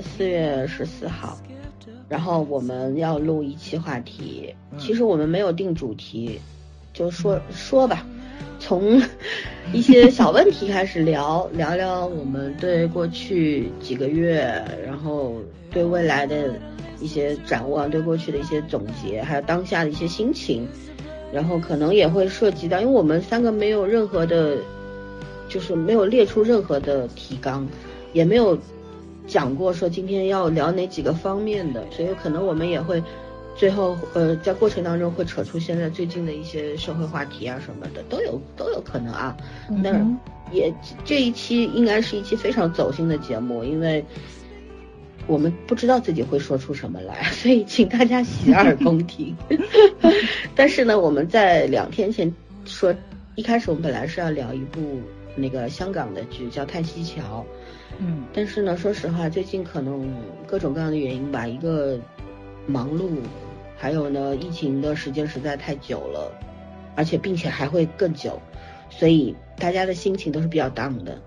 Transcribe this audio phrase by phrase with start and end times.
[0.00, 1.38] 四月十四号，
[2.08, 4.54] 然后我们要录一期话题。
[4.78, 6.40] 其实我们没有定主题，
[6.92, 8.06] 就说说吧，
[8.58, 9.02] 从
[9.72, 15.36] 一些小问题开始聊，聊聊我们对过去几个月，然后
[15.70, 16.54] 对未来的
[17.00, 20.66] 一些展望，对过去的一些总结，还有当下的一些心情。
[21.32, 24.56] 然后可能也会涉及到，因为我们三个没有任何的，
[25.48, 27.64] 就是没有列出任何的提纲，
[28.12, 28.58] 也没有
[29.30, 33.02] 讲过说今天要聊哪几个方面的，所以可能我们也会
[33.54, 39.36] 最后呃在过程当中会扯出现在最近的一些社会话题啊什么的都有都有可能啊。
[39.68, 39.90] 那
[40.50, 44.04] 也这一期应该是一期非常走心的节目，因为。
[45.26, 49.36] 我们不知道自己会说出什么来， 所以请大家洗耳恭听。
[50.56, 52.92] 但是呢，我们在两天前说，
[53.36, 54.98] 一开始我们本来是要聊一部
[55.36, 57.46] 那个香港的剧，叫《叹息桥》。
[58.00, 58.24] 嗯。
[58.32, 60.12] 但是呢，说实话，最近可能
[60.46, 61.98] 各种各样的原因吧，一个
[62.66, 63.10] 忙碌，
[63.76, 66.32] 还有呢，疫情的时间实在太久了，
[66.96, 68.40] 而且并且还会更久，
[68.88, 71.20] 所以大家的心情都是比较 down 的。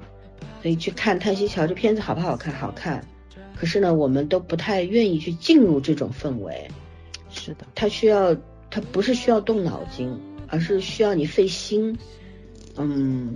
[0.62, 2.54] 所以去看《叹息桥》这片子好不好看？
[2.54, 3.06] 好看。
[3.56, 6.68] 可是呢，我们都不太愿意去进入这种氛围。
[7.30, 8.36] 是的，它需要，
[8.70, 11.98] 它不是需要动脑筋，而是需要你费心。
[12.78, 13.36] 嗯，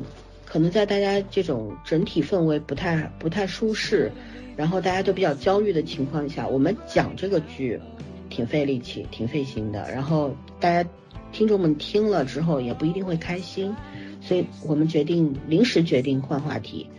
[0.50, 4.10] 可能在大家这种整体氛围不太不太舒适，
[4.56, 7.78] 然后大家都比较焦虑的情况下，我们讲这个剧
[8.30, 9.92] 挺费力气、挺费心的。
[9.92, 10.90] 然后大家
[11.34, 13.76] 听众们听了之后也不一定会开心，
[14.22, 16.90] 所以我们决定临时决定换话题。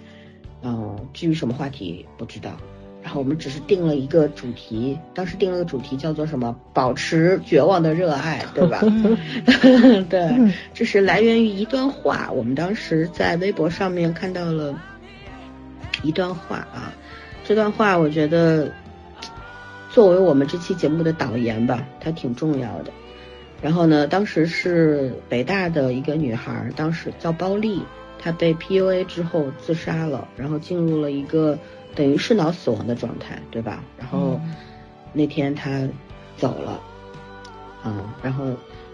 [0.62, 2.58] 嗯，至于什么话题不知道。
[3.00, 6.54] 然后我们只是定了一个主题，当时定了个主题叫做什么？
[6.75, 8.81] 保持绝望的热爱，对吧？
[10.10, 12.31] 对，这是来源于一段话。
[12.32, 14.78] 我们当时在微博上面看到了
[16.03, 16.92] 一段话啊，
[17.44, 18.70] 这段话我觉得
[19.91, 22.91] 作为我们这期节目的导言吧，它挺重要的。
[23.62, 27.81] 然后呢，当时是北大的一个女孩，当时叫包丽，
[28.19, 31.56] 她被 PUA 之后自杀了，然后进入了一个。
[31.94, 33.82] 等于是脑死亡的状态，对吧？
[33.99, 34.41] 然后
[35.12, 35.88] 那天他
[36.37, 36.81] 走了，
[37.84, 38.47] 嗯，然后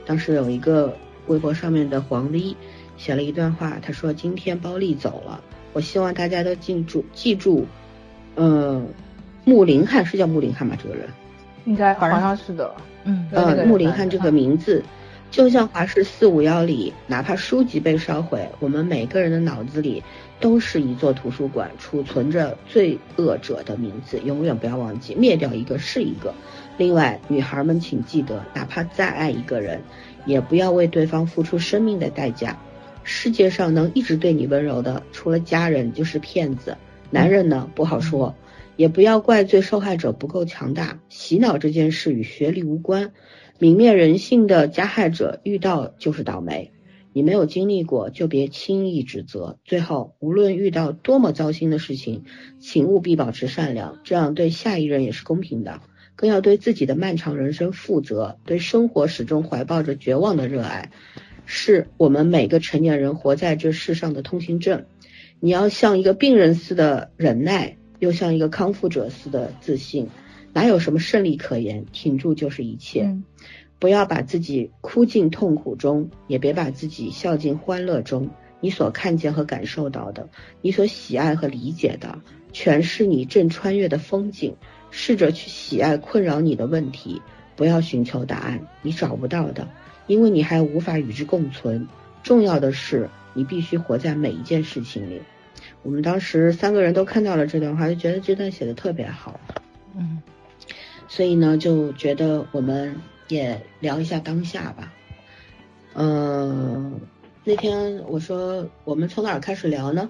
[0.07, 0.97] 当时有一个
[1.27, 2.57] 微博上面的黄丽
[2.97, 5.41] 写了一段话，他说：“今天包丽走了，
[5.73, 7.67] 我希望大家都记住，记住，
[8.37, 8.87] 嗯，
[9.45, 10.77] 穆林汉是叫穆林汉吗？
[10.83, 11.09] 这个人
[11.65, 12.75] 应该好像是的，
[13.05, 14.83] 嗯，呃，穆林汉这个名字。”
[15.31, 20.01] 就像华氏四五幺里，哪怕书籍被烧毁，我们每个人的脑子里
[20.41, 26.35] 都是一座图书馆，储存着罪恶者的名字，永远不要忘记，灭掉一个是一个。
[26.77, 29.81] 另外，女孩们请记得，哪怕再爱一个人，
[30.27, 32.59] 也不要为对方付出生命的代价。
[33.05, 36.77] 世界上能一直对你温柔的，除了家人就是骗子。
[37.11, 38.35] 男人呢，不好说，
[38.77, 40.99] 也不要怪罪受害者不够强大。
[41.09, 43.13] 洗脑这件事与学历无关。
[43.61, 46.73] 泯灭人性的加害者遇到就是倒霉，
[47.15, 49.59] 你没有经历过就别轻易指责。
[49.65, 52.25] 最后，无论遇到多么糟心的事情，
[52.59, 55.81] 请务必保持善良，这样对下一任也是公平的。
[56.17, 60.91] 更要对自己的漫长人生负责，对生活始终怀抱着绝望的热爱，
[61.47, 64.85] 是我们每个成年人活在这世上的通行证。
[65.39, 70.09] 你要像一个病人似的忍耐，又像一个康复者似的自信。
[70.53, 71.85] 哪有什么胜利可言？
[71.93, 73.17] 挺住就是一切。
[73.79, 78.31] 不要把自己哭进痛苦中，也别把自己笑进欢乐中。
[78.61, 80.29] 你所看见和感受到的，
[80.63, 82.19] 你所喜爱和理解的，
[82.53, 84.57] 全是你正穿越的风景。
[84.97, 87.21] 试着去喜爱困扰你的问题，
[87.57, 89.69] 不要寻求答案，你找不到的，
[90.07, 91.89] 因为你还无法与之共存。
[92.23, 95.21] 重要的是，你必须活在每一件事情里。
[95.83, 99.41] 我们当时三个人都看到了这段话，就觉得这段写的特别好。
[99.97, 100.23] 嗯。
[101.09, 102.95] 所以呢，就觉得我们
[103.29, 104.93] 也聊一下当下吧。
[105.95, 107.01] 嗯，
[107.45, 110.09] 那天我说我们从哪儿开始聊呢？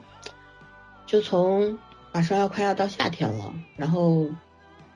[1.07, 1.79] 就从
[2.13, 4.27] 马上要快要到夏天了，然后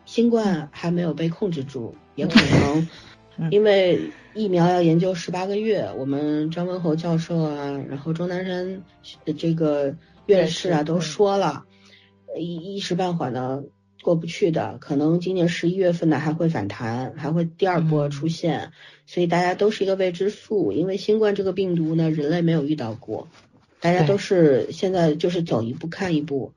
[0.06, 2.88] 新冠还没有被控制住，也可能
[3.52, 5.88] 因为疫苗要研究十八个月。
[5.96, 8.82] 我们张文侯教授啊，然后钟南山
[9.36, 9.94] 这个
[10.26, 11.64] 院士啊都说了，
[12.36, 13.62] 一一时半会儿呢。
[14.02, 18.72] 过不去的，可能今年十一月份呢还会反弹，还会第二波出现，
[19.06, 20.72] 所以大家都是一个未知数。
[20.72, 23.28] 因为新冠这个病毒呢，人类没有遇到过，
[23.80, 26.52] 大家都是现在就是走一步看一步，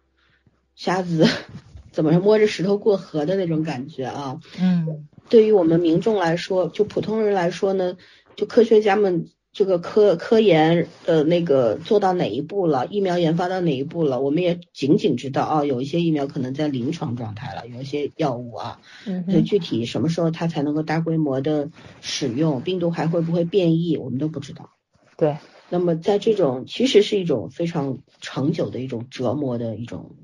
[0.76, 1.28] 瞎子
[1.92, 4.40] 怎么摸着石头过河的那种感觉啊。
[4.60, 7.98] 嗯，对于我们民众来说，就普通人来说呢，
[8.36, 12.88] 就科学家们这个科科研的那个做到哪一步了？
[12.88, 14.22] 疫苗研发到哪一步了？
[14.22, 21.70] 我们也仅仅知道啊，有一些疫苗可能在临床状态了，有一些药物啊，所以，具体什么时候它才能够大规模的
[22.00, 22.62] 使用？
[22.62, 23.98] 病毒还会不会变异？
[23.98, 24.70] 我们都不知道。
[25.18, 25.38] 对。
[25.70, 30.18] 那么在这种其实是一种非常长久的一种折磨的一种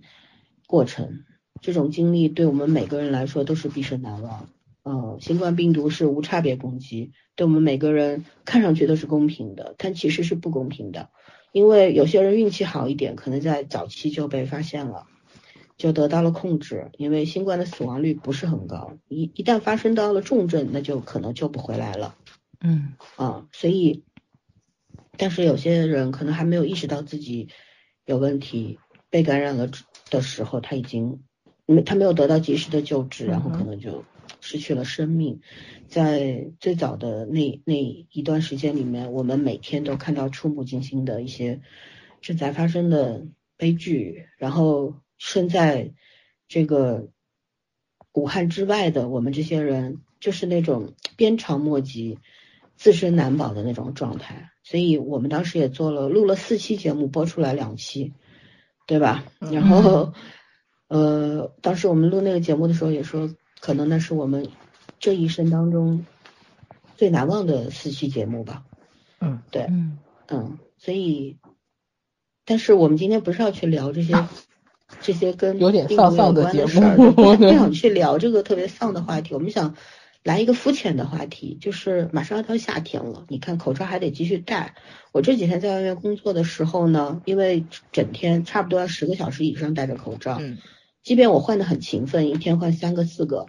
[0.68, 1.24] 过程，
[1.62, 4.50] 这种经历对我们每个人来说都是毕生难忘。
[4.90, 11.10] 嗯，新冠病毒是无差别攻击，对我们每个人看上去都是公平的，但其实是不公平的。
[11.52, 15.08] 因为有些人运气好一点，可能在早期就被发现了，
[15.76, 16.90] 就得到了控制。
[16.98, 22.16] 因为新冠的死亡率不是很高，一一旦发生到了重症，那就可能救不回来了。
[22.62, 24.06] 嗯，啊，所以，
[25.18, 27.50] 但是有些人可能还没有意识到自己
[28.06, 28.80] 有问题，
[29.10, 29.70] 被感染了
[30.10, 31.24] 的时候，他已经
[31.66, 34.06] 没他没有得到及时的救治，然后可能就。
[34.42, 35.42] 失去了生命，
[35.88, 37.76] 在最早的那那
[38.12, 41.62] 一段时间里面，我们每天都看到触目惊心的一些
[42.22, 43.26] 正在发生的
[43.58, 45.94] 悲剧，然后身在
[46.48, 47.10] 这个
[48.14, 52.20] 武汉之外的我们这些人，就是那种鞭长莫及、
[52.76, 54.52] 自身难保的那种状态。
[54.64, 58.14] 所以我们当时也做了录了四期节目，播出来两期，
[58.86, 59.26] 对吧？
[59.40, 60.14] 然后
[60.88, 63.30] 呃，当时我们录那个节目的时候也说。
[63.60, 64.48] 可能那是我们
[65.00, 66.06] 这一生当中
[66.96, 68.64] 最难忘的四期节目吧。
[69.20, 71.38] 嗯，对，嗯嗯，所以，
[72.46, 74.14] 但是我们今天不是要去聊这些
[75.02, 79.34] 这些跟有点丧丧的节目， 不想去聊这个特别丧的话题。
[79.34, 79.76] 我们想
[80.24, 84.76] 来一个肤浅的话题，就是马上要到夏天了，你看口罩还得继续戴。
[85.12, 90.38] 我这几天在外面工作的时候呢，因为整天差不多要十个小时以上戴着口罩。
[90.40, 90.58] 嗯。
[91.08, 93.46] 即便我换的很勤奋，一天换三个四个，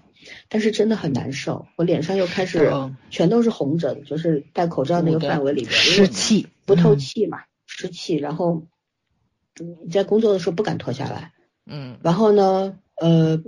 [0.49, 1.66] 但是真的很难受。
[1.75, 2.72] 我脸上又开始
[3.10, 8.14] 全都是红疹，就是戴口罩那个范围里边湿气不透气嘛，湿气。
[8.14, 8.62] 然后
[9.82, 11.32] 你在工作的时候不敢脱下来，
[11.66, 11.99] 嗯。
[12.00, 13.43] 然后呢，呃，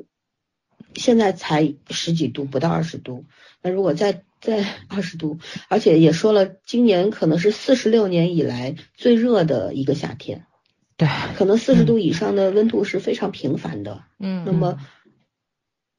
[0.96, 3.26] 现在才十几度，不到二十度。
[3.62, 10.46] 那如果再再二十度，而且也说了，今年可能是四十六年以来最热的一个夏天。
[11.00, 14.02] 对，可能四十度以上的温度是非常频繁的。
[14.18, 14.76] 嗯，那么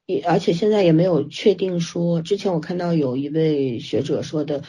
[0.06, 4.62] 也而且现在也没有确定说，之前我看到有一位学者说的，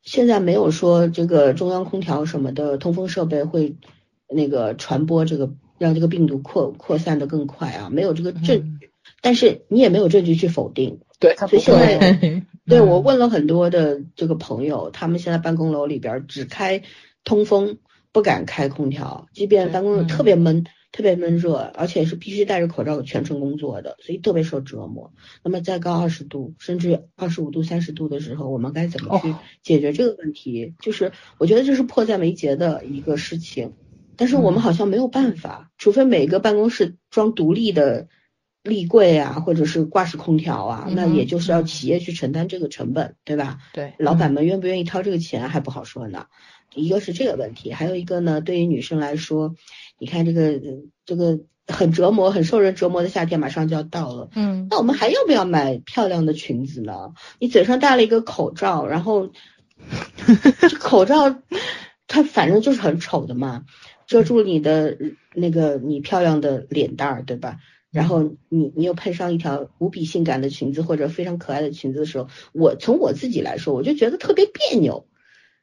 [0.00, 3.74] 现在没有说这个中央空调什么的通风设备会
[4.32, 8.92] 那个传播这个让这个病毒扩扩散的更快啊，没有这个证据。
[9.20, 11.00] 但是你也没有证据去否定。
[11.18, 16.84] 对，所以现在对 我问了很多的这个朋友，他们现在办公楼里边只开
[17.24, 17.78] 通风。
[18.12, 25.12] 不敢开空调，即便办公室特别闷、特别闷热，而且是必须戴着口罩全程工作的，所以特别受折磨。
[25.42, 30.74] 那么再高二十度，甚至二十五度、三十度的时候，我们该怎么去解决这个问题？
[30.80, 33.72] 就是我觉得这是迫在眉睫的一个事情，
[34.16, 38.08] 但是我们好像没有办法，除非每个办公室装独立的
[38.62, 43.58] 立柜啊，或者是挂式空调啊，那也就是要企业去承担这个成本，对吧？
[43.72, 46.26] 对，老板们愿不愿意掏这个钱还不好说呢。
[46.74, 49.54] 一个是这个问题，还有一个呢，对于女生来说，
[49.98, 50.60] 你看这个
[51.04, 57.12] 这个很折磨、很受人折磨的夏天马上就要到了，嗯，那我们还要不要买漂亮的裙子呢？
[57.38, 59.30] 你嘴上戴了一个口罩，然后
[60.60, 61.36] 这口罩
[62.06, 63.64] 它反正就是很丑的嘛，
[64.06, 64.98] 遮住你的
[65.34, 67.58] 那个你漂亮的脸蛋儿，对吧？
[67.90, 75.06] 然后你你又配上一条无比性感的裙子或者非常可爱的裙子的时候，我从我自己来说，我就觉得特别别扭。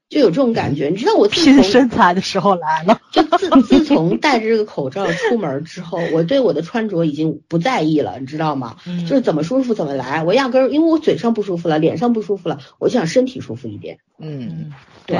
[0.10, 3.00] 就有这种感觉，你知道我拼身材的时候来了。
[3.12, 8.76] 就自自从戴着这个口罩出门之后，我对我的穿着已经不在意了，你知道吗？
[9.08, 14.00] 就是怎么舒服怎么来，我压根儿因为我嘴上不舒服了，脸上不舒服了，我就想身体舒服一点。
[14.18, 14.74] 嗯，
[15.06, 15.18] 对。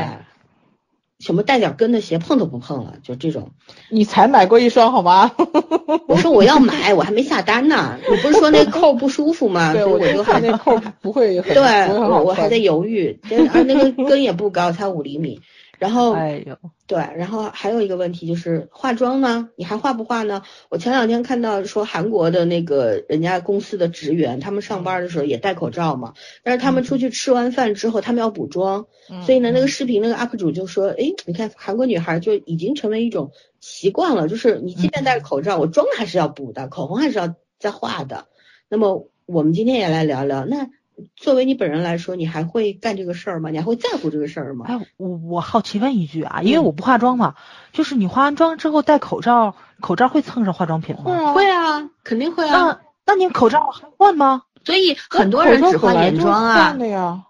[1.20, 3.52] 什么带点跟的鞋碰都不碰了，就这种。
[3.90, 5.32] 你才买过一双好吗？
[6.08, 7.98] 我说我要买，我还没下单呢。
[8.10, 9.74] 你不是说那扣不舒服吗？
[9.74, 13.20] 所以我就还那扣不会很对，我我还在犹豫，
[13.54, 15.42] 而那个跟也不高，才五厘米。
[15.80, 16.58] 然后，哎呦，
[16.88, 20.44] 对，然后还有一个问题就是化妆呢，你还化不化呢？
[20.70, 28.88] 我前两天看到说韩国的那个人家公司的职员，他们上班的时候也戴口罩嘛，但是他们出去吃完饭之后，他们要补妆，
[29.26, 33.32] 所以呢，那个视频那个 UP 主就说，哎，你看韩国女孩就已经成为一种
[33.62, 38.28] 习惯了，就是你即便戴着口罩，我妆还是要补的，口红还是要再画的。
[38.68, 40.70] 那么我们今天也来聊聊那。
[41.16, 43.50] 作为你本人来说，你还会干这个事儿吗？
[43.50, 44.66] 你还会在乎这个事儿吗？
[44.68, 47.36] 哎，我我好奇问一句啊，因为我不化妆嘛，
[47.74, 51.34] 就是你化完妆之后戴口罩，口罩会蹭上化妆品吗？
[51.34, 52.52] 会啊，肯定会啊。
[52.52, 54.44] 那那你口罩还换吗？
[54.64, 56.74] 所以很多人只化眼妆啊。
[56.74, 57.24] 的呀。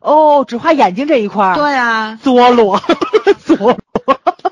[0.00, 1.54] 哦，只画眼睛这一块儿。
[1.56, 2.80] 对啊， 作罗，
[3.44, 3.76] 作罗。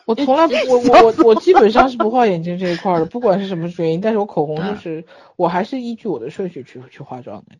[0.05, 4.01] 我从来不，我我我我基本上是不画眼睛这一块儿的，不管是什么原因。
[4.01, 5.05] 但是我口红就是，
[5.35, 7.57] 我还是依据我的顺序去去化妆的。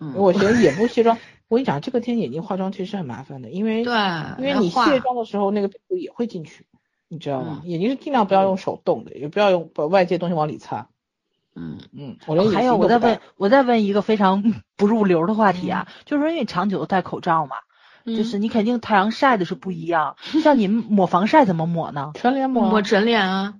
[0.00, 3.94] 嗯，我觉得眼部卸妆，我跟你讲，这个天眼睛化妆其实很麻烦的，因为对，
[4.38, 6.66] 因为你卸妆的时候那个病毒也会进去，
[7.08, 7.60] 你知道吗？
[7.64, 10.88] 嗯眼睛是尽量不要用手动的，也不要用把外界东西往里擦。
[11.54, 17.56] 嗯嗯，我连还有，我再问，我再问一个非常 不入流的话题啊，就是说因为长久的戴口罩嘛，
[18.04, 22.12] 就是你肯定太阳晒的是不一样， 像你们抹防晒怎么抹呢？
[22.14, 22.70] 全脸抹啊。
[22.70, 23.54] 抹整脸啊，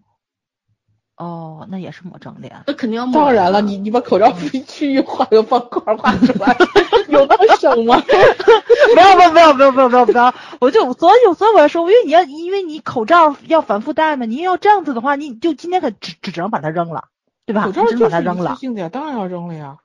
[1.19, 2.55] 哦，那也是抹整脸。
[2.67, 3.21] 那肯定要抹。
[3.21, 4.33] 当然了，你你把口罩
[4.67, 6.57] 区域画个方块画出来，
[7.11, 8.01] 有那么省吗？
[8.01, 10.35] 不要不要不要不要不要不要不要！
[10.61, 17.05] 我就所以所以我要说，因为你要因为你口罩要反复戴嘛，你要这样子的话，你就今天可只只只能把它扔了，
[17.47, 17.65] 对吧？
[17.65, 18.61] 口罩你只能就是把它扔了一次。
[18.61, 19.79] 性的呀，当然要扔了呀。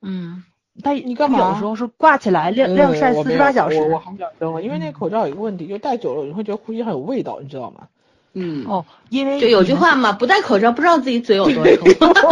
[0.00, 0.44] 嗯，
[0.82, 3.78] 但你干嘛有时候是挂起来晾呃晾晒四十八小时。
[3.82, 7.88] 我我还是要扔了，因为那口罩有一个问题，就戴久了你会觉得呼吸上有味道，你知道吗？
[8.34, 11.84] 嗯，哦，因为就有句话嘛，不戴口罩不知道自己嘴有多 臭。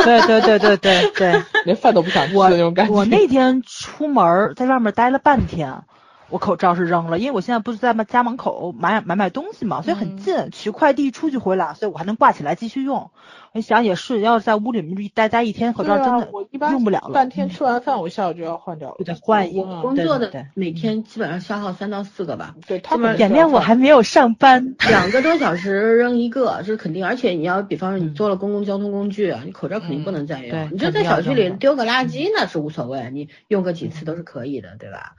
[0.03, 2.93] 对对对对对对，连饭都不想吃那种感觉。
[2.93, 5.73] 我那天出门儿在外面待了半天，
[6.33, 13.11] 我口罩是扔了，因为我现在不是在家门口买买买东西嘛，所以很近，取快递出去回来，所以我还能挂起来继续用。
[13.53, 19.61] 我想也是，要是在屋里面一待待一天，口罩真的我一般用不了了，半天嗯吃完饭，我下午就要换掉了，就得换一。
[19.61, 27.05] 工作的每天基本上消耗三到四个吧，对他们演练我还没有上班， 两个多小时扔一个，这是肯定。
[27.05, 30.49] 而且你要比方说你坐了公共交通工具，你口罩肯定不能再用。
[30.49, 35.13] 对你就在小区里丢个垃圾那是无所谓，你用个几次都是可以的，对吧？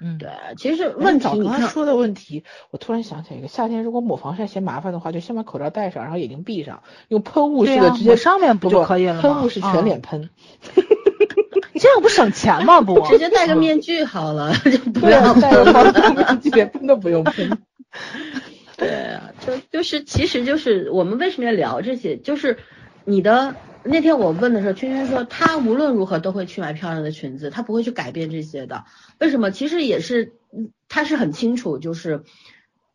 [0.00, 10.30] 嗯，对，其实问题早你看，刚才说的问题，我突然想起来一个，夏天如果抹防晒嫌麻烦的话，就先把口罩戴上，然后眼睛闭上，用喷雾式的直接抹上面不不就可以了吗喷雾是全啊脸喷，
[11.78, 12.80] 这样不省钱吗？
[12.82, 17.58] 不，直接戴个面具好了，就不要，戴个防晒一点喷都不用喷。
[18.76, 22.18] 对啊，就就是，其实就是我们为什么要聊这些？
[22.18, 22.58] 就是
[23.06, 23.54] 你的
[23.86, 28.84] 那天我问的时候，圈圈说他无论如何都会去买漂亮的裙子，他不会去改变这些的。
[29.18, 29.50] 为什么？
[29.50, 32.22] 其实也是，嗯他是很清楚，就是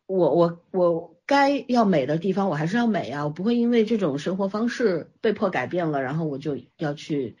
[0.06, 7.36] 我我我该要美的地方我还是要美啊，我不会因为这种生活方式被迫改变了，然后我就要去。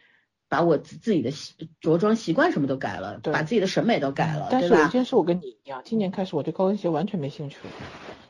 [0.48, 4.88] 把我自自己的习着装习惯什么都改了，把自己的审美都改了，但是有一？
[4.88, 7.70] 件事我跟你一样，今年开始我对高跟鞋完全没兴趣了，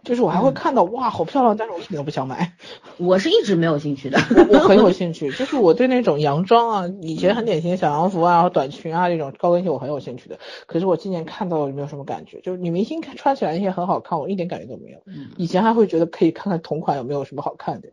[0.05, 2.55] 就是我还会看到哇好漂亮，但是我一点都不想买。
[2.97, 4.19] 我是一直没有兴趣的。
[4.51, 10.39] 我很有兴趣，就是我对那种洋装啊，以前很典型的小洋服啊、短裙啊这种高跟鞋我很有兴趣的。
[10.67, 14.99] 可是我今年看到了没有什么感觉，就是女明星穿起来那些很好看，我一点感觉都没有。
[15.07, 17.89] 嗯以前还会觉得可以看看同款有没有什么好看的，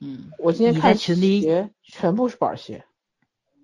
[0.00, 0.30] 嗯。
[0.38, 2.84] 我今天看群里鞋全部是板鞋，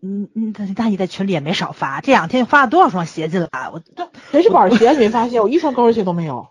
[0.02, 3.70] 嗯嗯，那那你在群里也没少发，这两天发了多少双鞋进来？
[3.72, 3.82] 我
[4.30, 6.48] 全是板鞋，你没发现我一双高跟鞋都没有？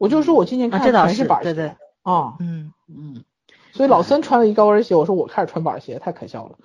[0.00, 3.22] 我就说我今年啊，看这倒全是板鞋对对，啊，嗯，嗯，
[3.70, 6.56] 所以老森穿了一高跟鞋，我说我开始穿板鞋，太可笑了。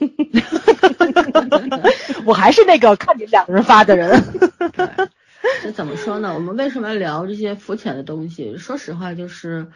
[2.26, 4.20] 我还是那个看你两个人发的人。
[4.74, 4.88] 对，
[5.62, 6.34] 这怎么说呢？
[6.34, 8.58] 我们为什么要聊这些肤浅的东西？
[8.58, 9.68] 说实话，就是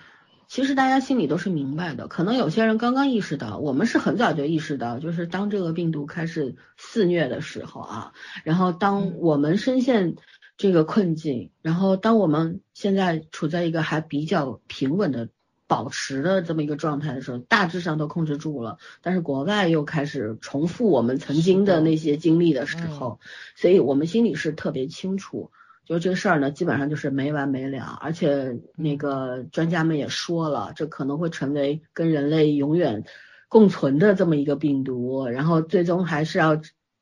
[0.48, 2.08] 其实大家心里都是明白的。
[2.08, 10.16] 可能有些人刚刚意识到，我们是很早就意识到，就是当这个病毒开始肆虐的时候啊，然后当我们深陷
[10.56, 15.28] 这个困境，然后当我们现在处在一个还比较平稳的。
[15.68, 23.18] 保持的这么一个状态的时候，大致上都控制住了，但是国外又开始重复我们曾经的那些经历的时候，
[23.56, 25.50] 所以我们心里是特别清楚，
[25.84, 33.02] 就这个事儿呢，基本上就是没完没了，而且那个专家们也说了，这可能会成为跟人类永远
[33.48, 36.60] 共存的这么一个病毒，然后最终还是要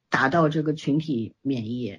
[0.08, 1.99] 达到这个群体免疫。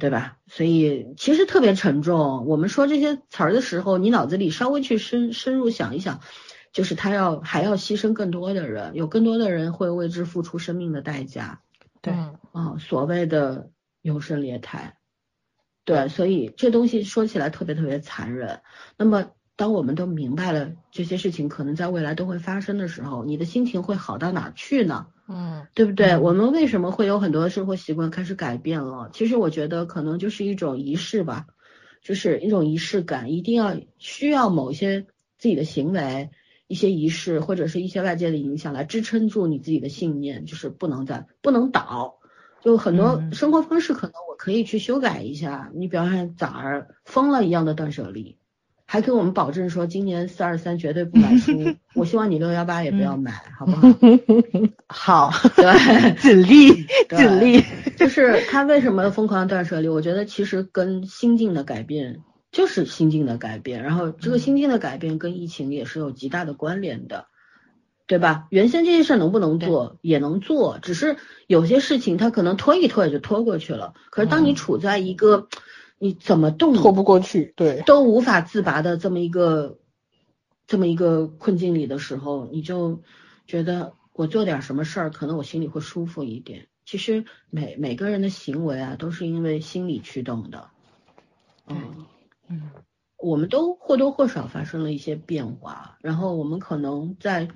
[0.00, 0.38] 对吧？
[0.46, 2.46] 所以其实特别沉重。
[2.46, 6.20] 我们说这些词儿的时候，你脑子里稍微去深深入想一想，
[6.72, 11.60] 就是他要还要牺牲更多的人，有更多的人会为之付出生命的代价。
[12.00, 12.14] 对，
[12.52, 13.70] 啊，所谓的
[14.02, 14.96] 优胜劣汰，
[15.84, 18.60] 对，所以这东西说起来特别特别残忍。
[18.96, 25.06] 那么，当我们都明白了这些事情可能在未来都会发生的时候，你的心情会好到哪儿去呢？
[25.28, 26.18] 嗯，对不对？
[26.18, 29.10] 我们为什么会有很多生活习惯开始改变了？
[29.12, 31.46] 其实我觉得可能就是一种仪式吧，
[32.02, 35.06] 就是一种仪式感，一定要需要某些
[35.38, 36.30] 自己的行为。
[36.66, 42.20] 一些仪式或者是一些外界的影响来支撑住你自己的信念，就是不能再不能倒。
[42.62, 48.38] 就很多生活方式可能我可以去修改一下，你比方说早儿疯了一样的断舍离，
[48.86, 51.52] 还给我们保证说今年四二三绝对不买书，
[51.94, 53.88] 我希望你六幺八也不要买，好不好？
[54.86, 57.64] 好， 对，尽力对尽力。
[57.96, 59.88] 就是他为什么疯狂断舍离？
[59.88, 62.20] 我觉得其实跟心境的改变，
[62.52, 63.82] 就是心境的改变。
[63.82, 67.26] 然后这个心境的改变跟疫情也是有极大的关联的，
[68.06, 68.46] 对吧？
[68.50, 73.94] 原先这些事能不能做也能做，只是有些事情它可能拖一拖也就拖过去了。
[74.10, 75.48] 可是当你处在一个
[76.04, 79.78] 你怎么动拖不过去，对，都无法自拔的这么一个
[80.66, 83.00] 这么一个困境里的时候，你就
[83.46, 86.68] 觉得我做点什么事儿，可能我心里会舒服一点。
[86.84, 90.68] 其实每每个人的行为啊，都是因为心理驱动的。
[91.68, 92.04] 嗯
[92.48, 92.70] 嗯，
[93.16, 97.48] 我们都或多或少发生了一些变化，然后我们可能在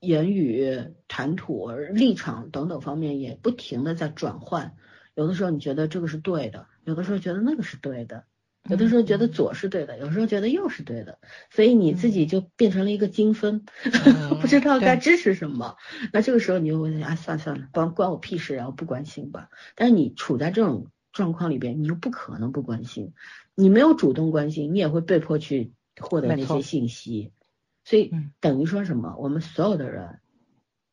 [0.00, 4.76] 言语、谈吐、立场等等方面也不停的在转换。
[5.14, 8.24] 有的时候你觉得这个是对的，有的时候觉得那个是对的。
[8.70, 11.18] 有的时候觉得左是对的，有时候觉得右是对的，
[11.50, 13.62] 所以你自己就变成了一个精分，
[14.40, 15.76] 不知道该支持什么。
[16.14, 19.50] 那这个时候你就会想，啊，算了算了，关关我屁事，然后不关心吧。
[19.74, 23.12] 但是你处在这种状况里边，你又不可能不关心，
[23.54, 27.32] 你没有主动关心，你也会被迫去获得那些信息。
[27.84, 29.14] 所以等于说什么？
[29.18, 30.20] 我们所有的人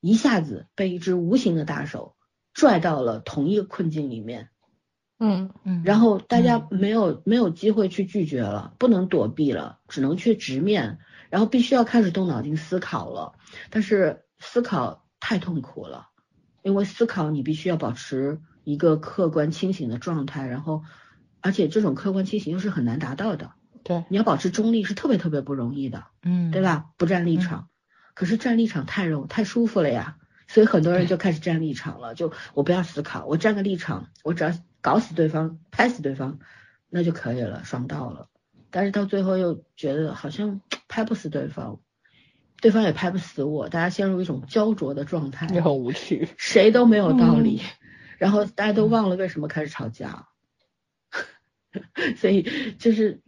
[0.01, 2.17] 一下子被一只无形的大手
[2.53, 4.49] 拽到了同一个困境里面。
[5.23, 10.97] 嗯嗯，然后大家没有没有机会去拒绝了，不能躲避了，只能去直面，
[11.29, 13.33] 然后必须要开始动脑筋思考了。
[13.69, 16.07] 但是思考太痛苦了，
[16.63, 20.81] 因为思考你必须要保持一个客观清醒的状态，然后
[21.39, 23.51] 而且这种客观清醒又是很难达到的。
[23.83, 26.05] 对，你要保持中立是特别特别不容易的。
[26.23, 26.85] 嗯，对吧？
[26.97, 27.69] 不站立场，
[28.15, 30.17] 可是站立场太容太舒服了呀，
[30.47, 32.15] 所以很多人就开始站立场了。
[32.15, 34.51] 就我不要思考，我站个立场，我只要。
[34.81, 36.39] 搞死对方，拍死对方，
[36.89, 38.27] 那就可以了，爽到了。
[38.69, 41.79] 但是到最后又觉得好像拍不死对方，
[42.61, 47.61] 对方也拍不死我，大家陷入一种焦灼的状态，也很无趣，谁都没有道理，
[48.17, 50.27] 然后大家都忘了为什么开始吵架。
[52.17, 53.21] 所以就是，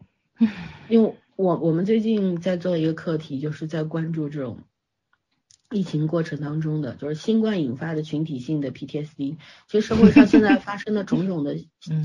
[0.89, 4.59] 因为我我们最近在做一个课题，就是在关注这种。
[5.73, 11.55] 疫情过程当中的就是新冠引发的群体性的 PTSD，其实社会上现在 发生的种种的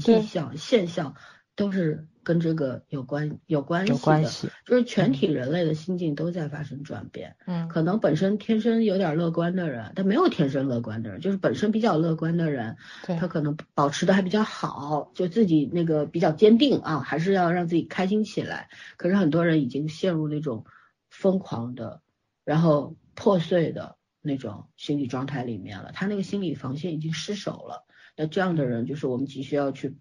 [0.00, 1.14] 迹象现象
[1.54, 7.36] 都是跟这个有关有关系的，就是全体人类的心境都在发生转变。
[7.46, 12.76] 嗯，可能本身天生有点乐观的人，但没有天生乐观的人，就是本身比较乐观的人，
[13.18, 18.68] 他可能保持的还比较好，就自己那个比较坚定啊，还是要让自己开心起来。
[18.96, 20.64] 可是很多人已经陷入那种
[21.10, 22.00] 疯狂的，
[22.44, 22.94] 然后。
[23.18, 27.84] 破碎的那种心理状态里面了，他那个心理防线已经失守了。
[28.16, 29.96] 那这样的人就是我们急需要去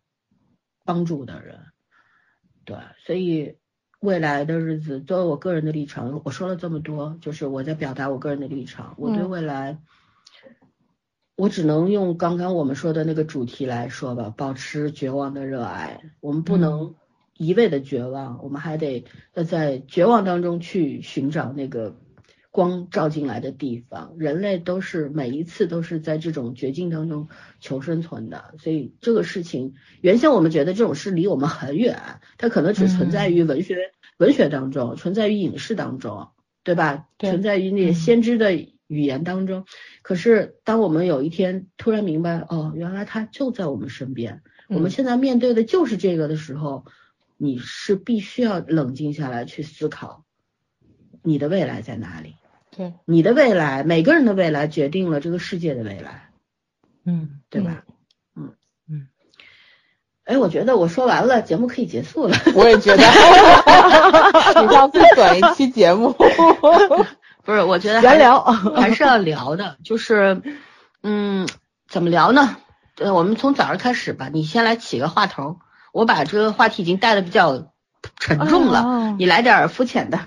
[0.86, 1.62] 帮助的人，
[2.64, 2.78] 对。
[3.04, 3.58] 所以
[4.00, 8.94] 未来的日子，作为我个人的立场，我说了这么多，就是我在表达我个人的立场。
[9.00, 9.80] 我对未来，
[11.36, 16.14] 我只能用刚刚我们说的那个主题来说吧，保持绝望的热爱。
[16.20, 16.94] 我们不能
[17.34, 21.96] 一味的绝望，我们还得要在绝望当中去寻找那个。
[22.58, 27.28] 光照进来的地方，人类都是每一次都是在这种绝境当中
[27.60, 36.30] 求生存的，所以这个事情原先我们觉得这种事离我们很远，它可能只存在于文学文学当中，存在于影视当中，
[36.64, 37.08] 对吧？
[37.20, 39.66] 存在于那些先知的语言当中。
[40.02, 46.86] 可是当我们有一天突然明白，哦，原来它就在我们身边，我们现在面对的就是这个的时候，
[47.38, 50.26] 你是必须要冷静下来去思考，
[51.22, 52.34] 你的未来在哪里。
[52.78, 56.30] 对，你的未来，每个人的未来决定了这个世界的未来，
[57.06, 57.84] 嗯，对吧？
[58.36, 58.54] 嗯
[58.88, 59.08] 嗯。
[60.26, 62.38] 哎，我觉得我说完了，节目可以结束了。
[62.54, 63.04] 我也觉得，
[64.62, 66.12] 你上最短一期节目，
[67.44, 67.64] 不是？
[67.64, 70.42] 我觉得闲聊还是要聊的，就是
[71.02, 71.48] 嗯，
[71.90, 72.58] 怎么聊呢？
[72.98, 75.58] 呃，我们从早上开始吧，你先来起个话头，
[75.94, 77.72] 我把这个话题已经带的比较
[78.20, 80.20] 沉重了，你来点肤浅的。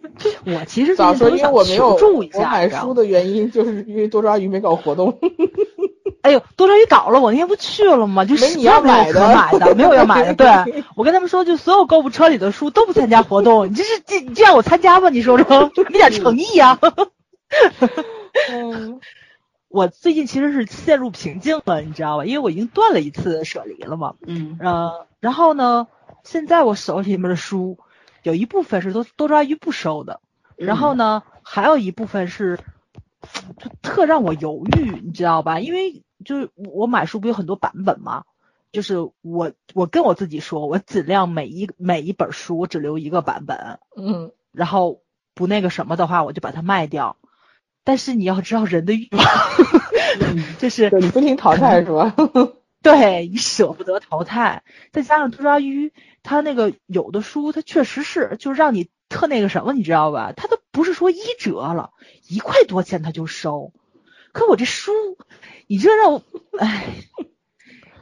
[0.46, 5.18] 我其实早说，因为我没有我买书的原因，就是因为多抓鱼没搞活动。
[6.22, 8.24] 哎呦，多抓鱼搞了，我那天不去了吗？
[8.24, 10.64] 就是你要买的，买的没有要买的。
[10.64, 13.70] 对，我跟他们说，就所有购物车里的书都不参加活动。
[13.70, 15.08] 你这是这这让我参加吗？
[15.08, 16.78] 你说说，给点诚意呀。
[18.50, 19.00] 嗯，
[19.68, 22.24] 我最近其实是陷入瓶颈了，你知道吧？
[22.26, 24.14] 因为我已经断了一次舍离了嘛。
[24.26, 24.58] 嗯。
[24.60, 25.86] 呃，然后呢，
[26.22, 27.78] 现在我手里面的书。
[28.22, 30.20] 有一部分是多多抓鱼不收的，
[30.56, 32.58] 然后呢，还有一部分是
[33.58, 35.60] 就特让我犹豫，你知道吧？
[35.60, 38.24] 因为就是我买书不有很多版本嘛，
[38.72, 45.00] 就是我我跟我自己说，我尽量每一每一本书我只留一个版本，嗯，然后
[45.34, 47.16] 不那个什么的话，我就把它卖掉。
[47.82, 49.24] 但是你要知道人的欲望，
[50.58, 52.14] 就是你不停淘汰是吧？
[52.82, 54.62] 对你舍不得淘汰，
[54.92, 60.32] 再加上多抓鱼，它那个有的书，它确实是就是让你特那个什么，你知道吧？
[60.34, 61.90] 它都不是说一折了，
[62.28, 63.72] 一块多钱他就收。
[64.32, 64.92] 可我这书，
[65.66, 66.22] 你这让我，
[66.58, 66.86] 唉，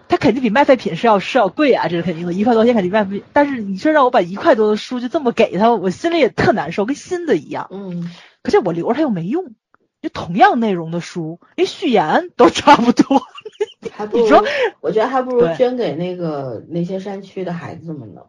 [0.09, 3.25] 它肯定比卖废品是要是要贵啊，这是肯定的，一块多钱肯定卖废。
[3.33, 7.69] 但是你这让我把一块多的书就这么给他，我心里也特难受，跟新的一样。
[7.71, 8.13] 嗯，
[8.43, 9.55] 可是我留着它又没用，
[10.03, 13.23] 就同样内容的书，连序言都差不多。
[13.91, 14.45] 还不如你说，
[14.81, 18.23] 我觉得还不如捐给那个那些山区的孩子们呢。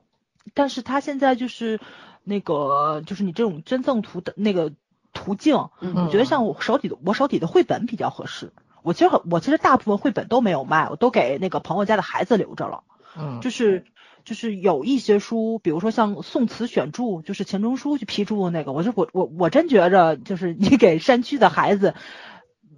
[0.54, 1.80] 但是他现在就是
[2.24, 4.72] 那个，就是你这种捐赠途的那个
[5.14, 8.52] 途径，嗯我觉得像我手底的我手底的绘本比较合适。
[8.82, 12.84] 我其实很我其实大部分绘本都没有卖，我都给那个朋友家的孩子留着了。
[13.18, 13.84] 嗯，就是
[14.24, 21.94] 就是有一些书，比如说像宋词选注，就是钱钟书去批注的那个，我就我我我真觉着就是你给山区的孩子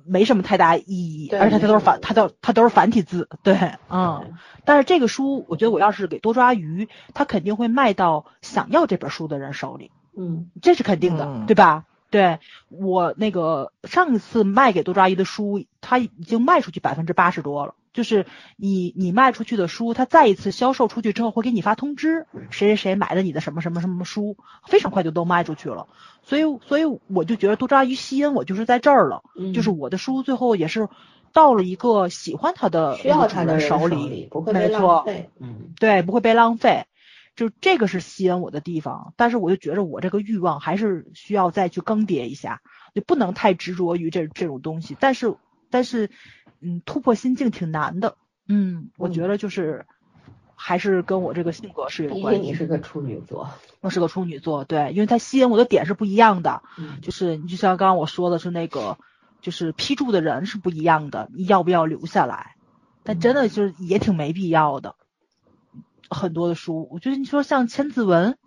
[0.05, 4.33] 没什么太大意义，而且它都是繁它都它都是繁体字，对，嗯。
[4.63, 11.85] 但是这个书，我觉得我要是给多抓鱼，它肯定会卖到想要这本书的人手里，嗯这是肯定的，嗯对吧？
[12.09, 17.73] 对我那个上一次卖给多抓鱼的书，它已经卖出去百分之八十多了。
[17.93, 18.25] 就是
[18.55, 25.87] 你你卖出去的书，它再一次销售出去之后，会给你发通知，谁谁谁买的你的什么什么什么书，非常快就都卖出去了。
[26.23, 30.87] 所以所以我就觉得多抓鱼吸引我就是在这儿了，嗯，就是我的书最后也是
[31.33, 35.29] 到了一个喜欢它的需要他的人手里，不会被没错浪费。
[35.39, 36.85] 嗯对，不会被浪费，
[37.35, 39.13] 就这个是吸引我的地方。
[39.17, 42.61] 但是我就觉着我这个欲望还是需要再去更迭一下，
[42.93, 44.95] 就不能太执着于这这种东西。
[44.99, 45.35] 但是
[45.71, 46.11] 但是，
[46.59, 48.17] 嗯，突破心境挺难的。
[48.47, 49.85] 嗯，我觉嗯得就是
[50.55, 52.41] 还是跟我这个性格是有关系。
[52.41, 53.49] 竟你是个处女座。
[53.79, 56.61] 我是个处女座，对，因为它吸引我的点是不一样的。
[56.77, 58.97] 嗯就是你就像刚刚我说的是那个，
[59.41, 62.55] 就是批注的人是不一样的，你要不要留下来？
[63.03, 64.95] 但真的就是也挺没必要的。
[66.09, 68.37] 很多的书，我觉得你说像千字文，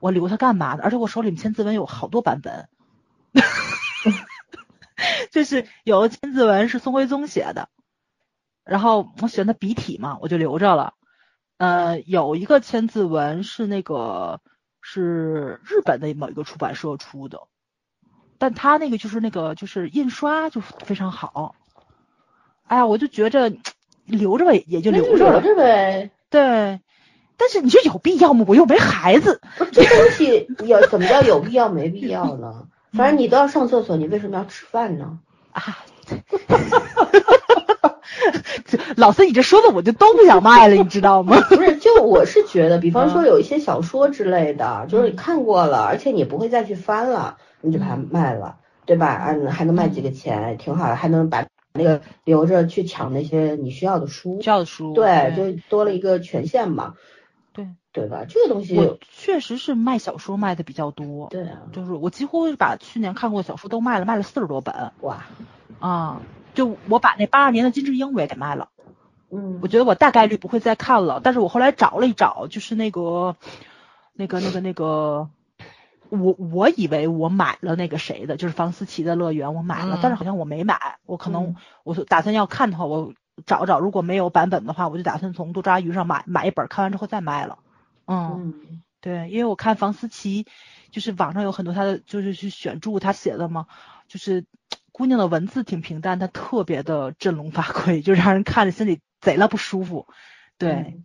[0.00, 0.80] 我留它干嘛呢？
[0.82, 2.68] 而且我手里面千字文有好多版本，
[5.30, 7.68] 就是有的千字文是宋徽宗写的，
[8.64, 10.94] 然后我喜欢他笔体嘛，我就留着了。
[11.58, 14.40] 呃，有一个千字文是那个
[14.80, 17.42] 是日本的某一个出版社出的，
[18.38, 21.54] 但他那个就是那个就是印刷就非常好。
[22.64, 23.52] 哎呀，我就觉着
[24.06, 25.40] 留着吧，也就留着了。
[25.40, 26.10] 留着呗。
[26.30, 26.80] 对，
[27.36, 28.44] 但是你说有必要吗？
[28.48, 29.40] 我又没孩子。
[29.58, 32.68] 不这东西有怎么叫有必要没必要呢？
[32.92, 35.18] 反正你都要上厕所，你为什么要吃饭呢？
[35.52, 35.62] 啊，
[38.64, 41.40] 这 老师，你这说的我就都不想卖了，你知道吗？
[41.48, 43.26] 不是，就我是觉得， 比方说嗯。
[43.26, 49.26] 有一些小说之类的，就是你看过了，而且你不会再去翻了，你就把它嗯卖了，对吧？
[49.28, 56.94] 嗯，还能卖几个钱，挺好的，还能把那个留着去抢那些你需要的书，需要的书，对，就多了一个权限嘛，
[57.52, 58.24] 对，对吧？
[58.28, 65.24] 这个东西，我确实是卖小说卖的比较多，对啊，就是我几乎把去年看过的小说都卖了，卖了四十多本哇，
[65.80, 66.20] 啊。
[66.54, 68.68] 就我把那八二年的金智英我也给卖了，
[69.30, 71.18] 嗯我觉得我大概率不会再看了。
[71.24, 73.36] 但是我后来找了一找，就是那个
[74.12, 75.30] 那个那个那个，
[76.10, 80.98] 我我以为我买了那个谁的，就是房思琪的乐园，我买了，嗯但是好像我没买。
[81.06, 83.14] 我可能嗯我打算要看的话，我
[83.46, 87.58] 找找，如果没有版本的话，我就打算从多抓鱼上买买一本，看完之后再卖了。
[88.06, 90.46] 嗯，嗯对，因为我看房思琪，
[90.90, 93.66] 就是网上有很多她的就是去选注她写的嘛，
[94.08, 94.44] 就是
[94.92, 100.06] 姑娘的文字挺平淡，她特别的振聋发聩，就让人看着心里贼了不舒服。
[100.58, 101.04] 对，嗯，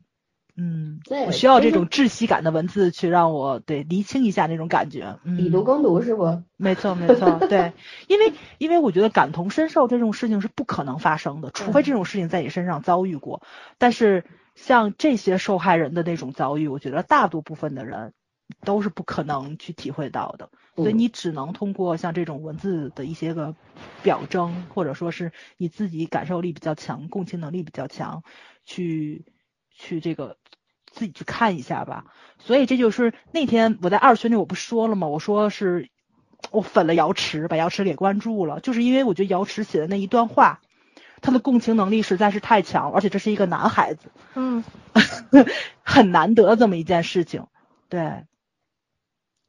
[1.03, 5.19] 对我需要这种窒息感的文字去让我对厘清一下那种感觉。
[5.23, 6.43] 嗯，以毒攻毒是不？
[6.57, 7.73] 没错没错， 对，
[8.07, 13.43] 因为因为我觉得感同身受这种事情是不可能发生的，除非这种事情在你身上遭遇过。
[13.77, 18.13] 但是像这些受害人的那种遭遇，我觉得大多部分的人
[18.65, 23.55] 都是不可能去体会到的，所以嗯你只能通过像这种文字的一些个
[24.01, 28.23] 表征，或者说是你自己感受力比较强、共情能力比较强，
[28.65, 29.25] 去
[29.77, 30.37] 去这个
[30.91, 32.05] 自己去看一下吧。
[32.39, 35.07] 所以这就是那天我在二群里我不说了吗？
[35.07, 35.89] 我说是
[36.51, 40.61] 我粉了瑶池，把瑶池给关注了，就是因为我觉得瑶池写的那一段话，
[41.21, 44.63] 他的共情能力实在是太强，而且这是一个男孩子，嗯，
[45.81, 47.47] 很难得这么一件事情。
[47.89, 48.25] 对，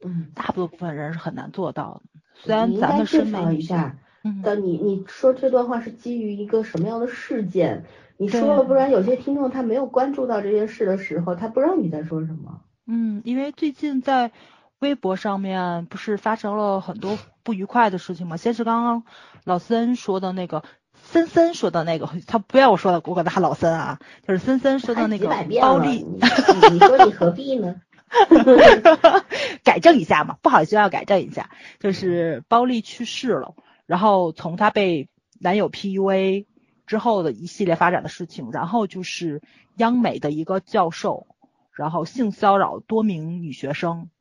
[0.03, 2.21] 嗯，大部分人是很难做到的。
[2.41, 7.85] 虽然咱们审美一下，嗯，但你你说这段话是基于一个什么样的事件？
[8.17, 12.61] 你说了，不然有些听众他没有关注到这件事的时候，他不知道你在说什么。
[12.85, 14.31] 嗯，因为最近在
[14.79, 18.35] 微博上面不是发生了很多不愉快的事情吗？
[18.35, 19.03] 先是刚刚
[19.45, 20.63] 老森说的那个
[21.01, 25.27] 森森说的那个，他不要我说的，我管他老森啊，就是森森说的那个
[25.61, 27.75] 包丽，你你说你何必呢？
[29.63, 33.53] 改正一下嘛，不好意思要改正一下，就是包丽去世了，
[33.89, 36.45] 然后从她被男友 PUA
[36.85, 39.41] 之后的一系列发展的事情，然后就是
[39.77, 41.25] 央美的一个教授，
[41.73, 44.11] 然后性骚扰多名女学生。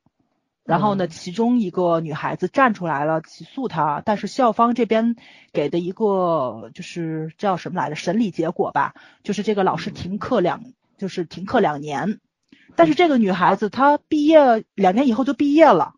[0.64, 5.16] 然后呢，其中一个女孩子站出来了起诉他，但是校方这边
[5.52, 7.94] 给的一个就是叫什么来着？
[7.94, 10.62] 审理结果吧，就是这个老师停课两，
[10.96, 12.20] 就是停课两年。
[12.74, 15.92] 但是这个女孩子她毕业两年以后就毕业了。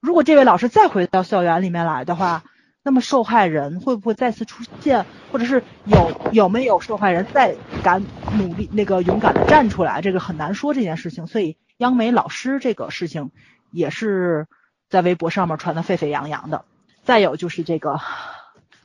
[0.00, 2.44] 如果这位老师再回到校园里面来的话，
[2.86, 5.04] 那么受害人会不会再次出现？
[5.32, 8.04] 或者是有有没有受害人再敢
[8.38, 10.00] 努力那个勇敢的站出来？
[10.00, 11.26] 这个很难说这件事情。
[11.26, 13.32] 所以央美老师这个事情。
[13.72, 14.46] 也是
[14.88, 16.64] 在微博上面传的沸沸扬扬的。
[17.02, 18.00] 再有就是这个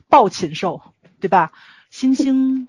[0.08, 0.82] 暴禽兽，
[1.20, 1.52] 对吧？
[1.88, 2.68] 星星，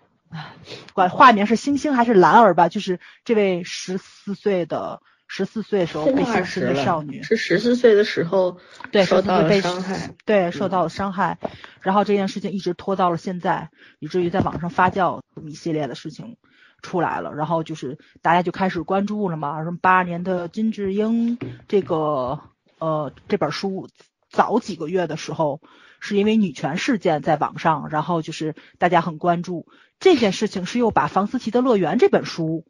[0.93, 2.69] 管化名是星星还是兰儿吧？
[2.69, 5.02] 就是这位十四岁的
[5.36, 8.60] 十四岁时候被性侵的少女，是十四岁的时候
[8.91, 11.39] 对受到了伤害，对受到了伤害。
[11.82, 16.38] 然后这件事情一直拖到了现在，以至于在网上发酵一系列的事情。
[16.84, 19.63] 出来了，然后就是大家就开始关注了嘛。
[19.63, 21.38] 什么八二年的金智英
[21.69, 22.41] 这个
[22.78, 23.88] 呃这本书
[24.30, 25.62] 早几个月的时候，
[26.02, 29.65] 是因为女权事件在网上，然后就是大家很关注
[30.02, 32.65] 这件事情，是又把房思琪的乐园这本书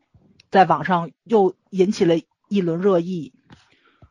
[0.51, 2.15] 在网上又引起了
[2.53, 3.33] 一轮热议。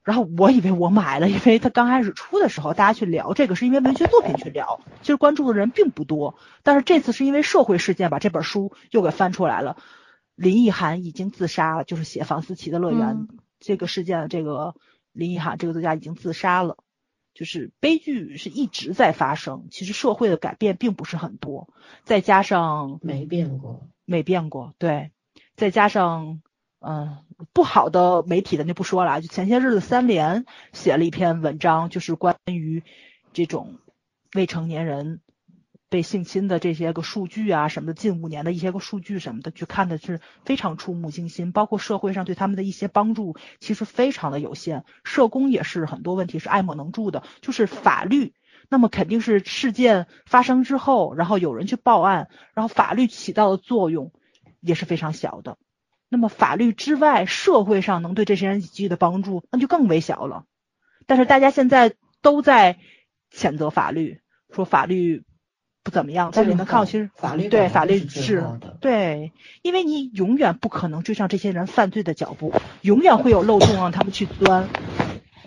[0.05, 6.35] 然后我以为我买了，因为他刚开始出的时候，大家去聊这个是因为文学作品去聊，其实关注的人并不多。
[6.65, 9.77] 但是这次是因为社会事件把这本书又给翻出来了。
[10.35, 13.29] 林奕涵已经自杀了，就是写房思琪的乐园
[13.61, 14.75] 这个事件，这个
[15.13, 16.79] 林奕涵这个作家已经自杀了。
[17.33, 25.13] 就是悲剧是一直在发生，其实社会的改变并不是很多，再加上没变过，没变过，对，
[25.55, 26.43] 再加上。
[26.85, 27.19] 嗯，
[27.53, 29.21] 不好的媒体咱就不说了。
[29.21, 32.83] 就前些日子，三联写了一篇文章，就是关于
[33.33, 33.79] 这种
[34.35, 35.21] 未成年人
[35.89, 41.53] 被性侵的这些个数据啊什么的，近五年的一些个数据什么的，去看的是非常触目惊心。
[41.53, 44.85] 包括社会上对他们的一些帮助，其实非常的有限。
[45.05, 47.23] 社工也是很多问题是爱莫能助的。
[47.43, 48.35] 就是法律，
[48.69, 54.13] 那么肯定是事件发生之后，然后有人去报案，然后法律起到的作用
[54.61, 55.59] 也是非常小的。
[56.13, 60.45] 那么法律之外，社会上能对这些人给予的帮助，那就更微小了。
[61.07, 62.77] 但是大家现在都在
[63.35, 64.21] 谴责法律，
[64.55, 65.25] 说法律
[65.83, 66.31] 不怎么样。
[66.35, 68.45] 但是你能看到，其实法律对法律是
[68.83, 74.69] 对，因为你永远不可能追上这些人犯罪的脚步，永远会有漏洞让他们去钻。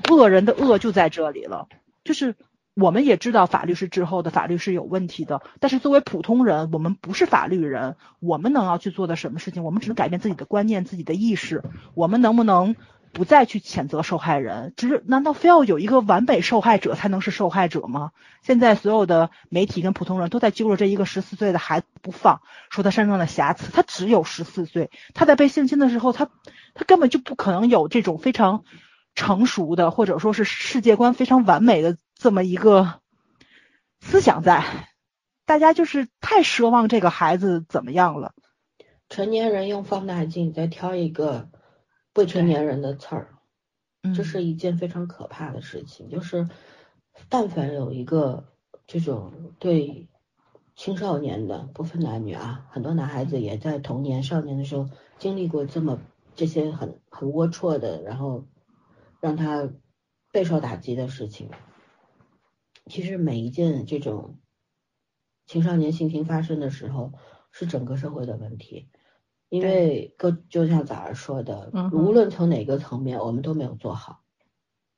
[0.09, 1.67] 恶人的恶就在这里了，
[2.03, 2.35] 就是。
[2.75, 5.41] 我们也知道法律是滞后的，法律是有问题的。
[5.61, 9.63] 但是作为普通人，我们不是法律人，我们能要去做的什么事情？
[9.63, 11.63] 我们只能改变自己的观念、自己的意识。
[11.93, 12.75] 我们能不能
[13.13, 14.73] 不再去谴责受害人？
[14.75, 18.11] 只是难道非要有一个完美受害者才能是受害者吗？
[18.41, 23.71] 现在所有的媒体跟普通人都在揪着这一个十四岁的孩子不放，说他身上的瑕疵。
[23.71, 26.27] 他只有十四岁，他在被性侵的时候，他
[26.73, 28.65] 他根本就不可能有这种非常
[29.15, 31.95] 成熟的，或者说是世界观非常完美的。
[32.15, 33.01] 这么一个
[33.99, 34.89] 思想在，
[35.45, 38.33] 大家就是太奢望这个孩子怎么样了。
[39.09, 41.49] 成年人用放大镜再挑一个
[42.15, 43.35] 未成年人的刺儿，
[44.15, 46.09] 这是一件非常可怕的事情。
[46.09, 46.49] 就是
[47.29, 48.45] 但凡有一个
[48.87, 50.09] 这种对
[50.75, 55.99] 青少年的，不分男女啊，很多男孩子也在童年、少年的时候经历过这么
[56.35, 58.47] 这些很很龌龊的，然后
[59.19, 59.69] 让他
[60.31, 61.51] 备受打击的事情。
[62.85, 64.39] 其实每一件这种
[65.47, 67.13] 青少年性侵发生的时候，
[67.51, 68.89] 是整个社会的问题，
[69.49, 74.23] 因为各就像早上说的，无论从哪个层面，我们都没有做好。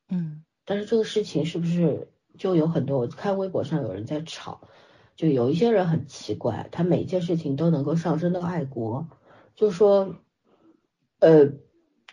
[0.10, 0.43] 嗯。
[0.65, 3.00] 但是这个事情是不是就有很多？
[3.00, 4.67] 我看微博上有人在吵，
[5.15, 9.08] 就有一些人很奇怪，他每件事情都能够上升到爱国，
[9.56, 10.15] 就说，
[11.19, 11.54] 呃。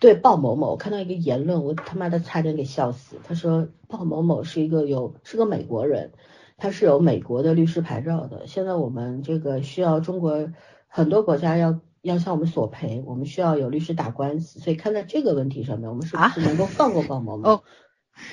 [0.01, 3.17] 对鲍某某，我看到一个言论，我他妈的差点给笑死。
[3.25, 6.11] 他说鲍某某是一个有是个美国人，
[6.59, 8.47] 他是有美国的律师牌照的。
[8.47, 10.51] 现在我们这个需要中国
[10.89, 14.61] 很多国家要要向我们索赔，我们需要有律师打官司。
[14.61, 17.63] 所以看在这个问题上面，我们是不是能够放过鲍某某？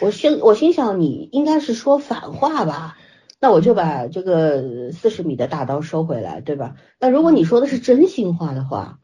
[0.01, 2.97] 我心我心想你应该是说反话吧，
[3.39, 6.75] 那我就把这个四十米的大刀收回来，对吧？
[6.99, 8.97] 那如果你说的是真心话的话。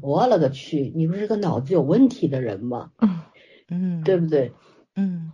[0.00, 0.92] 我勒个去！
[0.94, 2.90] 你不是个脑子有问题的人吗？
[3.00, 3.20] 嗯
[3.68, 4.52] 嗯，对不对？
[4.96, 5.32] 嗯，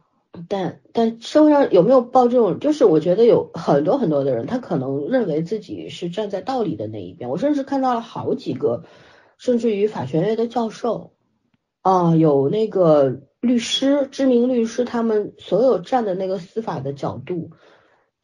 [0.49, 2.61] 但但社会上有没有报这种？
[2.61, 7.31] 就是我觉得有很多很多的人，他可能认为自己是站在道理的那一边。
[7.31, 8.85] 我甚至看到了好几个，
[9.39, 11.13] 甚至于法学院的教授
[11.83, 17.51] 啊，有那个律师、知名律师，他们所有站的那个司法的角度，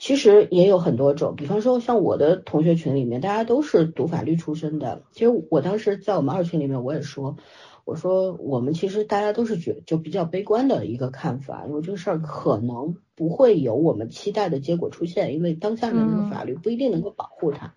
[0.04, 1.34] 其实也有很多种。
[1.34, 5.04] 比方说，像我的同学群里面，大家都是读法律出身的。
[5.12, 7.38] 其实我当时在我们二群里面，我也说。
[7.86, 17.74] 我说，我们其实大家都是觉就比较悲观的一个看法，因为这个事儿可能不会有我们期待的结果出现，因为当下的那个法律不一定能够保护他，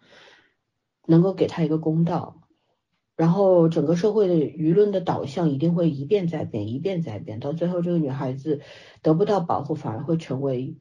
[1.06, 2.42] 能够给他一个公道，
[3.16, 8.60] 然后整个社会的舆论的导向一定会一变再变，一变再变，到最后这个女孩子
[9.02, 10.76] 得不到保护，反而会成为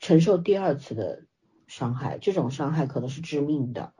[0.00, 1.26] 承受第二次的
[1.68, 3.92] 伤害，这种伤害可能是致命的，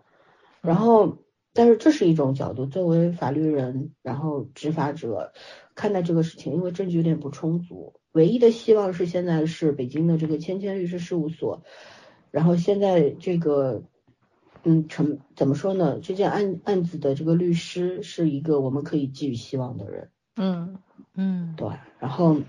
[0.61, 1.19] 然后。
[1.53, 5.33] 但是这是一种角度，作为法律人，然后执法者
[5.75, 11.65] 看待这个事情，因为证据有点不充足，唯一的希望是现在是北京的这个千千律师事务所，
[12.31, 13.83] 然后现在这个，
[14.63, 15.99] 嗯，成怎么说呢？
[15.99, 20.79] 这件案案子的这个律师是一个我们可以寄予希望的人，嗯
[21.15, 22.41] 嗯，对，然后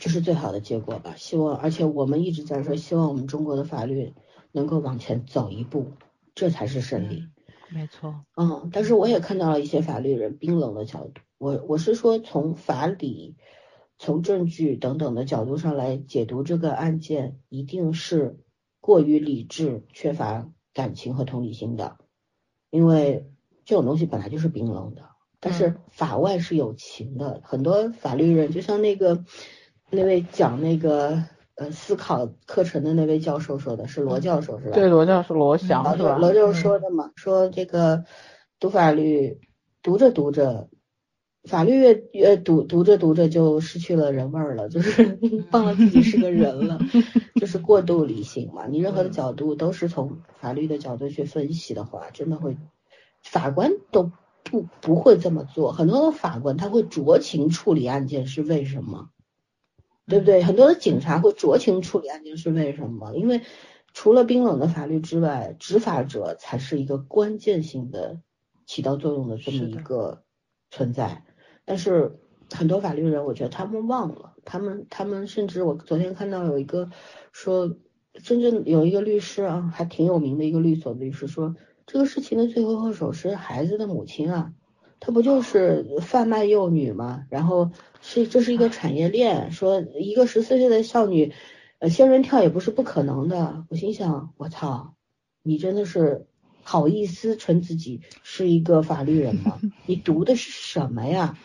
[0.00, 4.14] 这是最好的结果吧，希望，而且我们一直在说，希望我们中国的法律
[4.50, 5.92] 能够往前走一步，
[6.34, 7.24] 这才是胜利。
[7.68, 11.20] 没错，嗯，但是我也看到了一些法律人冰冷的角度。
[11.36, 13.36] 我我是说，从法理、
[13.98, 18.38] 从证据等等的角度上来解读这个案件，一定是
[18.80, 21.98] 过于理智、缺乏感情和同理心的。
[22.70, 23.30] 因为
[23.66, 25.10] 这种东西本来就是冰冷的，
[25.40, 27.42] 但是法外是有情的。
[27.44, 29.24] 很多法律人，就像那个
[29.90, 31.22] 那位讲那个。
[31.56, 34.72] 呃，思考课程的那位教授说的是罗教授是吧？
[34.72, 36.16] 对，罗教授罗翔是吧？
[36.16, 38.02] 罗教授说的嘛，说这个
[38.58, 39.38] 读法律
[39.82, 40.70] 读着读着，
[41.44, 45.18] 法律越越读读着读着就失去了人味儿了，就是
[45.50, 46.78] 忘了自己是个人了，
[47.38, 48.66] 就是过度理性嘛。
[48.66, 52.56] 你任何的角度都是从法律的角度去分析的话，真的会
[53.22, 54.10] 法官都
[54.44, 55.72] 不不会这么做。
[55.72, 59.10] 很多的法官他会酌情处理案件，是为什么？
[60.10, 60.42] 对不对？
[60.42, 63.14] 很多的警察会酌情处理案件是为什么？
[63.14, 63.40] 因为
[63.94, 68.20] 除了冰冷的法律之外，执法者才是一个关键性的
[68.66, 70.24] 起到作用的这么一个
[70.70, 71.24] 存在。
[71.64, 72.18] 但是
[72.50, 76.90] 很多法律人，我觉得他们忘了，他们他们甚至我昨天看到有一个
[77.32, 77.76] 说，
[78.22, 81.54] 真正有一个律师啊，还挺有名的一个律所的律师说，
[81.86, 84.52] 这个事情的罪魁祸首是孩子的母亲啊。
[85.00, 87.24] 他不就是贩卖幼女吗？
[87.30, 87.70] 然后
[88.02, 91.32] 是这是一个产业链，说一个十四岁的少女，
[91.78, 93.64] 呃，仙人跳也不是不可能的。
[93.70, 94.94] 我心想，我操，
[95.42, 96.26] 你真的是
[96.62, 99.58] 好意思称自己是一个法律人吗？
[99.86, 101.38] 你读的是什么呀？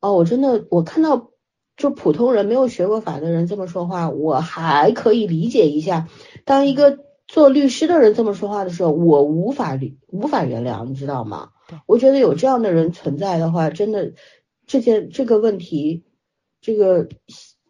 [0.00, 1.30] 哦，我真的，我看到
[1.76, 6.08] 就普通人没有学过法的人这么说话，我还可以理解一下。
[6.44, 11.50] 当一个做律师的人这么说话的时候，我无法理无法原谅，你知道吗？
[11.86, 14.14] 我觉得有这样的人存在的话，真的
[14.66, 16.04] 这件这个问题，
[16.60, 17.08] 这个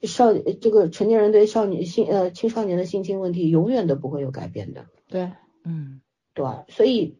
[0.02, 4.84] 少这个成年人对少年性呃青少年的性侵问题，永远都不会有改变的。
[5.08, 5.32] 对，
[5.64, 6.02] 嗯，
[6.34, 7.16] 对，所以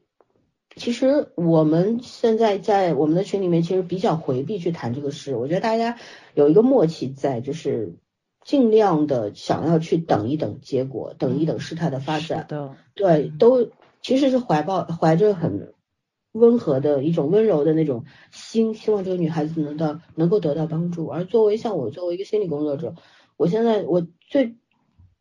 [0.75, 5.35] 其实我们现在在我们的群里面，其实比较回避去谈这个事。
[5.35, 5.97] 我觉得大家
[6.35, 7.95] 有一个默契在，就是
[8.47, 12.47] 尽量的想要去等一等结果，等一等事态的发展。
[12.49, 13.69] 的，对，都
[14.01, 15.75] 其实是怀抱怀着很。
[16.39, 21.07] 温和的一种温柔的那种心，希望这个女孩子能到能够得到帮助。
[21.07, 22.95] 而作为像我作为一个心理工作者，
[23.39, 24.55] 我现在我最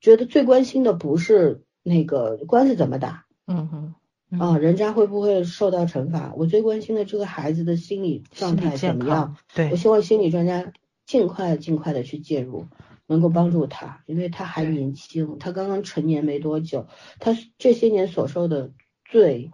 [0.01, 3.95] 觉得最关心的不是那个官司怎么打，嗯哼，
[4.37, 6.33] 啊，人家会不会受到惩罚？
[6.35, 9.37] 我最关心的这个孩子的心理状态怎么样？
[9.55, 10.73] 对，我希望心理专家
[11.05, 12.65] 尽快尽快的去介入，
[13.07, 16.87] 能够帮助他，因为他还年轻，他刚刚成年没多久，
[17.19, 18.71] 他这些年所受的
[19.03, 19.51] 罪。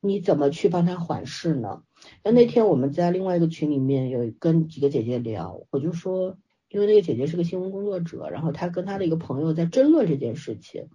[0.00, 1.82] 你怎么去帮他缓释呢？
[2.22, 6.36] 那那天我们在另外一个群里面有跟几个姐姐聊，我就说，
[6.68, 10.86] 因为那个姐姐是个新闻工作者，然后她跟她的一个朋友在争论这件事情。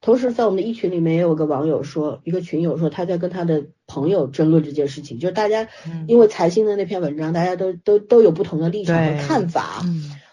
[0.00, 5.66] 同时在我们的一群里面也有个网友说，一个群友说他在跟他的朋友争论这件事情，就是大家
[6.06, 9.82] 因为财新的那篇文章，大家都都都有不同的立场和看法。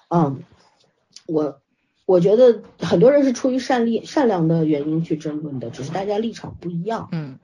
[0.09, 0.43] 嗯，
[1.31, 1.61] 我
[2.05, 7.09] 我觉得很多人是出于善利善良的原因去争论的，只是大家立场不一样。
[7.11, 7.39] 嗯。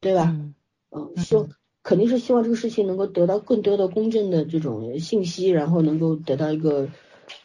[0.00, 0.36] 对吧？
[0.90, 1.48] 嗯，希望
[1.84, 6.88] 肯定是希望这个事情能够得到更多的公正的这种信息，然后能够得到一个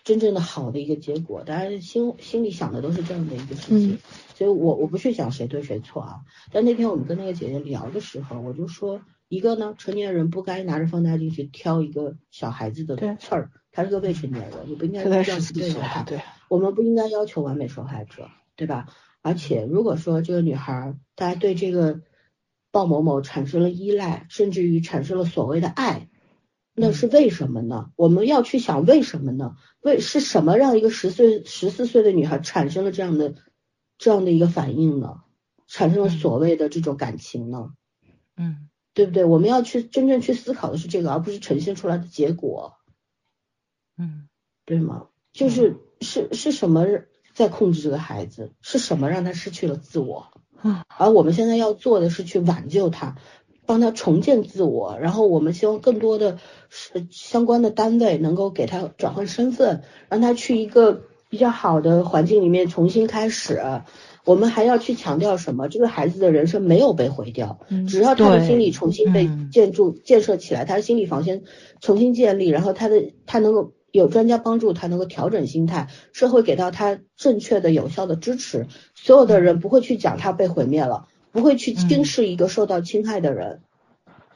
[0.03, 1.43] 真正的好的一个结果。
[1.43, 3.99] 大家心心里想的都是这样的一个事情，
[4.33, 6.21] 所以我我不去想谁对谁错啊。
[6.51, 13.51] 但那天我们跟那个姐姐聊的时候，我就说，一个呢，成年人不该拿着放大镜去挑一个小孩子的刺儿。
[13.77, 16.01] 他是个未成年人，你不应该这样对待他。
[16.01, 16.19] 对，
[16.49, 18.87] 我们不应该要求完美受害者，对吧？
[19.21, 22.01] 而且如果说这个女孩，大家对这个
[22.71, 26.09] 鲍某某产生了依赖，甚至于产生了所谓的爱，
[26.73, 27.91] 那是为什么呢？
[27.95, 29.57] 我们要去想为什么呢？
[29.81, 33.35] 为是什么让一个十岁、十四岁的女孩产生了这样的
[33.99, 35.21] 这样的一个反应呢？
[35.67, 37.73] 产生了所谓的这种感情呢？
[38.37, 39.23] 嗯对不对？
[39.23, 42.76] 我们要去真正去思考的是这个，而不是呈现出来的结果，
[43.97, 44.27] 嗯
[44.65, 45.07] 对吗？
[45.33, 46.85] 就是是是什么
[47.33, 48.51] 在控制这个孩子？
[48.61, 50.27] 是什么让他失去了自我？
[50.63, 53.15] 嗯而我们现在要做的是去挽救他，
[53.65, 56.39] 帮他重建自我，然后我们希望更多的
[56.69, 63.61] 是相关的单位能够给他转换身份，让他去一个比较好的环境里面重新开始。
[64.25, 65.69] 我们还要去强调什么？
[65.69, 71.43] 这个孩子的人生没有被毁掉，嗯只要他的心理重新被嗯建筑、建设起来，他的心理防线
[71.79, 83.61] 重新建立，然后他的他能够有专家帮助他能够调整心态，社会给到他正确的、有效的支持，所有的人不会去讲他被毁灭了，不会去轻视一个受到侵害的人，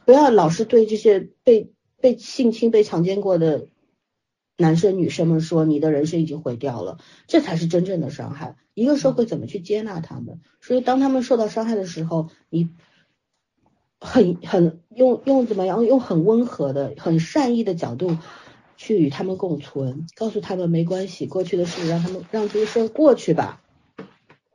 [0.06, 3.68] 不要老是对这些被被性侵、被强奸过的
[4.58, 6.98] 男生女生们说你的人生已经毁掉了，
[7.28, 8.56] 这才是真正的伤害。
[8.74, 10.40] 一个社会怎么去接纳他们？
[10.62, 12.70] 所以当他们受到伤害的时候，你
[14.00, 15.84] 很很用用怎么样？
[15.84, 18.18] 用很温和的、很善意的角度
[18.82, 23.62] 去与他们共存，告诉他们没关系，过去的事让他们让这个事儿过去吧。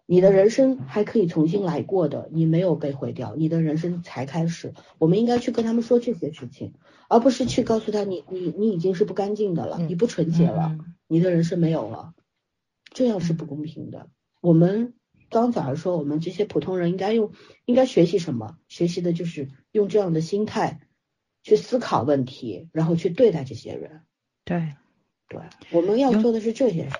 [0.05, 4.74] 你的人生还可以重新来过的，你没有被毁掉，你的人生才开始。
[4.99, 6.74] 我们应该去跟他们说这些事情，
[7.09, 12.12] 而不是去告诉他你你你已经是不干净的了，嗯你不纯洁了，嗯你的人生没有了，
[12.93, 14.09] 这样是不公平的。
[14.41, 14.95] 我们
[15.31, 17.31] 刚早上说，我们这些普通人应该用
[17.64, 18.57] 应该学习什么？
[18.66, 20.81] 学习的就是用这样的心态
[21.45, 24.03] 去思考问题，然后去对待这些人。
[24.47, 24.72] 对。
[25.28, 25.40] 对，
[25.72, 26.97] 我们要做的是这些事。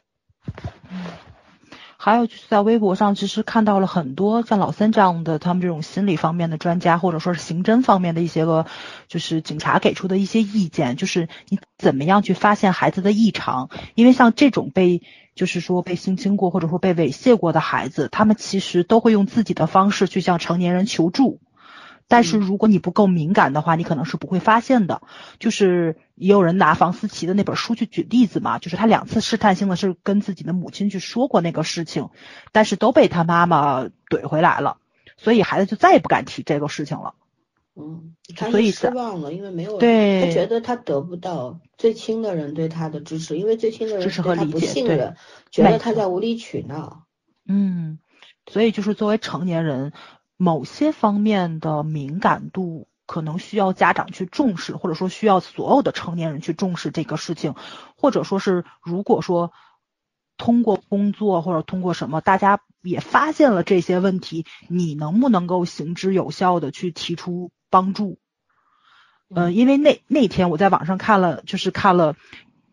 [1.97, 8.67] 还有就是在微博上，其实看到了很多像老三这样的他们这种心理方面的专家，或者说是刑侦方面的一些个，
[9.07, 13.71] 就是警察给出的一些意见，就是你怎么样去发现孩子的异常？
[13.95, 15.03] 因为像这种被
[15.37, 21.39] 就是说被性侵过或者说被猥亵过的孩子，他们其实都会用自己的方式去向成年人求助。
[22.09, 25.03] 但是如果你不够敏感的话，你可能是不会发现的。
[25.41, 32.09] 就是也有人拿房思琪的那本书去举例子嘛，就是他两次试探性的是跟自己的母亲去说过那个事情，
[32.53, 34.79] 但是都被他妈妈怼回来了，
[35.19, 37.15] 所以孩子就再也不敢提这个事情了。
[37.79, 45.17] 嗯，他所以失望了，因为没有对他觉得他得不到最亲的人对他的支持，因为最亲的人支持对他不和理解对信任，
[45.51, 47.03] 觉得他在无理取闹。
[47.47, 47.99] 嗯，
[48.47, 49.93] 所以就是作为成年人，
[50.39, 57.55] 某些方面的敏感度可能需要家长去重视，或者说需要所有的成年人去重视这个事情，
[57.97, 59.53] 或者说是如果说
[60.37, 68.19] 通过工作或者通过什么，大家也发现了这些问题，你能不能够行之有效的去提出帮助？
[69.35, 72.17] 呃，因为那那天我在网上看了，就是看了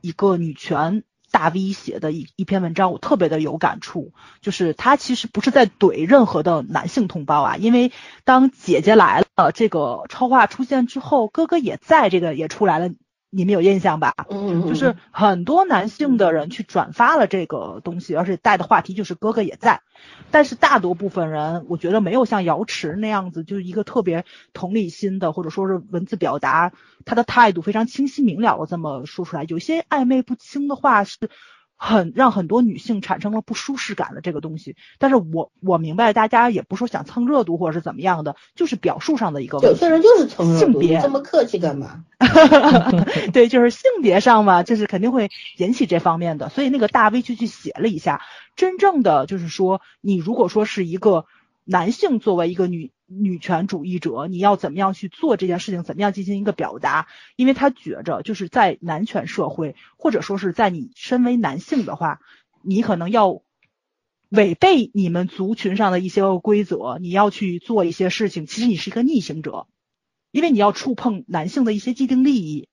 [0.02, 1.04] 一个女权
[1.34, 4.14] 大 V 写的一一篇文章，我特别的有感触。
[4.40, 7.92] 就是他其实不是在怼任何的男性同胞啊，因为
[8.24, 12.92] 当姐姐来了这个超话出现之后，哥哥也在这个也出来了，
[13.34, 14.14] 你们有印象吧？
[14.30, 19.82] 嗯，嗯就是很多男性的人去转发了这个东西，而且带的话题就是哥哥也在，
[20.30, 24.24] 但是大多部分人，我觉得没有像瑶池那样子，就是一个特别
[24.54, 26.72] 同理心的，或者说是文字表达
[27.06, 31.18] 他的态度非常清晰明了的这么说出来，有些暧昧不清的话是。
[31.86, 39.72] 很让很多女性产生了不舒适感的这个东西，但是我我明白大家也不是说想蹭热度或者是怎么样的，就是表述上的一个问题。
[39.74, 42.06] 有些人就是蹭热度，性别你这么客气干嘛？
[43.34, 48.22] 对，就是性别上嘛，就是肯定会引起这方面的，所以那个大 V 就去写了一下，
[48.56, 51.26] 真正的就是说，你如果说是一个
[51.66, 57.07] 男性作为一个女女权主义者，你要怎么样去做这件事情，怎么样进行一个表达？
[57.36, 62.20] 因为他觉着就是在男权社会，或者说是在你身为男性的话，
[62.61, 63.41] 你可能要
[64.30, 69.68] 违背你们族群上的一些规则，你要去做一些事情，其实你是一个逆行者。
[70.32, 72.68] 因为你要触碰男性的一些既定利益，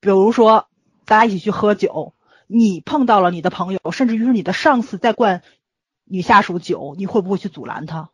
[0.00, 0.70] 比如说
[1.04, 2.14] 大家一起去喝酒，
[2.46, 5.42] 你碰到了你的朋友，甚至于是你的上司在灌
[6.04, 8.08] 女下属酒，你会不会去阻拦他？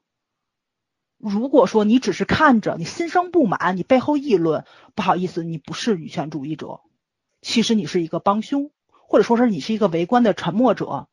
[1.25, 4.65] 如果说你只是看着，你心生不满，你背后议论，
[4.97, 6.81] 不好意思，你不是女权主义者，
[7.41, 11.07] 其实你是一个帮凶，或者说是你是一个围观的沉默者。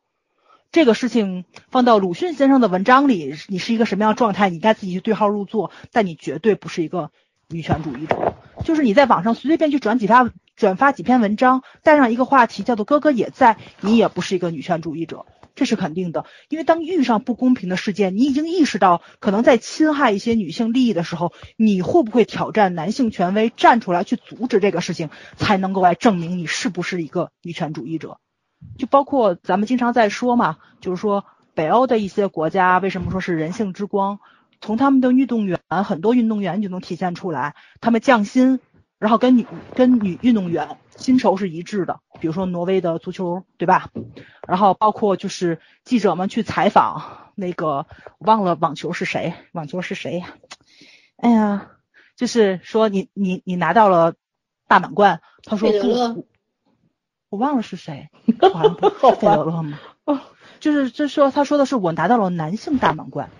[0.72, 4.50] 这个事情放到鲁迅先生的文章里，你是一个什么样的状态？
[4.50, 7.12] 你该自己去对号入座，但你绝对不是一个
[7.48, 8.34] 女权主义者。
[8.64, 15.24] 就是你在网上随随便去转几发转发几篇文章，带上一个话题叫做“哥哥也在”，你也不是一个女权主义者，
[15.60, 16.24] 这是肯定的。
[16.48, 28.16] 因为当遇上不公平的事件，你已经意识到可能在侵害一些女性利益的时候，你会不会挑战男性权威，站出来去阻止这个事情，才能够来证明你是不是一个女权主义者？
[28.78, 34.18] 就包括咱们经常在说嘛，就是说北欧的一些国家为什么说是人性之光？
[34.62, 38.60] 从他们的运动员，很多运动员就能体现出来，他们降薪，
[39.00, 41.98] 然后跟女跟女运动员薪酬是一致的。
[42.20, 43.90] 比如说挪威的足球，对吧？
[44.46, 47.86] 然后包括就是记者们去采访那个
[48.18, 50.26] 忘了网球是谁，网球是谁呀？
[51.16, 51.70] 哎呀，
[52.14, 54.14] 就是说你你你拿到了
[54.68, 56.28] 大满贯，他说不，
[57.30, 58.10] 我忘了是谁，
[58.52, 59.80] 好像不费德勒吗？
[60.04, 60.20] 哦，
[60.60, 63.30] 就是就说他说的是我拿到了男性大满贯。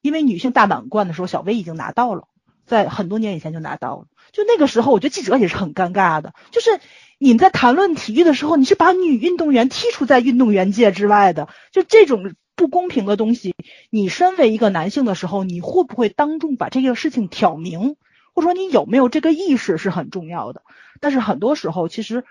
[0.00, 2.26] 因为女性大满贯的时候，小威已经拿到了，
[2.66, 4.06] 在很多年以前就拿到了。
[4.32, 6.32] 就那个时候，我觉得记者也是很尴尬的。
[6.50, 6.80] 就是
[7.18, 11.48] 你们在谈论体育的时候，你是把女运动员剔除在运动员界之外的。
[11.70, 13.54] 就这种不公平的东西，
[13.90, 17.96] 你身为一个男性的时候，你会不会当众把这个事情挑明，
[18.34, 20.62] 或者说你有没有这个意识是很重要的。
[21.00, 22.24] 但是很多时候，其实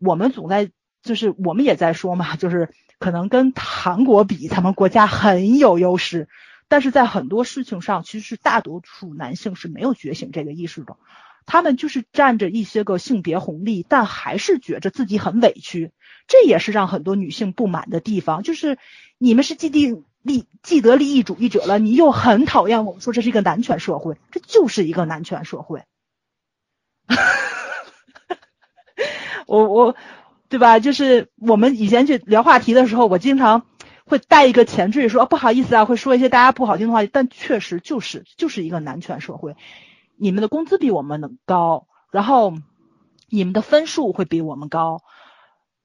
[0.00, 0.70] 我们总在，
[1.02, 6.28] 就是我们也在说嘛，就是可能跟韩国比，他们国家很有优势。
[6.68, 10.96] 但是在很多事情上，其实是大多数男性是没有觉醒这个意识的，
[11.46, 15.92] 他们就是占着一些个性别红利，但还是觉着自己很委屈，
[16.26, 18.42] 这也是让很多女性不满的地方。
[18.42, 18.78] 就是
[19.16, 25.84] 你们是既定利既得利益主义者了，你又很讨厌我们说这是一个男权社会，这就是一个男权社会。
[29.46, 29.94] 我我，
[30.48, 30.80] 对吧？
[30.80, 33.66] 就是我们以前去聊话题的时候，我经常。
[34.08, 39.56] 会带一个前缀说不好意思啊，会说一些大家不好听的话，但确实就是就是一个男权社会，
[40.16, 42.54] 你们的工资比我们能高，然后
[43.28, 45.02] 你们的分数会比我们高，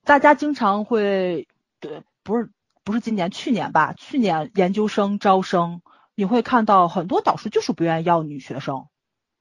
[0.05, 1.47] 大家经常会
[1.79, 2.51] 对不是
[2.83, 5.81] 不是今年去年吧，去年研究生招生
[6.13, 8.85] 你会看到很多导师就是不愿意要女学生，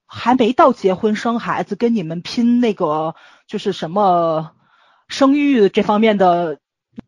[0.07, 3.15] 还没到结婚生孩子跟你们拼那个
[3.47, 4.53] 就是什么
[5.07, 6.61] 生育这方面的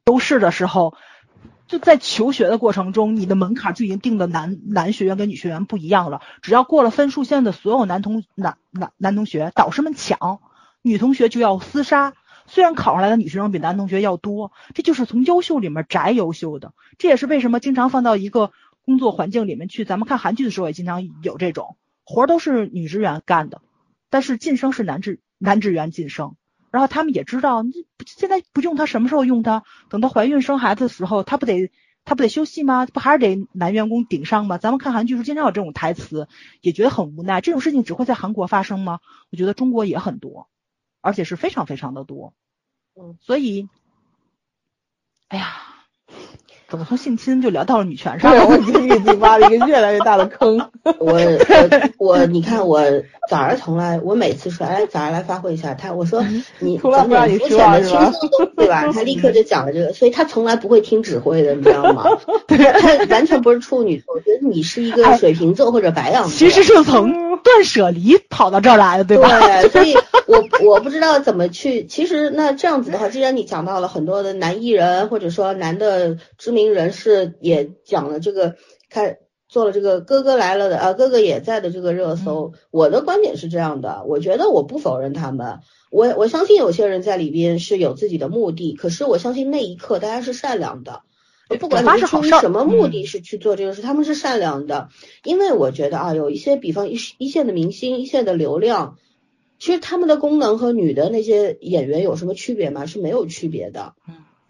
[0.05, 0.95] 优势的时候。
[1.73, 6.21] 就在求学的过程中，你的门槛就已经定的男男学员跟女学员不一样了。
[6.43, 10.41] 只要过了分数线的所有男同男男男同学，导师们抢，
[10.83, 12.13] 女同学就要厮杀。
[12.47, 16.75] 虽然考上来的女学生比男同学要多，这就是从优秀里面摘优秀的。
[16.99, 18.53] 这也是为什么经常放到一个
[18.85, 19.87] 工作环境里面去。
[19.87, 23.63] 咱们看韩剧的时候也经常有这种活都是女职员干的，
[24.11, 26.35] 但是晋升是男职男职员晋升。
[26.73, 29.63] 然后他们也知道，你现在不用他，什么时候用他？
[29.91, 31.71] 等到怀孕生孩子的时候，她不得
[32.05, 32.87] 她不得休息吗？
[32.87, 34.59] 不还是得男员工顶上吗？
[34.59, 36.27] 咱们看韩剧时经常有这种台词，
[36.61, 37.41] 也觉得很无奈。
[37.41, 39.01] 这种事情只会在韩国发生吗？
[39.31, 40.49] 我觉得中国也很多，
[41.01, 42.35] 而且是非常非常的多。
[42.95, 43.69] 嗯，所以，
[45.29, 45.72] 哎呀。
[46.73, 48.35] 怎么从性侵就聊到了女权上？
[48.49, 50.57] 我给自己挖了一个越来越大的坑。
[50.99, 51.19] 我我
[52.17, 52.83] 我，你看我
[53.29, 56.25] 早上从来，我每次说，哎，早上来发挥一下，他我说
[56.61, 58.91] 你 怎么肤浅的轻松对吧？
[58.91, 62.07] 他立刻就讲了这个，所以他从来不会听指挥的，你知道吗？
[62.49, 66.31] 他完全不是处女座，我觉得你是一个水瓶座或者白羊座。
[66.33, 69.29] 其实是从断舍离跑到这儿来的，对吧？
[69.41, 69.95] 对，所以
[70.27, 71.85] 我我不知道怎么去。
[71.85, 76.62] 其实那这样子的话，既然你讲到了很多的男艺人，或者说男的知名。
[76.71, 78.57] 人士也讲了这个，
[78.91, 82.53] 开做了这个哥哥来了的啊，哥哥也在的这个热搜。
[82.71, 85.59] 我的观点是这样的，我觉得我不否认他们，
[85.91, 91.03] 我我相信有些人在里边是有自己的目的，可是我相信那一刻大家是善良的，
[91.61, 94.89] 不管你是出于什么目的是去做这个事，他们是善良的，
[95.23, 98.97] 因为我觉得啊，有一些比方一一线的明星，一线的流量，
[99.59, 102.87] 其实他们的功能和女的那些演员有什么区别吗？
[102.87, 103.93] 是没有区别的。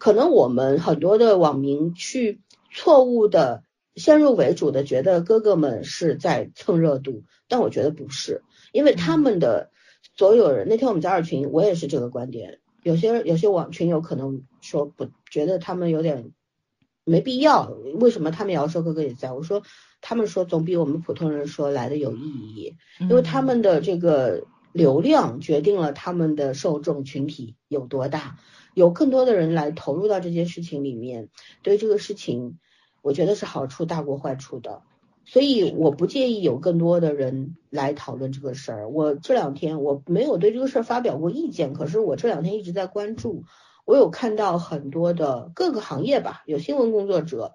[0.03, 2.41] 可能我们很多的网民去
[2.73, 3.63] 错误的
[3.95, 8.43] 先入为主的觉得哥哥们是在蹭热度，但我觉得不是，
[8.73, 9.71] 因为他们的
[10.17, 16.33] 所有人那天我们在二群，我也是这个观点，有些有些网群有可能说不觉得他们有点
[17.05, 19.31] 没必要，为什么他们也要说哥哥也在？
[19.31, 19.63] 我说
[20.01, 24.43] 他们说总比我们普通人说来的有意义，因为他们的这个
[24.73, 28.35] 流量决定了他们的受众群体有多大。
[28.73, 31.29] 有更多的人来投入到这件事情里面，
[31.61, 32.57] 对这个事情，
[33.01, 34.81] 我觉得是好处大过坏处的，
[35.25, 38.89] 所以我不介意有更多的人来讨论这个事儿。
[38.89, 43.43] 我这两天我没有对这个事儿发表过意见，可是我这两天一直在关注，
[43.85, 47.53] 我有看到很多的各个行业吧，有新闻工作者，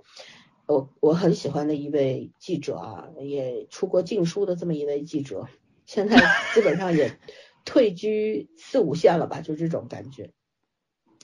[0.67, 5.47] 我我很喜欢的一位记者啊，也出过禁书的这么一位记者，
[5.87, 6.17] 现在
[6.55, 7.19] 基本上也。
[7.65, 10.31] 退居四五线了吧，就这种感觉。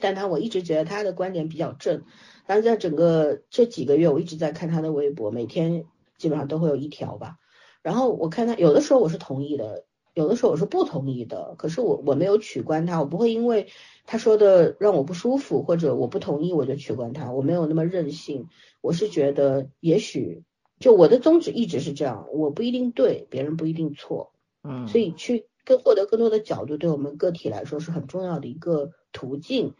[0.00, 2.02] 但他我一直觉得他的观点比较正，
[2.46, 5.84] 但是在整个这几个月，我一直在看他的微博，每天
[6.18, 7.36] 基本上都会有一条吧。
[7.82, 9.84] 然后我看他有的时候我是同意的，
[10.14, 11.54] 有的时候我是不同意的。
[11.58, 13.68] 可是我我没有取关他，我不会因为
[14.06, 18.48] 他说的让我不舒服或者我不同意我就取关他，我没有那么任性。
[18.80, 20.42] 我是觉得也许
[20.78, 24.32] 就我的宗旨一直是这样，我不一定对，别人不一定错，
[24.62, 29.74] 嗯，所以去更获得更多的角度，对我们个体来说是很重要的一个途径。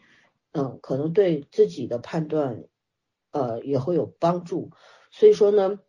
[0.51, 2.63] 嗯，可能对自己的判断，
[3.31, 4.71] 呃，也会有帮助。
[5.11, 5.79] 所以说呢，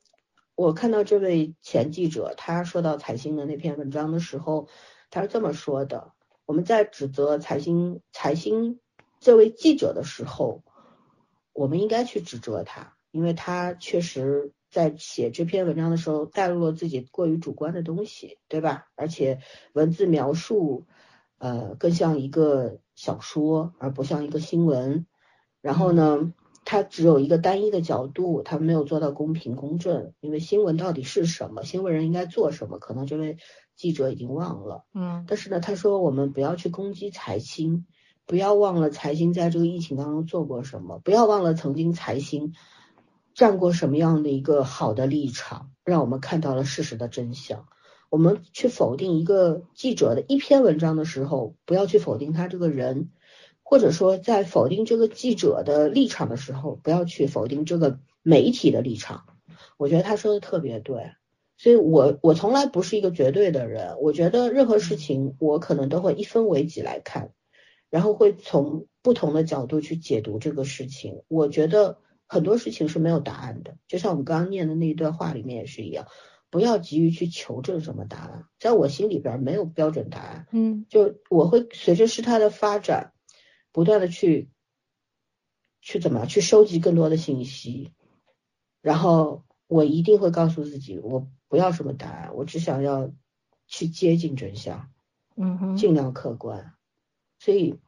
[0.56, 4.68] 我看到这位前记者他说到财新的那篇文章的时候，
[5.08, 6.12] 他是这么说的：
[6.46, 8.80] 我们在指责财新财新
[9.20, 10.64] 这位记者的时候，
[11.52, 18.88] 我们应该去指责他，因为他确实在写这篇文章的时候带入了自己过于主观的东西，对吧？
[18.94, 19.40] 而且
[19.72, 20.86] 文字描述。
[21.38, 25.04] 呃，更像一个小说，而不像一个新闻。
[25.60, 26.32] 然后呢，
[26.64, 30.14] 它只有一个单一的角度，它没有做到公平公正。
[30.20, 31.62] 因为新闻到底是什么？
[31.62, 32.78] 新闻人应该做什么？
[32.78, 33.36] 可能这位
[33.74, 34.86] 记者已经忘了。
[34.94, 35.26] 嗯。
[35.28, 37.84] 但是呢，他说我们不要去攻击财新，
[38.24, 42.54] 不要忘了财新在这个疫情当中做过什么，不要忘了曾经财新
[43.36, 47.66] 站过什么样的一个好的立场，让我们看到了事实的真相。
[48.08, 53.10] 我们去否定一个记者的一篇文章的时候，不要去否定他这个人，
[53.62, 59.26] 或者说在否定这个记者的立场的时候，不要去否定这个媒体的立场。
[59.76, 61.12] 我觉得他说的特别对，
[61.58, 67.32] 所以我我从来不是一个绝对的人，我觉得任何事情我可能都会一分为几来看，
[67.90, 71.20] 然后会从不同的角度去解读这个事情。
[71.28, 76.06] 我觉得很多事情是没有答案的，就像我们刚刚念的那一段话里面也是一样。
[76.48, 80.46] 不要急于去求证什么答案，在我心里边没有标准答案。
[80.52, 83.12] 嗯，就我会随着事态的发展，
[83.72, 84.48] 不断的去
[85.80, 87.92] 去怎么去收集更多的信息，
[88.80, 93.12] 然后我一定会告诉自己，我不要什么答案，我只想要
[93.66, 94.88] 去接近真相，
[95.36, 96.74] 嗯哼，尽量客观。
[97.38, 97.78] 所以，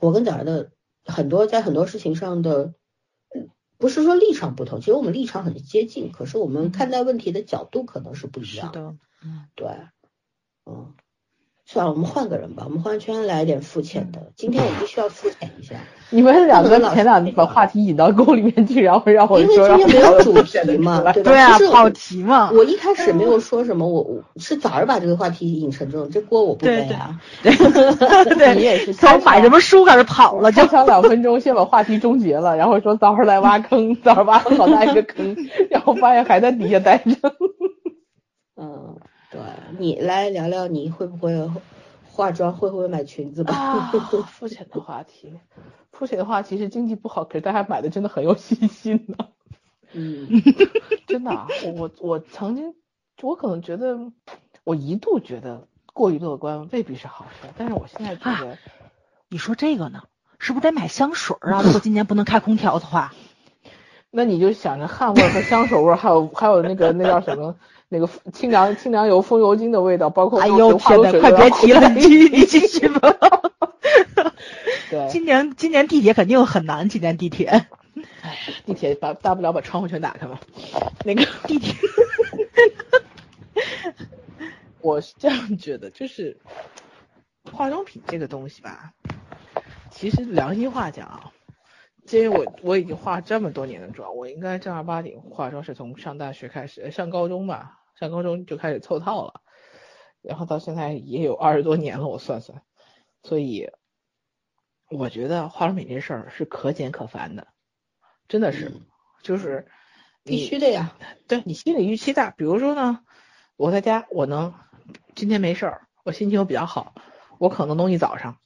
[0.00, 0.72] 我跟早儿的
[1.04, 2.74] 很多在很多事情上的。
[3.80, 8.68] 不是说立场不同，其实我们立场很接近，可是我们看待问题的角度可能是不一样。
[8.68, 9.68] 是的，嗯，对，
[10.66, 10.94] 嗯。
[11.72, 14.18] 算了，我们换个人吧，我们换圈来点肤浅的。
[14.34, 15.76] 今天我必须要肤浅一下。
[16.10, 21.30] 你们两个前两天把话题引到沟里面去，然后让我因为今天没有主题嘛， 对吧？
[21.30, 22.50] 对啊，跑题嘛。
[22.50, 27.20] 我一开始没有说什么，我我是早儿把这个话题引成这种，这锅我不背啊。
[27.40, 35.36] 对，你也是从买什么书开始跑了， 就抢两分钟，先把话题终结了，然后说早上来挖坑，早上挖了好大一个坑，
[35.70, 37.14] 然后发现还在底下待着。
[38.60, 38.96] 嗯。
[39.30, 39.40] 对
[39.78, 41.50] 你来聊聊，你会不会
[42.04, 42.52] 化妆？
[42.52, 43.90] 会不会买裙子吧？
[44.26, 45.32] 肤浅的话题，
[45.92, 49.28] 肤浅的话题是经济不好，可是大家买的真的很有信心呢。
[49.92, 50.28] 嗯，
[51.06, 51.30] 真的，
[51.64, 52.74] 我我我曾经，
[53.22, 54.12] 我可能觉得，
[54.64, 58.58] 我一度觉得过于乐观未必是好事，但是我现在觉得，
[59.28, 60.02] 你说这个呢，
[60.38, 61.62] 是不是得买香水啊？
[61.66, 63.14] 如果今年不能开空调的话，
[64.10, 67.54] 那你就想着汗味和香水味，还有还有那个那叫什么？
[67.92, 73.16] 那个清凉清凉油风油精的味道，包括哎呦天哪，快别提了，你你继续吧。
[74.90, 77.46] 对，今年今年地铁肯定很难，今年地铁。
[78.22, 80.40] 哎，地铁把大不了把窗户全打开吧。
[81.04, 81.74] 那个 地铁，
[84.80, 86.36] 我是这样觉得，就是
[87.52, 88.92] 化妆品这个东西吧，
[89.90, 91.32] 其实良心话讲。
[92.12, 99.42] 因为我我已经化这么多年的妆，我应该正儿八经化妆是从上大学开始，上高中吧，上高中就开始凑套了，
[100.20, 102.62] 然后到现在也有二十多年了，我算算，
[103.22, 103.70] 所以
[104.90, 107.46] 我觉得化妆品这事儿是可简可繁的，
[108.28, 108.72] 真的是，
[109.22, 109.68] 就是
[110.24, 110.96] 必须的呀，
[111.28, 113.04] 对你心理预期大，比如说呢，
[113.56, 114.54] 我在家我能
[115.14, 116.94] 今天没事儿，我心情又比较好，
[117.38, 118.38] 我可能弄一早上，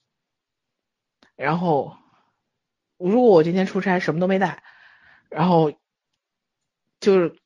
[1.34, 1.96] 然后。
[2.99, 4.62] 如果我今天出差什么都没带，
[5.30, 5.72] 然后
[7.01, 7.36] 就是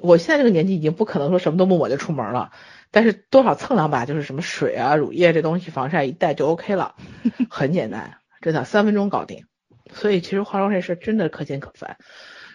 [0.00, 2.52] 我现在这个年纪已经不可能说什么都不抹就出门了，
[2.90, 6.96] 但是多少蹭两把就是什么水啊、乳液这东西，防晒一带就 OK 了，
[7.50, 9.46] 很简单，真的三分钟搞定。
[9.92, 11.98] 所以其实化妆这事真的可简可繁。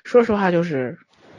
[0.04, 0.98] 说实话，就是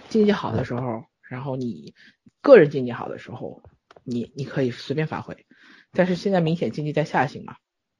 [0.08, 1.94] 经济好的时候，然后你
[2.42, 3.62] 个人经济好的时候，
[4.04, 5.46] 你你可以随便发挥。
[5.92, 7.56] 但是现在明显经济在下行嘛。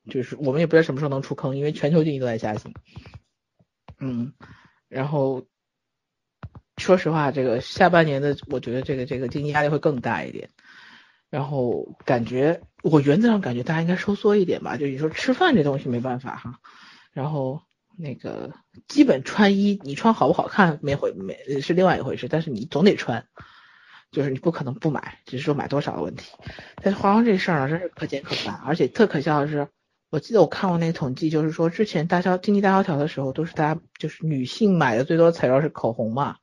[0.09, 2.73] 就是我们也不知道什么时候能出坑，因为全球经济都在下行。
[3.99, 4.33] 嗯，
[4.89, 5.47] 然后
[6.77, 10.51] 说实话，这个下半年的，我觉得这个这个经济压力会更大一点。
[11.29, 16.61] 然后感觉我原则上感觉大家应该收缩一点吧，就你说吃饭这东西没办法哈，
[17.13, 17.63] 然后
[17.97, 18.55] 那个
[18.87, 23.27] 基本穿衣你穿好不好看没回没是另外一回事，但是你总得穿，
[24.13, 26.31] 就是你不可能不买，只是说买多少的问题。
[26.77, 29.69] 但是化妆这事儿呢，真是可见可烦，而且特可笑的是，
[30.11, 36.37] 我记得我看过那个统计，就是说之前大萧经济大萧条的时候，都是大家就是女性买的最多材料是口红嘛，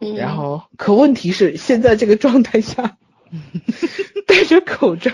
[0.00, 2.96] 嗯然后可问题是现在这个状态下。
[4.26, 5.12] 戴着口罩，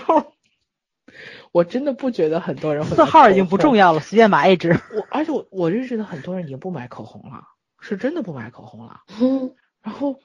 [1.51, 2.95] 我真的不觉得很多人会。
[2.95, 3.93] 字号已经不重要。
[3.93, 4.71] 了，随便买一支。
[4.71, 7.43] 我而且我我认识的很多人已经不买口红了，
[7.79, 9.01] 是真的不买口红了。
[9.21, 10.19] 嗯然后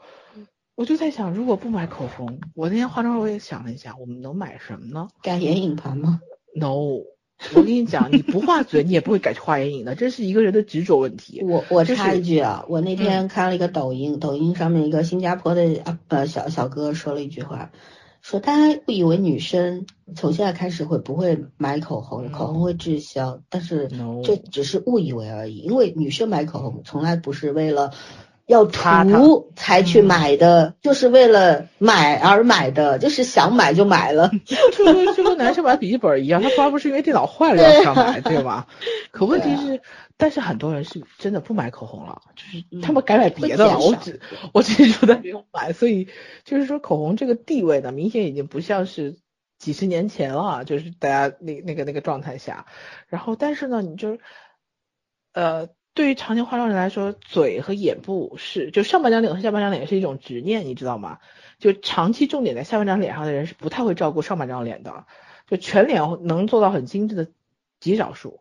[0.74, 6.20] 我就在想，如果不买口红，我那天化妆时候我也想了一下，我们能买什么呢改眼影盘吗？？
[6.56, 7.02] No，
[7.54, 11.42] 我跟你讲，你不画嘴，你也不会改去画眼影的，这是一个人的执着问题。
[11.44, 17.70] 我我插一句啊，我那嗯天看了一个抖音，抖音上面一个新加坡的啊呃小小哥说了一句话，
[18.20, 23.90] 说大家不以为女生从现在开始会不会买口红，嗯口红会滞销，但是
[24.24, 27.92] 这只是误以为而已，因为女生买口红从来不是为了。
[28.46, 34.30] 要涂才去嗯买的，就是为了买而买的，就是想买就买了。
[34.76, 38.66] 就跟就跟男生买笔记本一样，他从来不是因为电脑坏了要想买，对吧？
[39.12, 39.80] 可问题是，
[40.16, 43.78] 但是很多人是真的不买口红了，就是他们改买别的了。
[43.78, 44.20] 我只
[44.52, 46.08] 我只是说他没有买，所以
[46.44, 49.16] 就是说口红这个地位呢，明显已经不像是
[49.58, 52.66] 几十年前了，就是大家那那个那个状态下。
[53.06, 54.20] 然后，但是呢，你就是
[55.32, 55.68] 呃。
[55.94, 61.18] 对于常年化妆人来说，嘴和眼部是就上半张脸和下半张脸是一种执念，你知道吗？
[61.58, 65.04] 就长期重点在下半张脸上的人是不太会照顾上半张脸的，
[65.46, 67.28] 就全脸能做到很精致的
[67.78, 68.40] 极少数，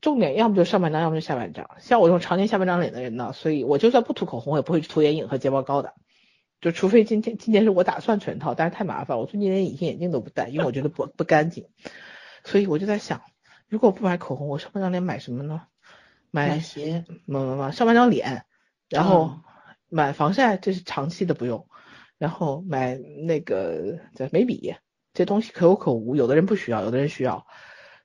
[0.00, 1.70] 重点要么就上半张，要么就下半张。
[1.78, 5.94] 像我这种常年下半张脸的人呢，所以我就算不涂口红，也不会涂眼影和睫毛膏的，
[6.60, 11.68] 就除非今天今天是我打算全套，但是太麻烦，我最近连隐形眼镜都不戴，因为我觉得不不干净，
[12.42, 13.22] 所以我就在想，
[13.68, 15.62] 如果我不买口红，我上半张脸买什么呢？
[16.34, 18.44] 买买鞋，买买买上半张脸，
[18.88, 19.40] 然后嗯
[19.88, 21.68] 买防晒，这是长期的不用，
[22.18, 24.74] 然后买那个叫眉笔，
[25.12, 27.46] 这东西可有可无，有的人不需要，有的人需要。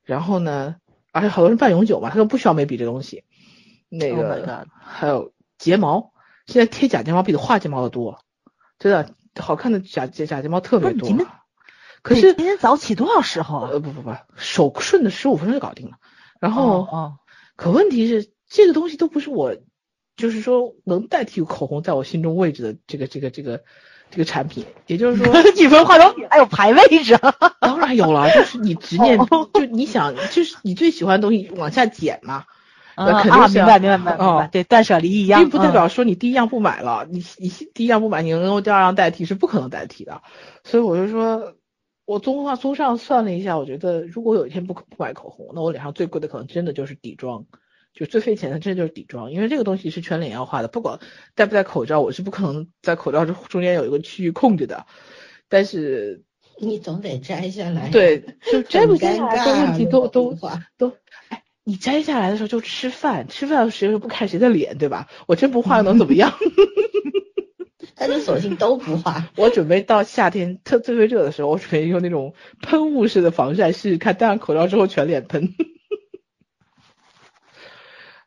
[0.04, 0.76] 然后呢，
[1.12, 3.24] 而且好多人半永久嘛，他都不需要眉笔这东西。
[3.90, 6.14] 那 Oh 个、还有睫毛，
[6.46, 8.20] 现在贴假睫毛比画睫毛的多，
[8.78, 11.10] 真的好看的假假假睫毛特别多。
[12.04, 13.70] 可是今天早起多少时候啊？
[13.72, 15.98] 呃不不不，手顺的十五分钟就搞定了。
[16.40, 16.84] 然后。
[16.84, 17.18] 哦，
[17.60, 19.54] 可问题是，这个东西都不是我，
[20.16, 23.64] 就是说能代替口红在我心中位置的这个这个这个
[24.10, 24.66] 这个产品。
[24.88, 27.36] 也就是说， 你们化妆品还有排位置啊？
[27.60, 32.46] 当然有了，就是你执念，哦就你想，就是你最喜欢的东西往下减嘛，
[32.96, 40.22] 嗯啊，肯定是要明白明白明白明哦，对，断舍离一样，并不代嗯表说你第一样不买了，你你第一样不买，你能用第二样代替是不可能代替的。
[40.64, 41.56] 所以我就说。
[42.10, 47.46] 我综化综上算了一下，我觉得如果有一天不不买口红，那我脸上最贵的可能真的就是底妆，
[47.94, 51.00] 就最费钱的真的就是底妆，因为这个东西是全脸要画的，不管
[51.36, 54.88] 戴不戴口罩，我是不可能在口罩中中间有一个区域空着的。
[55.50, 56.24] 但是
[56.60, 57.92] 你总得摘下来。
[57.92, 60.36] 对， 就摘不下来，尬这问题都都
[60.80, 60.92] 都，
[61.28, 65.08] 哎，你摘下来的时候就吃饭，吃饭的时候又不看谁的脸，对吧？
[65.28, 66.34] 我真不画又能怎么样？
[67.98, 69.30] 那就索性都不画。
[69.38, 75.54] 我准备到夏天特特别热的时候，我准备用那种喷雾式的防晒试试看，戴上口罩之后全脸喷。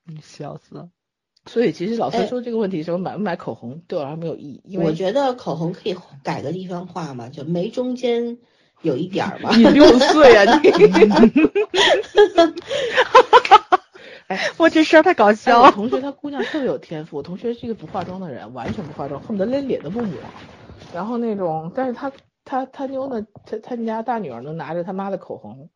[0.04, 0.88] 你笑死了。
[1.46, 8.38] 所以其实老哎三说这个问题，时候买不买口红对我来说没有意义，因为我觉得口红可以改个地方画嘛，就眉中间
[8.80, 9.54] 有一点儿嘛。
[9.56, 10.70] 你六岁啊你。
[14.58, 15.66] 我这事儿太搞笑了。
[15.68, 20.20] 我同学她姑娘特别有天赋，我同学是一个不化妆的人，完全不化妆，恨不得连脸都不抹。
[20.92, 22.12] 然后那种，但是她
[22.44, 25.70] 她她妞呢，她她们家大女儿能拿着他妈的口红，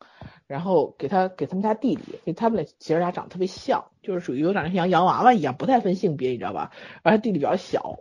[0.47, 6.71] 然后给她给他们家弟弟，给他们俩姐儿俩长得特别像，就是属于有点像洋娃娃一样，不太分性别，你知道吧？
[7.03, 7.99] 而他弟弟比较小，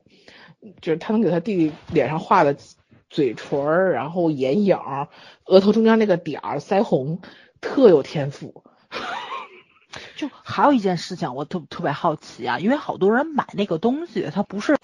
[0.81, 2.57] 就是他能给他弟弟脸上画的
[3.09, 4.79] 嘴唇，然后眼影，
[5.47, 7.21] 额头中间那个点儿，腮红，
[7.61, 8.63] 特有天赋。
[10.17, 14.77] 就还有一件事情，我特特别好奇啊，因为好多人买那个东西，他不是，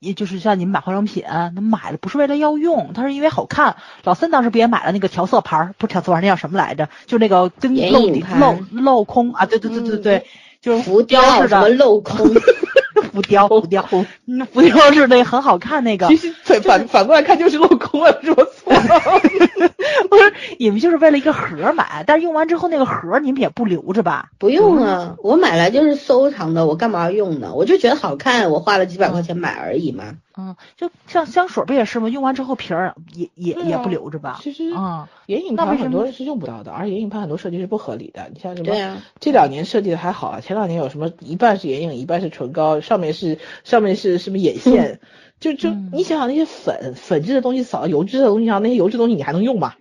[0.00, 3.76] 也就是像你们买化妆品，那买的不是为了要用，他是因为好看。
[4.04, 6.88] 老三当时不也买了那个调色盘儿，不是调色盘儿，那叫什么来着？
[7.06, 10.26] 就那个跟眼镂镂镂空啊，对对对对对，
[10.60, 12.26] 就是浮雕什么的，镂空，
[13.22, 13.88] 浮雕浮雕，
[14.26, 19.20] 嗯，浮雕是那很好看那个其，实反反反过来看就是镂空了，说错了。
[20.10, 24.28] 不是你们就是为了一个盒买，但是用完之后那个盒你们也不留着吧？
[24.38, 27.54] 不用啊，我买来就是收藏的，我干嘛要用呢？
[27.54, 30.04] 我就觉得好看，我花了几百块钱买而已嘛。
[30.38, 32.08] 嗯，就像香水不也是吗？
[32.10, 34.38] 用完之后瓶儿也也也不留着吧？
[34.42, 38.28] 其实嗯，眼影盘很多人是用不到的，而且眼影盘很多设计是不合理的。
[38.32, 38.66] 你像什么？
[38.66, 45.00] 对啊，这两年设计的还好啊，前两年有什么一半是眼影，一半是唇膏，上面是上面是什么眼线？
[45.40, 49.74] 就就你想想那些粉粉质的东西扫到油脂的东西上，那些油脂东西你还能用吗？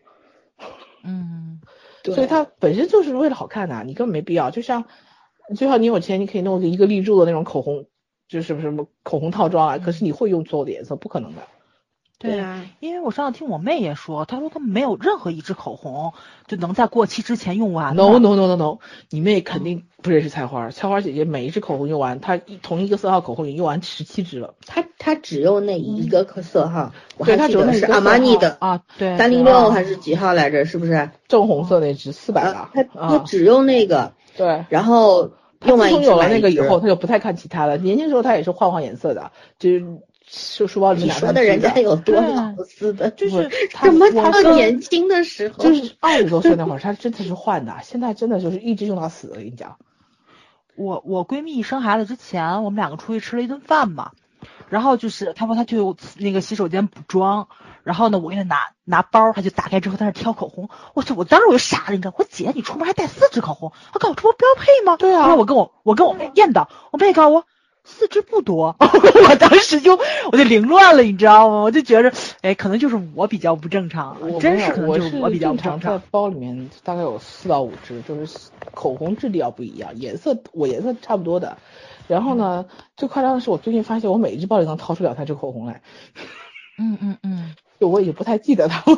[1.04, 1.62] 嗯，
[2.04, 4.52] 所以它本身就是为了好看的，你根本没必要。
[4.52, 4.86] 就像
[5.56, 7.86] 就像你有钱，你可以弄个一个立柱的那种口红，
[8.28, 9.78] 就是什么什么口红套装啊。
[9.78, 11.42] 可是你会用所有的颜色，不可能的。
[12.18, 16.14] 对啊，因为我上次听我妹也说，她说她没有任何一支口红
[16.48, 17.94] 就能在过期之前用完。
[17.94, 18.78] No no no no no，
[19.10, 24.56] 你妹肯定不认识菜花，菜花姐姐每一支口红用完，她同一个色号口红已经用完十七支了。
[24.66, 30.64] 她她只用那一个色号，我记得是阿玛尼的啊，对，三零六还是几号来着？
[30.64, 31.10] 是不是？
[31.28, 32.72] 正红色那支四百啊，吧。
[32.74, 34.64] 她她只用那个，对。
[34.70, 35.32] 然后
[35.66, 37.78] 用完自从有了那个以后，他就不太看其他的。
[37.78, 39.86] 年轻时候他也是换换颜色的，就是
[40.28, 45.64] 书书包里面你说的人家有多对老丝的，就是他怎么我这么跟年轻的时候？
[45.64, 49.30] 就是 二十多岁那会儿，他真的是换的，现在真的就是一直用到死。
[49.30, 49.78] 我跟你讲，
[50.76, 54.12] 我我闺蜜生孩子之前，我们两个出去吃了一顿饭嘛，
[54.70, 55.78] 然后就是她说她去
[56.18, 57.48] 那个洗手间补妆，
[57.84, 64.98] 然后呢，我给她拿拿包，她就打开之后在那挑口红，我去，我当时我就傻了，你知道，我姐你出门还带四支口红，我告诉我这不标配吗？
[64.98, 67.46] 对啊然后我跟我我跟我妹验的，我妹告诉我。
[67.88, 70.00] 四支不多，我当时就
[70.32, 71.58] 我就凌乱了，你知道吗？
[71.62, 72.12] 我就觉着，
[72.42, 75.80] 哎，可能就是我比较不正常，我真是可能就是我比较正不正常。
[75.80, 78.40] 常在包里面大概有四到五支，就是
[78.74, 81.60] 口红质地要不一样，颜色我颜色差不多的。
[82.08, 85.82] 然后呢，最夸张的是我最近发现我每一只包里能掏出两三支口红来，
[86.78, 87.56] 嗯嗯嗯。
[87.80, 88.98] 就我已经不太记得它了。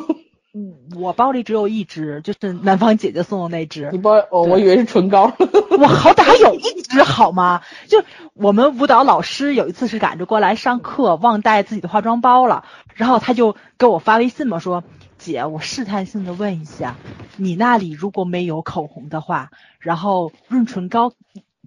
[0.54, 3.98] 嗯，我包里只有一支，就是南方姐姐送的那支你。
[3.98, 5.32] 包哦，我以为是唇膏。
[5.78, 7.60] 我好歹还有一支好吗？
[7.88, 8.02] 就
[8.34, 14.84] 我们舞蹈老师有一次是赶着过来上课，忘带自己的化妆包了，然后他就给我发微信嘛，说
[15.18, 16.96] 姐，我试探性的问一下，
[17.36, 19.50] 你那里如果没有口红的话，
[19.80, 21.12] 然后润唇膏。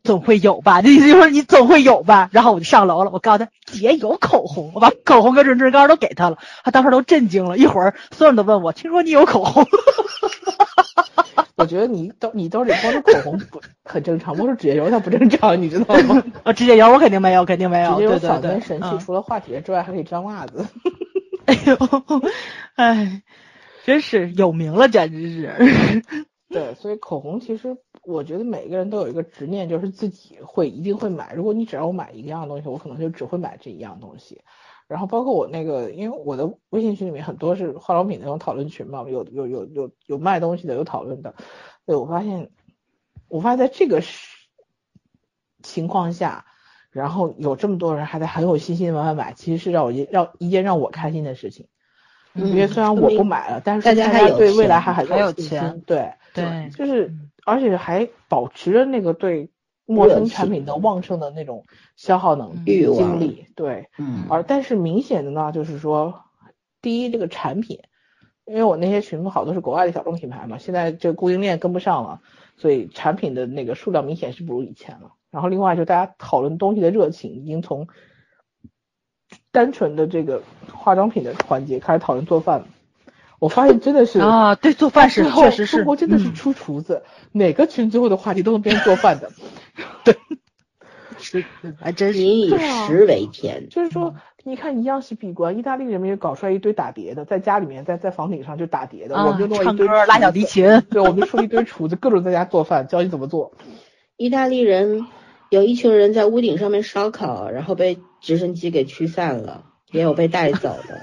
[0.03, 2.29] 总会有吧，这意思就是你总会有吧。
[2.31, 7.57] 然后我就上楼了，我告诉他姐有口红，我把口红跟润唇膏都给他了，他当时都震惊了。
[7.57, 9.65] 一会儿所有人都问我，听说你有口红？
[11.55, 16.23] 我觉得你兜你兜里光着口红不很正常，我说指甲油它不正常，你知道吗？
[16.43, 17.91] 啊， 指甲油我肯定没有，肯定没有。
[17.91, 20.65] 指甲油对对对，嗓根神器，嗯除了化铁之外，还可以粘袜子。
[21.45, 21.77] 哎呦，
[22.75, 23.21] 哎，
[23.85, 26.01] 真是有名了，简直是。
[26.53, 31.33] 对，所以口红其实我觉得每个人都有一个执念，就是自己会一定会买。
[31.33, 34.41] 如果你只让我买一样东西，我可能就只会买这一样东西。
[34.87, 41.33] 然后包括我那个，因为我的微信群里面很多是化妆品那种讨论群嘛，有有有有有卖东西的，有讨论的。
[41.85, 42.51] 对我发现，
[43.29, 44.01] 我发现在这个
[45.63, 46.45] 情况下，
[46.89, 51.69] 然后有这么多人还在很有信心的慢慢买，其实是让我一让一件让我开心的事情。
[52.34, 55.84] 因为虽然我不买了，但是大家还有对未来钱还很还有信钱心。
[55.86, 57.13] 对对就是
[57.45, 59.49] 而且还保持着那个对
[59.86, 61.65] 陌生产品的旺盛的那种
[61.97, 63.45] 消耗能力、欲望精力。
[63.55, 66.23] 对，嗯，而但是明显的呢，就是说，
[66.82, 67.82] 第一这个产品，
[68.45, 72.21] 因为我那些群好多是国外的小众品牌嘛，现在这供应链跟不上了，
[72.55, 75.11] 所以产品的那个数量明显是不如以前了。
[75.32, 77.88] 然后另外就大家讨论东西的热情已经从
[79.51, 80.41] 单纯的这个
[80.73, 82.67] 化妆品的环节开始讨论做饭了。
[83.39, 89.31] 我发现真的是啊，对，做饭是确实是，中国真的是嗯出厨子，哪个群最后的话题都能变成做饭的。
[90.05, 90.15] 对
[91.17, 91.43] 是
[91.79, 92.19] 还真是。
[92.19, 93.67] 民以对啊食为天。
[93.69, 103.53] 就是说，你看一样是闭关，意大利人民也搞出来一堆打碟的，在家里面在在房顶上就打碟的，我啊们就弄了一堆唱歌、拉小提，琴，对，我们就出了一堆厨子，各种在家做饭，教你怎么做。
[104.17, 105.07] 意大利人
[105.49, 111.01] 有一群人在屋顶上面烧烤，然后被直升机给驱散了，也有被带走的。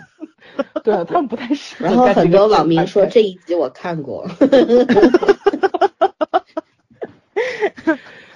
[0.82, 4.26] 对啊，他们不太适合然后很多网民说这一集我看过，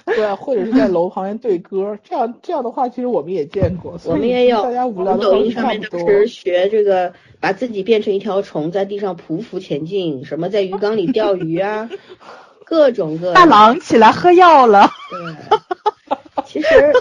[0.05, 4.61] 对啊，或者是在楼旁边对歌，这样这样的话，其实我们也见过，我们也有。
[4.61, 5.67] 大家无聊的抖音上。
[5.67, 11.89] 面就是学这个，把自己变成一条虫，在地上匍匐前进，什么在鱼缸里钓鱼啊，
[12.65, 13.35] 各种各样。
[13.35, 14.91] 大郎起来喝药了。
[15.09, 15.35] 对，
[16.45, 16.93] 其实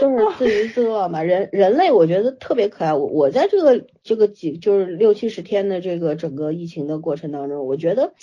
[0.00, 1.22] 就是自娱自乐嘛。
[1.22, 2.94] 人人类我觉得特别可爱。
[2.94, 8.14] 我我在这个这个几就是六七十天的这个整个疫情的过程当中，我觉得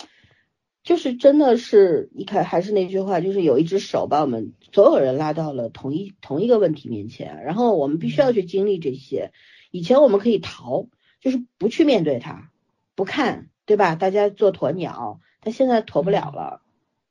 [0.84, 9.32] 就是真的是一看还是那句话，就是有一只手把我们所有人拉到了同一同一个问题面前，然后我们必须要去经历这些。
[9.72, 10.88] 以前我们可以逃，
[11.22, 12.52] 就是不去面对它，
[12.96, 13.50] 不看。
[13.68, 13.96] 对吧？
[13.96, 16.62] 大家做鸵鸟，但现在鸵不了了，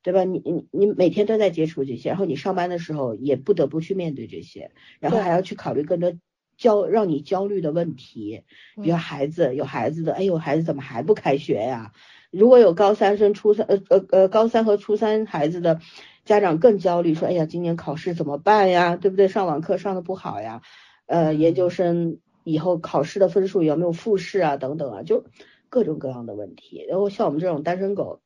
[0.07, 0.23] 对吧？
[0.23, 6.13] 你你你每天都在接触这些，然后你上班的时候也不得不去面对这些，然后还要去考虑更多
[6.57, 8.45] 焦让你焦虑的问题，
[8.81, 11.91] 比如孩子有孩子的，哎呦，孩子怎么还不开学呀？
[12.31, 15.81] 如果有高三生、初三呃呃呃高三和初三孩子的
[16.25, 18.95] 家长更焦虑，说哎呀，今年考试怎么办呀？
[18.95, 19.27] 对不对？
[19.27, 20.63] 上网课上的不好呀？
[21.07, 24.57] 呃，研究生以后考试的分数有没有复试啊？
[24.57, 25.25] 等等啊，就
[25.69, 26.87] 各种各样的问题。
[26.89, 28.21] 然后像我们这种单身狗，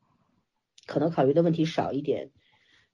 [0.87, 2.31] 可能考虑的问题少一点。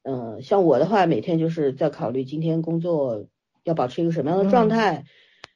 [0.03, 3.27] 嗯，像我的话，每天就是在考虑今天工作
[3.65, 5.05] 要保持一个什么样的状态，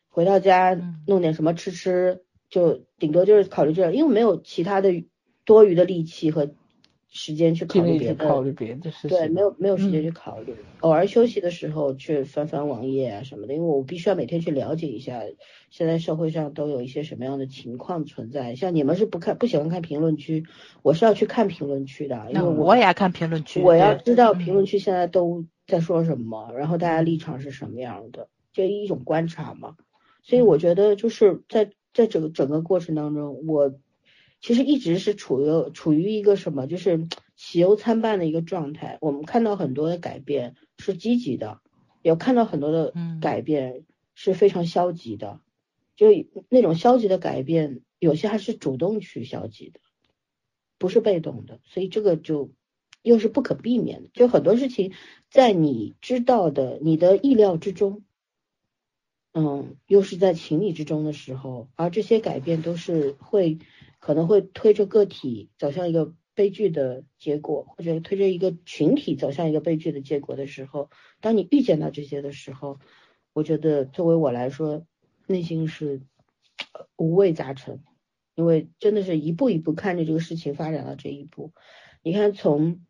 [0.08, 0.74] 回到家
[1.06, 5.04] 弄点什么吃吃，就顶多就是考虑这，因为没有其他的
[5.44, 6.54] 多余的力气和。
[7.12, 9.10] 时间去考虑别的，考虑别的事情。
[9.10, 10.54] 对，没有没有时间去考虑。
[10.78, 15.20] 偶尔休息的时候去翻翻网页啊什么的，因为我必须要每天去了解一下
[15.70, 18.54] 现在社会上都有一些什么样的情况存在。
[18.54, 20.44] 像你们是不看不喜欢看评论区，
[20.82, 23.60] 我是要去看评论区的，因为我也爱看评论区。
[23.60, 29.74] 我要知道评论区现在都在说什么，然后大家立场是什么样的，就一种观察嘛。
[30.22, 33.74] 所以我觉得就是在在整个整个过程当中，我。
[34.40, 38.96] 其实一直是处于处于一个什么，就是 喜忧参半的一个状态。
[39.02, 41.60] 我们看到很多的改变是积极的，
[42.02, 43.84] 有看到很多的改变
[44.14, 45.40] 是非常消极的。
[45.94, 46.06] 就
[46.48, 49.80] 那种消极的改变，有些还是主动去消极的，
[50.78, 51.60] 不是被动的。
[51.64, 52.50] 所以这个就
[53.02, 54.08] 又是不可避免的。
[54.14, 54.94] 就很多事情
[55.30, 58.04] 在你知道的、你的意料之中，
[59.34, 63.58] 嗯，又是在情理之中的时候，而这些改变都是会。
[64.00, 70.90] 可能会推着个体走向一个悲剧的结果，或者推着一个群体走向一个悲剧的结果的时候，
[71.20, 72.80] 当你预见到这些的时候，
[73.34, 74.86] 我觉得作为我来说，
[75.26, 76.00] 内心是
[76.96, 77.84] 五味杂陈，
[78.34, 81.52] 因为真的是一步一步看着这个事情发展到这一步。
[82.02, 82.86] 你看，从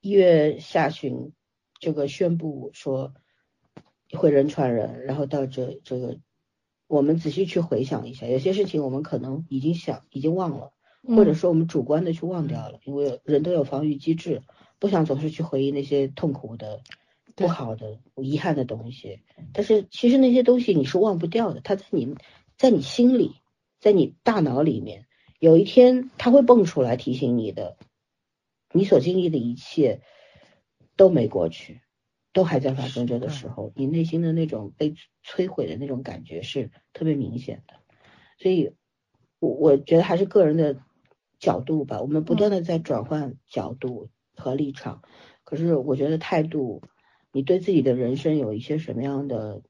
[0.00, 1.32] 一月下旬
[1.78, 3.14] 这个宣布说
[4.10, 6.18] 会人传人，然后到这这个。
[6.92, 14.42] 我们仔细去回想一下，有些事情我们可能已经想、已经忘了，或者说我们主观的去忘掉了，因为人都有防御机制，
[14.78, 16.82] 不想总是去回忆那些痛苦的、
[17.34, 19.22] 不好的、遗憾的东西。
[19.54, 22.14] 但是其实那些东西你是忘不掉的，它在你、
[22.58, 23.36] 在你心里、
[23.80, 25.06] 在你大脑里面，
[25.38, 27.78] 有一天它会蹦出来提醒你的，
[28.70, 30.02] 你所经历的一切
[30.94, 31.80] 都没过去。
[32.32, 37.74] 都还在发生着的时候，你内心的那种被摧毁的那种感觉是特别明显的，
[38.38, 38.74] 所以，
[39.38, 40.80] 我我觉得还是个人的
[41.38, 45.02] 角度吧，我们不断的在转换角度和立场，
[45.44, 46.82] 可是我觉得态度，
[47.32, 49.62] 你对自己的人生有一些什么样的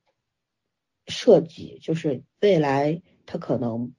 [1.07, 3.93] 设计，就是未来它可能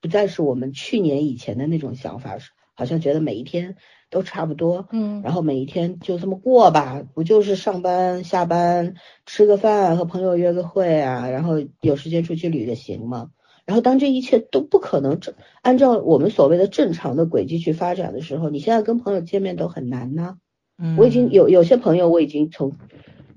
[0.00, 2.38] 不再是我们去年以前的那种想法，
[2.76, 3.74] 好像觉得每一天。
[4.08, 8.94] 都差不多，嗯，然后每一天就这么过吧，不就是上班、下班、
[9.26, 13.30] 吃个饭、和朋友约个会啊，然后有时间出去旅个行吗？
[13.64, 20.36] 然后当这一切都不可能正按照我们所谓的正常的轨迹去发展的时候，你现在跟朋友见面都很难呢。
[20.78, 22.74] 嗯，我已经有有些朋友我已经从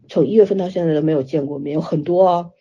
[0.07, 2.51] 从一月份到现在都没有见过面，有很多哦。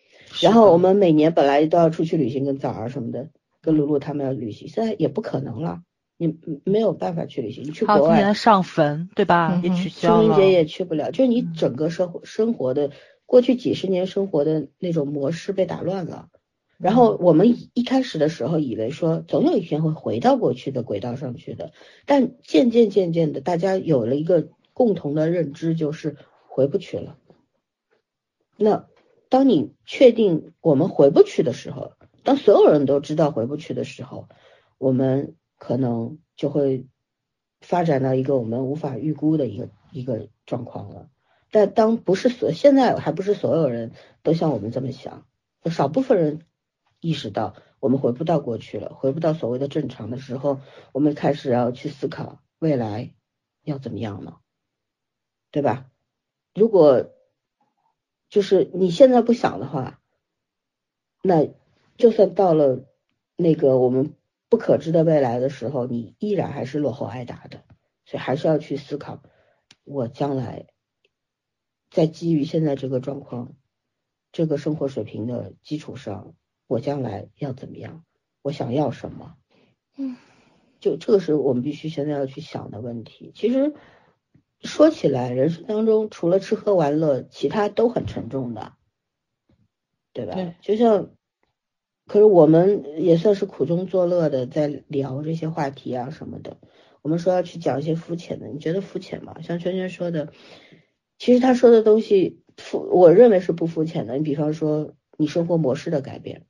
[0.41, 3.29] 然后我们每年本来都要出去旅行，跟枣儿什么的，
[3.61, 5.81] 跟露露他们要旅行，现在也不可能了。
[6.21, 8.17] 你没有办法去旅行，你去国外。
[8.17, 9.61] 今年上坟，对吧？
[9.63, 10.21] 也取消了。
[10.21, 12.91] 清明节也去不了，就是你整个生活生活的
[13.25, 16.27] 过去几十年生活的那种模式被打乱了。
[16.77, 21.71] 然后我们一开始的时候以为说总有一天会回到过去的轨道上去的，
[22.05, 26.17] 但渐渐渐渐的，大家有了一个共同的认知，就是
[26.49, 27.15] 回不去了。
[28.57, 28.87] 那
[29.29, 31.93] 当你确定我们回不去的时候，
[32.25, 34.27] 当所有人都知道回不去的时候，
[34.77, 35.35] 我们。
[35.59, 36.87] 可能就会
[37.61, 41.11] 发展到一个我们无法预估的一个一个状况了。
[41.51, 43.91] 但当不是所现在还不是所有人
[44.23, 45.27] 都像我们这么想，
[45.65, 46.45] 少部分人
[47.01, 50.61] 意识到我们回不到过去了，回不到所谓的正常的时候，
[50.93, 53.13] 我们开始要去思考未来
[53.63, 54.39] 要怎么样了，
[55.51, 55.89] 对吧？
[56.55, 57.11] 如果
[58.29, 59.99] 就是你现在不想的话，
[61.21, 61.49] 那
[61.97, 62.85] 就算到了
[63.35, 64.15] 那个我们。
[64.49, 67.63] 不可知的未来的时候，你依然还是落后挨打的，
[68.03, 69.21] 所以还是要去思考，
[69.83, 70.65] 我将来
[71.91, 73.55] 在基于现在这个状况、
[74.31, 76.33] 这个生活水平的基础上，
[76.65, 78.03] 我将来要怎么样？
[78.41, 79.35] 我想要什么？
[79.95, 80.17] 嗯，
[80.79, 83.31] 就这个是我们必须现在要去想的问题。
[83.35, 83.75] 其实
[84.61, 88.73] 说起来，人生当中除了吃喝玩乐，其他都很沉重的，
[90.11, 90.33] 对吧？
[90.33, 91.11] 对，就像。
[92.09, 96.57] 可是我们也算是苦中作乐的，在聊这些话题啊什么的。
[97.03, 99.41] 我们说要去讲一些肤浅的，你觉得肤浅吗？
[99.41, 100.33] 像圈圈说的，
[101.19, 104.17] 其实他说的东西肤，我认为是不肤浅的。
[104.17, 106.47] 你比方说，你生活模式的改变，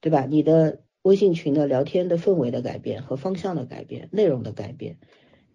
[0.00, 0.24] 对吧？
[0.24, 4.98] 你的微信群的聊天的氛围的改变和方向的改变、内容的改变，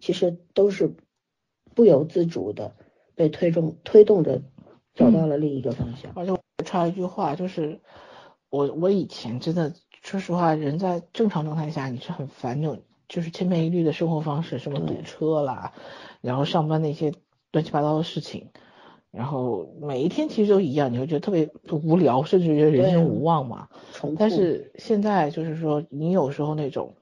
[0.00, 0.94] 其实都是
[1.74, 2.76] 不由自主的
[3.16, 4.42] 被推动推动着
[4.94, 6.12] 走到了另一个方向。
[6.14, 7.80] 而且我插一句话，就是
[8.52, 9.72] 我我以前真的
[10.02, 15.72] 说实话，人在正常状态下你是很烦那种就是千篇一律的生活方式，什么堵车啦，
[16.20, 17.14] 然后上班那些
[17.50, 18.50] 乱七八糟的事情，
[19.10, 23.68] 然后每一天其实都一样，你会觉得特别无聊，甚至觉得人生无望嘛。
[24.18, 26.94] 但是现在就是说，你有时候那种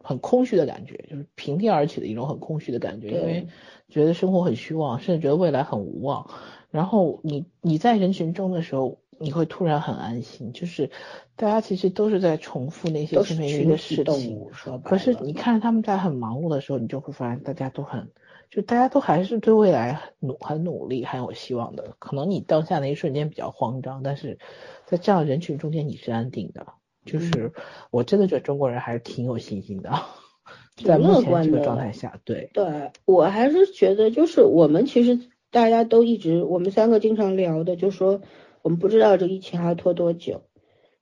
[0.00, 3.46] 很空虚的感觉，就是平地而起的一种很空虚的感觉，因为
[3.88, 6.28] 觉得生活很虚妄，甚至觉得未来很无望。
[6.72, 8.98] 然后你你在人群中的时候。
[9.18, 10.90] 你会突然很安心，就是
[11.36, 14.46] 大家其实都是在重复那些千篇一律的事情，
[14.82, 18.10] 可是你看他们在很忙碌的时候，你就会发现大家都很，
[18.50, 21.94] 就大家都还是对未来努很努力，很有希望的。
[21.98, 24.38] 可能你当下那一瞬间比较慌张，但是
[24.86, 26.66] 在这样人群中间你是安定的。
[27.04, 27.52] 就是
[27.90, 29.92] 我真的觉得中国人还是挺有信心的，
[30.84, 38.20] 在目前这个状态下，对对，我还是觉得就是我们其实大家都一直，我们三个经常聊的，就说。
[38.64, 40.40] 我们不知道这疫情还要拖多久，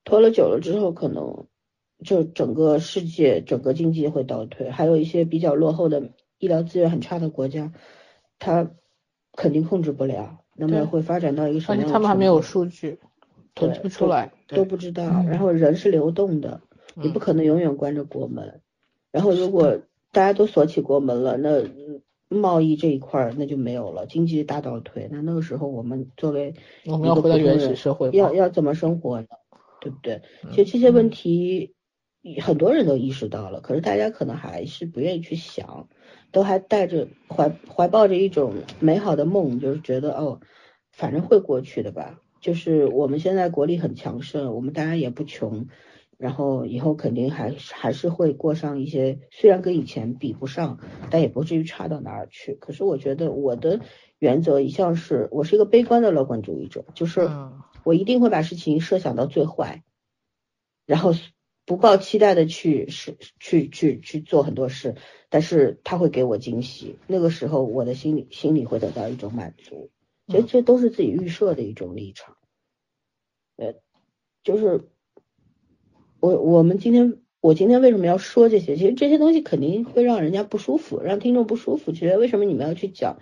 [0.02, 1.46] 拖了久了之后，可能
[2.04, 7.72] 就整个世界、整个经济会倒退，还有一些比较落后的医疗资源很差的国家，
[8.40, 8.72] 它
[9.36, 11.80] 肯定控制不了，那么会发展到一个什么？
[11.80, 12.98] 而且他们还没有数据，
[13.54, 15.04] 统计不出来，都不知道。
[15.04, 16.62] 然后人是流动的，
[16.94, 18.60] 你不可能永远关着国门。
[19.12, 19.78] 然后如果
[20.10, 21.62] 大家都锁起国门了，那。
[22.32, 26.54] 贸易这一块那就没有了，经济大倒退，那那个时候我们作为
[26.86, 29.26] 我们要回到原始社会，要要怎么生活呢？
[29.80, 30.22] 对不对？
[30.50, 31.74] 其实这些问题
[32.40, 35.88] 很多人都意识到了，可是大家可能还是不愿意去想，
[36.30, 40.40] 都还带着怀怀抱着一种美好的梦，就是觉得哦，
[40.92, 42.20] 反正会过去的吧。
[42.40, 45.66] 就是我们现在国力很强盛，我们当然也不穷。
[46.22, 50.78] 然后以后肯定还还是会过上一些，虽然跟以前比不上，
[51.10, 52.54] 但也不至于差到哪儿去。
[52.54, 53.80] 可是我觉得我的
[54.20, 57.28] 原则一向是我是一个悲观的乐观主义者，就是
[57.82, 59.82] 我一定会把事情设想到最坏，
[60.86, 61.12] 然后
[61.66, 64.94] 不抱期待的去是去去去做很多事，
[65.28, 69.90] 但是他会给我惊喜，那个时候我的心里心里会得到一种满足，
[70.28, 72.36] 其实这都是自己预设的一种立场，
[73.56, 73.74] 呃，
[74.44, 74.88] 就是。
[76.22, 78.76] 我我们今天我今天为什么要说这些？
[78.76, 81.90] 其实这些东西肯定会让人家不舒服，让听众不舒服。
[81.90, 83.18] 觉得为什么你们要去讲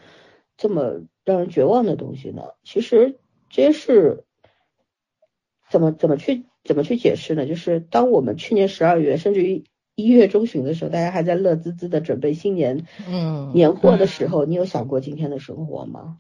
[0.59, 2.43] 这么让人绝望的东西呢？
[2.63, 4.25] 其实这些是
[5.71, 7.47] 怎么怎么去怎么去解释呢？
[7.47, 16.19] 就是当我们去年十二月甚至于一月中旬的时候，大家还在乐滋滋的准备新年嗯年货的时候，你有想过今天的生活吗？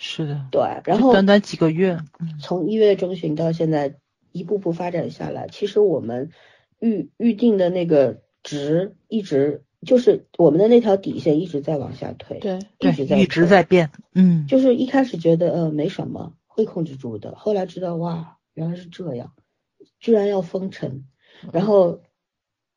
[0.00, 0.62] 是的，对。
[0.86, 1.98] 然后短短几个月，
[2.40, 3.96] 从一月中旬到现在。
[4.32, 6.30] 一步步发展下来，其实我们
[6.80, 19.32] 预预定的那个值一直就是我们的那条底线一直在往下推，对，一直在一直在变，嗯，就是一开始觉得呃没什么会控制住的，后来知道哇原来是这样，
[20.00, 21.04] 居然要封城，
[21.52, 22.00] 然后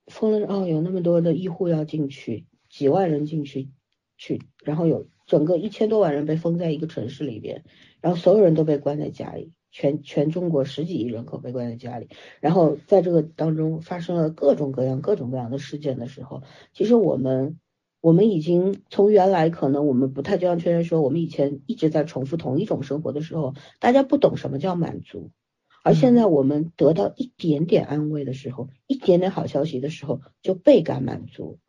[0.08, 3.70] 封了哦有那么多的医护要进去，几万人进去
[4.18, 7.64] 去，然后有整个一千多万人被封在一个城市里边，
[8.02, 9.52] 然后所有人都被关在家里。
[9.78, 12.08] 全全中国十几亿人口被关在家里，
[12.40, 17.60] 然后在这个当中发生了各种各样各种各样的事件的时候，其实我们
[18.00, 25.32] 我们已经从原来可能我们不太就像确认说，我们以前一直在重复同一种生活的时候，大家不懂什么叫满足，
[25.84, 31.60] 而现在我们得到一点点安慰的时候，一点点好消息的时候，就倍感满足，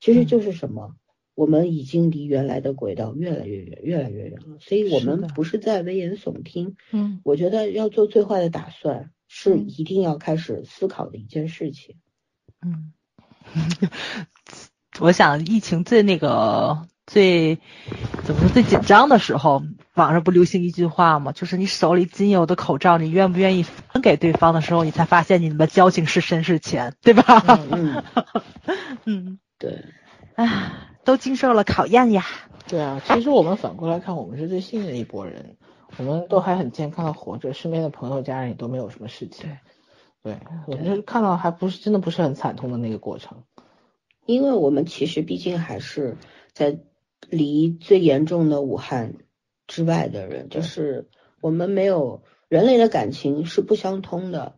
[0.00, 0.96] 其实就是什么？
[1.34, 4.58] 我们已经离原来的轨道越来越远，越来越远了。
[4.60, 6.76] 所以，我们不是在危言耸听。
[6.90, 11.96] 嗯，我觉得要做最坏的打算，是一定要开始思考的一件事情。
[12.60, 12.92] 嗯，
[15.00, 17.58] 我想疫情最那个最
[18.24, 19.62] 怎么说最紧张的时候，
[19.94, 21.32] 网上不流行一句话吗？
[21.32, 27.42] 就是你手里仅有的口罩，你愿不愿意分给对方的时候，你才发现你们的交情是深是浅，对吧？
[27.72, 28.04] 嗯，
[29.06, 29.82] 嗯， 对，
[30.34, 30.90] 唉。
[31.04, 32.24] 都经受了考验呀。
[32.68, 35.56] 对啊，其实我们反过来看，我们是最幸运的一波人，
[35.98, 39.50] 我们都还很健康的活着，身边的朋友、家人也都没有什么事情。
[40.22, 43.42] 对，我们是看到还不是真的不是很惨痛的那个过程。
[44.24, 46.16] 因为我们其实毕竟还是
[46.52, 46.78] 在
[47.28, 49.14] 离最严重的武汉
[49.66, 51.08] 之外的人，就是
[51.40, 54.54] 我们没有人类的感情是不相通的。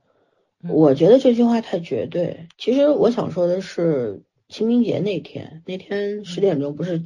[0.68, 2.48] 我觉得这句话太绝对。
[2.58, 7.04] 其实我想说的是，清明节那天，那天十点钟不是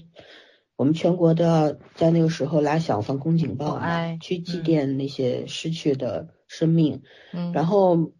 [0.76, 7.02] 我们全国都要在那个时候拉响防空警报嘛，去祭奠那些失去的生命。
[7.32, 8.12] 嗯，然后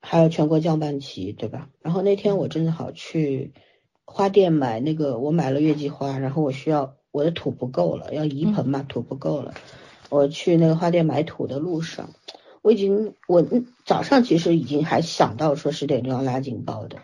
[0.00, 1.68] 还有全国降半旗，对吧？
[1.80, 3.52] 然后那天我正好去
[4.04, 9.54] 花店买那个，我买了月季花，然后我需要我的土不够了，要移盆嘛，土不够了。
[10.10, 12.10] 我去那个花店买土的路上。
[12.62, 13.46] 我已经，我
[13.84, 16.96] 早上其实已经还想到说十点钟要拉警报的，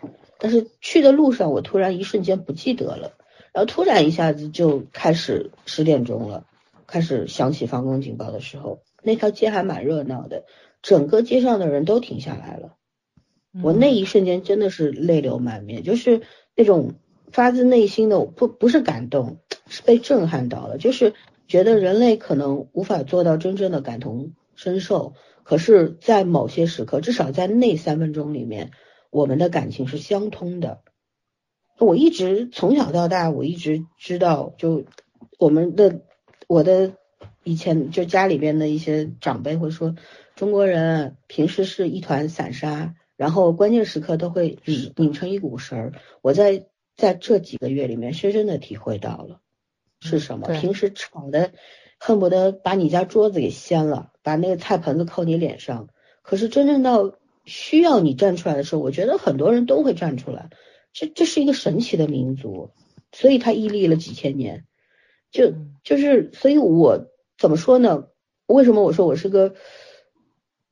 [0.43, 3.13] 但是去的路上我突然一瞬间不记得了，
[3.53, 6.47] 然后突然一下子就开始十点钟了，
[6.87, 10.45] 开始响起防空警报的时候，那条街还蛮热闹的，
[10.81, 12.73] 整个街上的人都停下来了，
[13.61, 16.21] 我那一瞬间真的是泪流满面，就是
[16.55, 16.95] 那种
[17.31, 19.37] 发自内心的不不是感动，
[19.69, 21.13] 是被震撼到了，就是
[21.47, 25.13] 觉得人类可能无法做到真正的感同身受。
[25.43, 28.71] 可是，在某些时刻，至少在那三分钟里面，
[29.11, 30.81] 我们的感情是相通的。
[31.77, 34.85] 我一直从小到大，我一直知道，就
[35.37, 36.01] 我们的
[36.47, 36.93] 我的
[37.43, 39.93] 以前就家里边的一些长辈会说，
[40.35, 45.93] 中国人平时是一团散沙，然后关键时刻都会拧拧成一股绳儿。
[46.23, 46.65] 我在
[46.95, 49.41] 在这几个月里面，深深的体会到了
[49.99, 50.47] 是什么。
[50.47, 51.51] 平时吵的。
[52.03, 55.87] 恨不得把你家桌子给掀了，把那个菜盆子扣你脸上。
[56.23, 57.13] 可是真正到
[57.45, 60.49] 需要你站出来的时候，我觉得很多人都会站出来。
[60.93, 62.71] 这这是一个神奇的民族，
[63.11, 64.65] 所以他屹立了几千年。
[65.31, 65.53] 就
[65.83, 67.07] 就是，所以我
[67.37, 68.07] 怎么说呢？
[68.45, 69.55] 为什么我说我是个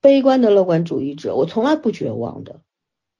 [0.02, 1.36] 悲观的乐观主义者？
[1.36, 2.62] 我从来不绝望的，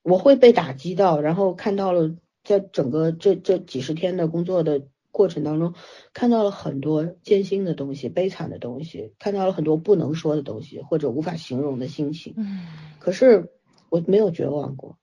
[0.04, 4.84] 我会被打击到，然后看到了在整个这这几十天的工作的。
[5.12, 5.74] 过程当中
[6.14, 12.34] 看到了很多艰辛的东西、悲惨的东西，看到了很多不能说的东西或者无法形容的心情。
[12.38, 12.68] 嗯，
[13.00, 13.50] 可是
[13.90, 14.98] 我没有绝望过，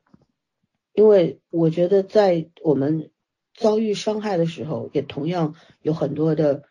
[0.93, 3.11] 因为我觉得在我们
[3.55, 6.63] 遭遇伤害的时候，也同样有很多的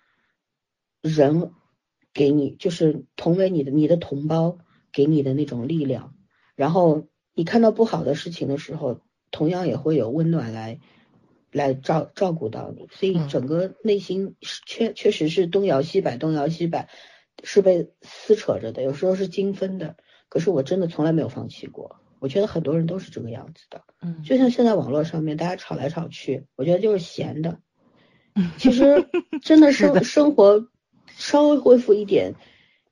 [1.01, 1.51] 人
[2.13, 4.57] 给你，就是同为你的你的同胞
[4.93, 6.15] 给你的那种力量。
[6.55, 10.79] 然后你看到不好的事情的时候，同样也会有温暖来。
[11.55, 16.89] 来照照顾到你，所以整个内心确确实是东摇西摆，东摇西摆，
[17.43, 19.95] 是被撕扯着的，有时候是精分的。
[20.27, 23.83] 可是我真的从来没有放弃过，我觉得很多人都是这个样子的。
[24.01, 27.59] 嗯，就像现在网络上面大家吵来吵去，我觉得就是闲的。
[28.57, 29.07] 其实
[29.41, 30.67] 真的生生活
[31.07, 32.33] 稍微恢复一点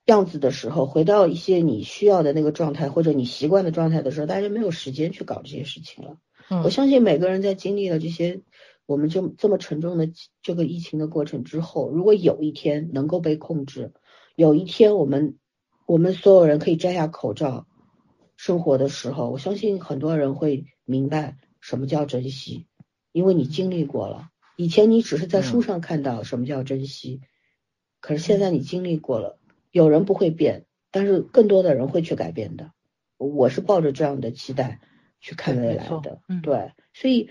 [0.06, 6.16] 样子的时候，回到一些你需要的那个状态或者你习惯的状态的时候，大家没有时间去搞这些事情了。
[6.50, 8.42] 我相信每个人在经历了这些。
[8.86, 10.10] 我们就这么沉重的
[10.42, 13.94] 这个疫情的过程之后，如果有一天能够被控制，
[14.36, 15.38] 有一天我们
[15.86, 17.66] 我们所有人可以摘下口罩
[18.36, 22.68] 生活的时候，我相信很多人会明白什么叫珍惜，
[23.14, 24.28] 因为你经历过了。
[24.58, 27.22] 以前你只是在书上看到什么叫珍惜，
[28.02, 29.40] 可是现在你经历过了。
[29.72, 32.74] 有人不会变，但是更多的人会去改变的。
[33.18, 34.82] 我是抱着这样的期待
[35.24, 37.30] 去看未来的，对，所以。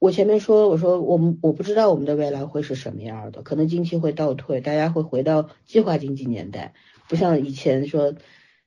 [0.00, 6.74] 我前面说，我说我们我不知道我们的未来会是什么样的，可能经济会倒退，大家会回到计划经济年代，
[7.08, 8.14] 不像以前说，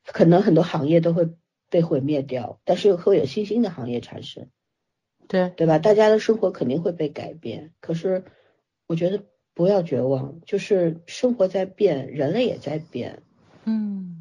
[0.04, 1.30] 可能很多行业都会
[1.70, 4.48] 被毁灭掉，但是会有新兴的行业产生，
[5.28, 5.78] 对对吧？
[5.78, 8.24] 大家的生活肯定会被改变，可是
[8.88, 9.24] 我觉得
[9.54, 13.22] 不要绝望，就是生活在变，人类也在变，
[13.64, 14.16] 嗯，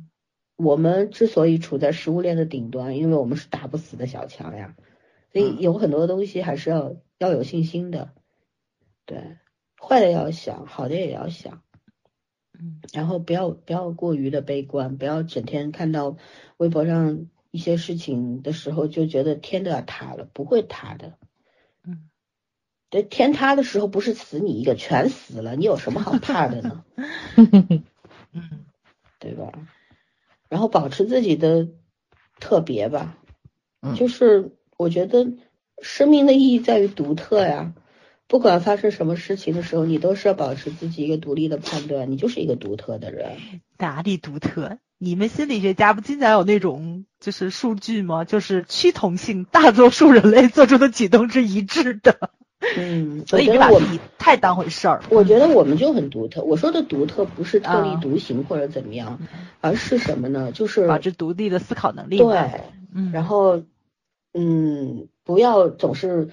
[0.56, 4.74] 我们之所以处在食物链的顶端，因为我们是打不死的小强呀，
[5.32, 6.96] 所以有很多东西还是要。
[7.18, 8.12] 要有信心的，
[9.06, 9.38] 对，
[9.80, 11.62] 坏的要想，好的也要想，
[12.52, 16.18] 嗯，然后不要不要过于的悲观，不要整天看到
[16.58, 21.16] 微博上一些事情的时候就觉得天都要塌了，不会塌的，
[21.84, 22.10] 嗯，
[22.90, 26.84] 对，天塌的时候不是死你一个，全死了，你有什么好怕的呢？
[28.32, 28.66] 嗯，
[29.18, 29.50] 对吧？
[30.48, 31.68] 然后保持自己的
[32.40, 33.16] 特别吧，
[33.96, 35.26] 就是我觉得。
[35.82, 37.74] 生命的意义在于独特呀，
[38.28, 43.36] 不管发生什么事情的时候，你都是要保持自己一个独立的判断，你就是一个独特的人。
[43.76, 44.78] 哪里独特？
[44.96, 48.24] 你们心理学家不经常有那种就是数据吗？
[48.24, 52.30] 就是趋同性，大多数人类做出的举动是一致的。
[52.76, 55.02] 嗯，所以别把自己太当回事儿。
[55.10, 56.42] 我觉得我们就很独特。
[56.42, 59.18] 我说的独特不是特立独行或者怎么样，
[59.60, 60.52] 而是什么呢？
[60.52, 62.18] 就是保持独立的思考能力。
[62.18, 62.62] 对，
[62.94, 63.62] 嗯，然后。
[64.38, 66.28] 嗯，不要总是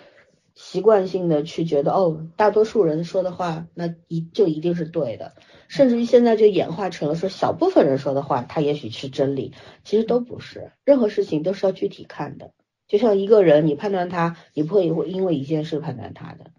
[0.55, 5.31] 习惯性的去觉得哦，大多数人说的话那一就一定是对的。
[5.69, 9.53] 甚至于现在就演化成了说小部分人说的话，他也许是真理，
[9.85, 10.73] 其实都不是。
[10.83, 12.51] 任何事情都是要具体看的。
[12.93, 16.51] 就像一个人，你判断他，你不会会因为一件事判断他的，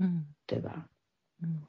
[0.00, 0.86] 嗯，对吧？
[1.40, 1.62] 嗯，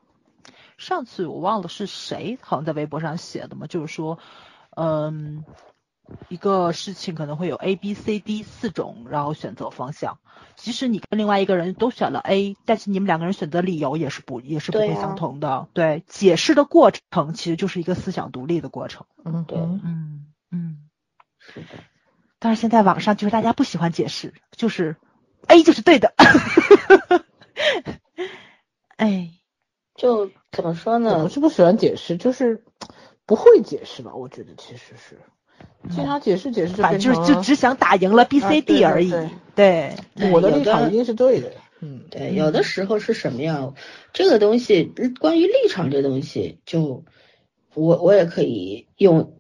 [0.80, 4.18] 上次我忘了是谁，好像在微博上写的嘛，就是说，
[4.72, 5.46] 嗯。
[6.28, 10.18] 一个事情可能会有 A、B、C、D 四种，然后选择方向。
[10.58, 15.70] 即使你跟另外一个人都选了 A，但是你们两个人选择理由也是不也是不会相同的。
[15.72, 19.06] 对，解释的过程其实就是一个思想独立的过程。
[19.24, 20.90] 嗯，对，嗯嗯，
[21.40, 21.68] 是的。
[22.44, 24.96] 但是现在网上就是大家不喜欢解释，就是
[25.46, 26.12] A 就是对的。
[28.98, 29.30] 哎，
[29.94, 31.24] 就怎么说呢？
[31.24, 32.64] 我是不喜欢解释，就是
[33.28, 34.16] 不会解释吧？
[34.16, 35.20] 我觉得其实是。
[35.92, 39.14] 经常解释解释，反正就是就只想打赢了 B、C、D 而已。
[39.54, 39.96] 对，
[40.32, 41.52] 我的立场一定是对的。
[41.80, 43.76] 嗯，对，有的时候是什么样？
[44.14, 47.04] 这个东西，关于立场这东西，就
[47.76, 49.36] 我我也可以用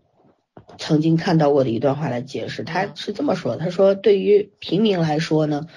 [0.78, 2.64] 曾经看到过的一段话来解释。
[2.64, 5.68] 他是这么说：他说，对于平民来说呢，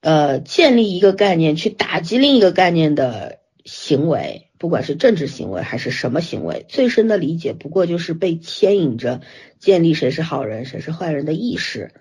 [0.00, 4.44] 呃，建立一个概念去打击另一个概念的行为。
[4.58, 9.20] 不管是政治行为还是什么行为，最深的理解不过就是被牵引着
[9.60, 11.92] 建立谁是好人谁是坏人的意识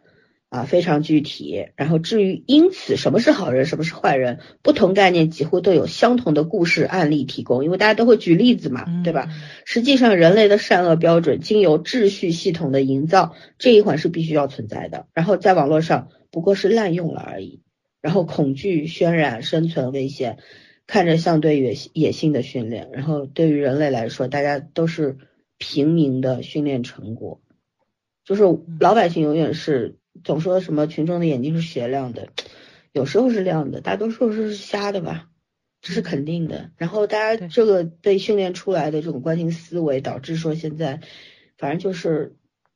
[0.50, 1.68] 啊，非常具体。
[1.76, 9.30] 然后至于因此什么是好人什么是坏人，不同概念几乎都有相同的故事案例提供，因为大家都会举例子嘛，对吧？
[9.66, 17.62] 实际上人类的善恶标准经由秩序系统的营造这一环是必须要存在的，然后在网络上不过是滥用了而已。
[18.02, 20.38] 然后恐惧渲染生存危险。
[20.90, 25.18] 看着像对野野性的训练，然后对于人类来说，大家都是
[25.58, 27.42] 平民的训练成果。
[28.24, 28.44] 就是
[28.80, 32.30] 老百姓永远是总说什么群众的眼睛是雪亮的，
[32.92, 35.30] 有时候是亮的，大多数是瞎的吧，
[35.82, 36.72] 这是肯定的。
[36.78, 41.02] 然后大家这个被训练出来的这种惯性思维，导致说现在
[41.58, 42.36] 反正就是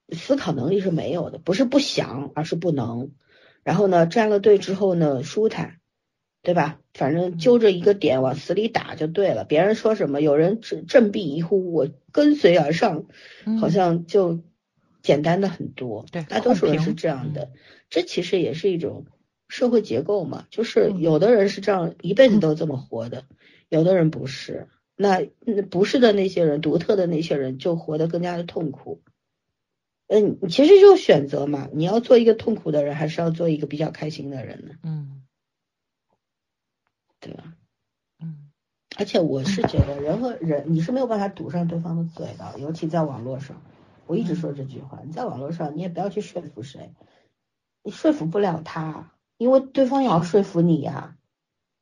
[0.09, 3.11] 思考能力是没有的，不是不想，而是不能。
[3.63, 5.77] 然后呢，站了队之后呢，舒坦。
[6.43, 6.80] 对吧？
[6.95, 9.45] 反正揪着一个点往死里打就对了。
[9.45, 13.05] 别人说什么，有人振振臂一呼，我跟随而上，
[13.59, 14.39] 好像就
[15.02, 16.06] 简单的很多。
[16.11, 17.52] 对，大多数人是这样的。
[17.90, 19.06] 这其实也是一种
[19.48, 23.26] 社会结构嘛，就是有的人是这样一辈子都这么活的，
[23.69, 24.68] 有的人不是。
[24.95, 25.26] 那
[25.69, 29.02] 不是的那些人，独特的那些人就活得更加的痛苦。
[30.07, 34.76] 嗯，其实就选择嘛，你要做一个痛苦的人，还是要做一个比较开心的人呢？
[34.84, 35.23] 嗯。
[37.19, 37.53] 对吧？
[38.19, 38.49] 嗯，
[38.98, 43.61] 而且我是觉得人和人你是没有办法堵上对方的嘴的，尤其在网络上。
[44.11, 46.93] 我一直说这句话，你在网络上你也不要去说服谁，
[47.81, 51.15] 你说服不了他，因为对方也要说服你呀。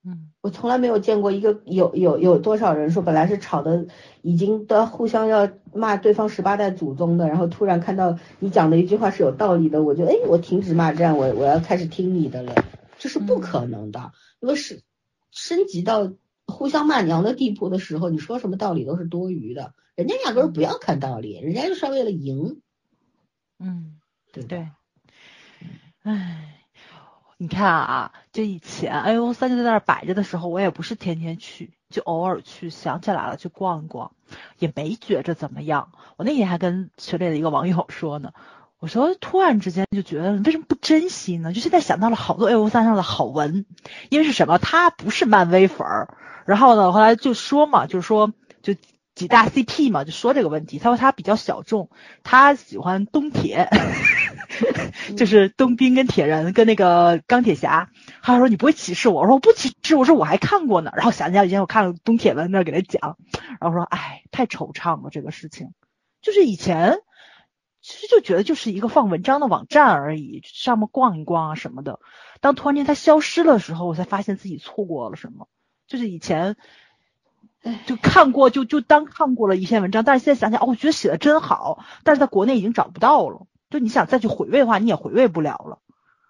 [0.06, 3.88] 嗯，我从来没有见过一个有有有多少人说本来是吵的
[4.22, 12.54] 已经都互相要骂对方十八代祖宗的，然后突然看到你讲的一句话是有道理的，我就哎我停止骂战，我我要开始听你的了，
[13.00, 14.84] 这是不可能的，因为是。
[15.32, 16.12] 升级到
[16.50, 19.74] 互相骂娘的地步的时候，你说什么道理都是多余的。
[19.96, 22.62] 人家压根儿不要看道理，人家就是为了赢。
[23.60, 24.00] 嗯，
[24.32, 24.70] 对对。
[26.04, 26.64] 唉，
[27.38, 34.14] 你看啊，就以前 A O 三就在那儿摆着的时候，我也不是天天去，就偶尔去，想起来了去逛一逛，
[34.58, 35.92] 也没觉着怎么样。
[36.18, 38.34] 我那天还跟群里的一个网友说呢。
[38.80, 41.52] 我说，突然之间就觉得为什么不珍惜呢？
[41.52, 43.66] 就现在想到了好多 A O 三上的好文，
[44.10, 44.58] 因为是什么？
[44.58, 46.16] 他不是漫威粉儿，
[46.46, 48.32] 然后呢，后来就说嘛，就是说
[48.62, 48.74] 就
[49.16, 50.80] 几大 C P 嘛，就说这个问题。
[50.80, 51.90] 他说他比较小众，
[52.24, 53.68] 他喜欢东铁，
[55.18, 57.90] 就是冬兵跟铁人跟那个钢铁侠。
[58.22, 59.24] 他说你不会歧视我？
[59.24, 60.94] 我说我不歧视，我说我还看过呢。
[60.96, 63.18] 然后想起来以前我看了东铁文那给他讲，
[63.60, 65.74] 然后说哎，太惆怅了这个事情，
[66.22, 67.00] 就是以前。
[67.90, 72.00] 其实就觉得就是一个放文章的网站而已，上面逛一逛啊什么的。
[72.40, 75.48] 当突然间它消失的时候，我才发现自己错过了什么。
[75.88, 76.56] 就是以前，
[77.88, 83.48] 就看过就就当看过了一篇文章，但是现在想想，哦，我觉得写的真好，但是在国内已经找不到了。
[83.72, 85.80] 就你想再去回味的话，你也回味不了了。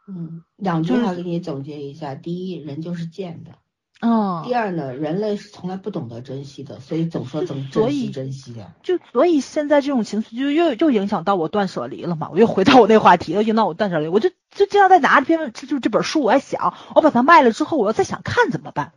[0.08, 3.52] 嗯，两句话给你总结一下：第一，人就是贱的。
[4.02, 8.72] 嗯，第二呢，人类是从来不懂得珍惜的，所以总说怎么珍惜珍惜啊。
[8.82, 18.94] 就所以现在这种情绪就又又影响到我断舍离了嘛，我又回到我那话题，又影响到我断舍离，我就就经常在拿这篇就这本书，我在想，我把它卖了之后，我要再想看怎么办？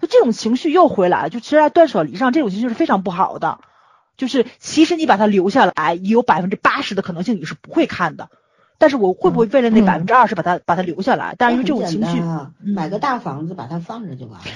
[0.00, 1.30] 就这种情绪又回来了。
[1.30, 3.58] 就其实，在断舍离上，这种情绪是非常不好的。
[4.16, 8.30] 就是其实你把它留下来，也有百分之八十的可能性你是不会看的。
[8.78, 11.34] 但是我会不会为了那嗯百分之二十把它把它留下来？
[11.38, 14.46] 但是因为这种情绪，啊嗯买个大房子把它放着就完了。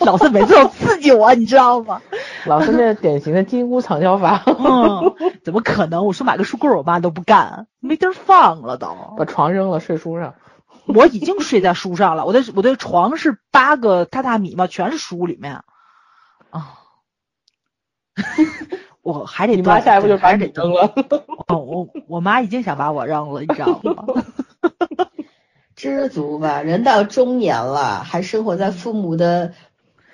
[0.04, 2.00] 老四每次都刺激我，你知道吗？
[2.46, 5.14] 老孙这典型的金屋藏娇法，嗯，
[5.44, 6.04] 怎么可能？
[6.06, 8.96] 我说买个书柜，我妈都不干，没地儿放了都。
[9.16, 10.34] 把床扔了睡书上。
[10.86, 15.62] 我已经睡在书上了，我的我的床是八个榻榻米嘛，全是书里面
[16.50, 16.80] 啊。
[19.04, 20.92] 我还得你妈下一步就把你扔了。
[21.46, 24.04] 哦，我我妈已经想把我扔了，你知道吗？
[25.76, 29.52] 知足吧，人到中年了，还生活在父母的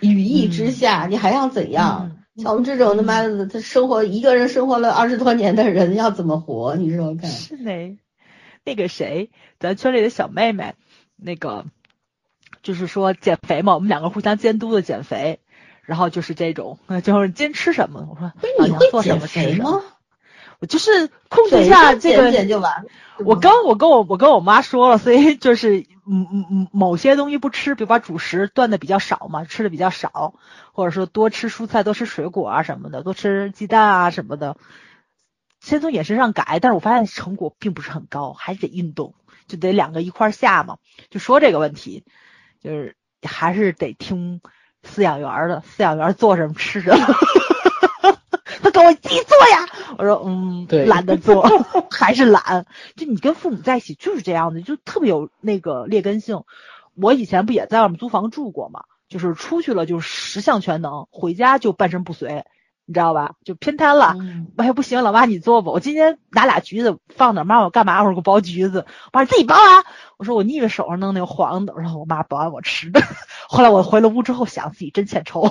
[0.01, 2.11] 羽翼之下，你还要怎样？
[2.11, 6.75] 嗯像我们这种他妈的，他生活一个人生活了二十多年的人，要怎么活？
[6.77, 7.29] 你说说看。
[7.29, 7.99] 是呢，
[8.65, 10.75] 那个谁，咱圈里的小妹妹，
[11.17, 11.67] 那个
[12.63, 15.40] 就是说减肥嘛，我们两个互相监督的减肥，
[15.91, 18.07] 然后就是这种，呃 就是今天吃什么？
[18.09, 18.33] 我说
[18.65, 19.83] 你会减做什么吃肥吗什么？？
[20.61, 22.85] 我就是控制一下这个减就完
[23.19, 30.35] 我吗刚我跟我我跟我妈说了， 所以就是嗯嗯嗯，某些东西不吃，比如把主食断的比较少嘛，吃的比较少，
[30.73, 34.57] 或者说多吃蔬菜，多吃水果啊什么的，多吃鸡蛋啊什么的，
[35.59, 39.15] 先从饮食上改，但是我发现成果并不是很高，还是得运动，
[39.49, 40.77] 就得两个一块儿下嘛。
[41.11, 42.05] 就说这个问题，
[42.63, 44.41] 就是还是得听
[44.87, 47.07] 饲养员儿的，饲养员儿做什么吃什么。
[48.63, 49.67] 他跟我自己做呀，
[49.97, 51.47] 我说嗯，对懒得做，
[51.91, 52.67] 还是懒。
[52.95, 56.43] 就你跟父母在一起就是这样的，就特别有那个劣根性。
[56.95, 62.45] 我以前不也在外面租房住过嘛，就是出去了就十项全能，回家就半身不遂，
[62.91, 63.37] 你知道吧？
[63.45, 64.17] 就偏瘫了。
[64.19, 65.71] 嗯哎呀，不行，老妈你做吧。
[65.71, 67.45] 我今天拿俩橘子放那儿？
[67.45, 68.01] 妈，我干嘛？
[68.03, 68.85] 我说给我剥橘子。
[69.13, 69.85] 我妈你自己剥啊。
[70.19, 73.01] 我说我腻歪手上弄那个黄的，然后我妈剥完我吃的。
[73.49, 75.49] 后来我回了屋之后想自己真欠抽，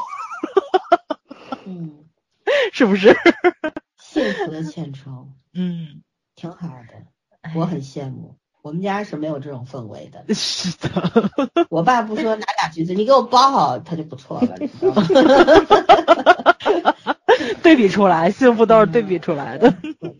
[1.65, 2.03] 嗯，
[2.73, 3.15] 是不是？
[3.97, 6.01] 幸福的欠抽嗯，
[6.35, 7.05] 挺好的，
[7.55, 8.35] 我很羡慕。
[8.61, 10.33] 我们家是没有这种氛围的。
[10.35, 11.29] 是的。
[11.69, 14.57] 我爸不说 拿俩橘子，你给我剥好，他就不错了？
[17.63, 19.73] 对比出来，幸福都是对比出来的。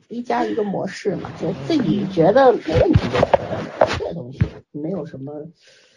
[0.07, 4.39] 一家一个模式嘛，就自己觉得没问题就可以，这东西
[4.71, 5.47] 没有什么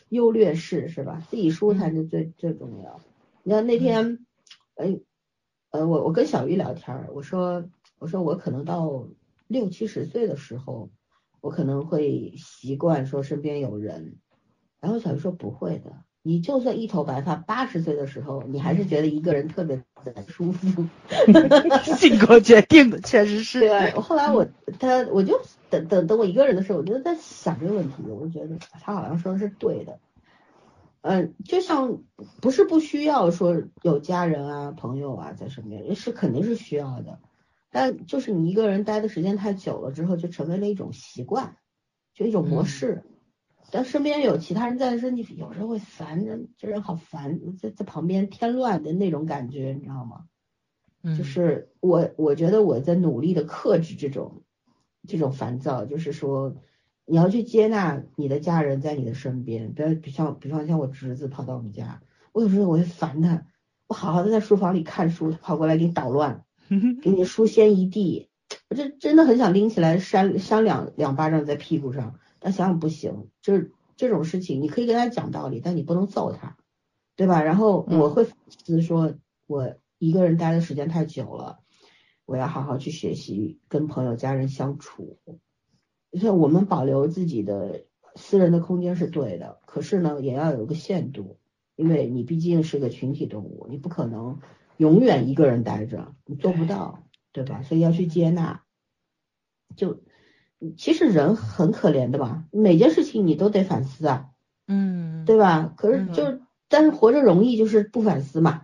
[0.09, 1.23] 优劣势，是吧？
[1.31, 3.01] 自己舒坦是最最重要。
[3.43, 4.27] 你看那天，
[4.77, 5.01] 哎，
[5.70, 7.65] 呃，我我跟小玉聊天儿，我说
[7.99, 9.07] 我说我可能到
[9.47, 10.90] 六七十岁的时候，
[11.40, 14.16] 我可能会习惯说身边有人，
[14.81, 15.93] 然后小玉说不会的。
[16.24, 19.82] 你就算一头白发，八十岁的时候，你还是觉得一个人特别
[20.28, 20.84] 舒服。
[21.82, 23.60] 性格决定的，确实是。
[23.60, 24.46] 对，后来我
[24.78, 29.98] 他我就等等等我一个人的时候，我就在想这个问题，我就觉得他好像说的是对的。
[31.02, 32.02] 嗯，就像
[32.40, 37.18] 不是不需要说有家人啊、朋友啊在身边，是肯定是需要的，
[37.70, 41.56] 但就是你一个人待的时间太久了之后，就成为了一种习惯，
[42.14, 43.02] 就一种模嗯式。
[43.73, 50.27] 但身边有其他人在的时候，你有时候会烦，这这人好烦，在在旁边添乱的那种感觉，你知道吗？
[51.03, 54.43] 嗯就是我我觉得我在努力的克制这种
[55.09, 56.55] 这种烦躁，就是说
[57.07, 63.47] 你要去接纳你的家人在你的身边，不要比像比方像我侄子跑到我们家，我有时候我会烦他，
[63.89, 66.44] 我好好的在书房里看书，他跑过来给你捣乱，
[67.03, 68.28] 给你书掀一地，
[68.69, 76.56] 我这真的很想拎起来扇扇两两巴掌在屁股上，但想想不行，就是这种事情你可以跟他讲道理，但你不能揍他，
[77.14, 77.43] 对吧？
[77.43, 79.14] 然后我会反思说，
[79.47, 81.60] 我一个人待的时间太久了，
[82.27, 85.19] 我要好好去学习跟朋友、家人相处。
[86.12, 87.85] 像我们保留自己的
[88.16, 91.39] 私人的空间是对的，可是呢，也要有个限度，
[91.77, 94.40] 因为你毕竟是个群体动物，你不可能
[94.77, 97.62] 永远一个人待着，你做不到，对吧？
[97.62, 98.62] 所以要去接纳。
[99.74, 100.02] 就
[100.76, 104.26] 其实人很可怜的吧，每件事情你都得反思啊，
[104.68, 105.72] 嗯，对吧？
[105.76, 108.62] 可是就是，但是活着容易就是不反思嘛，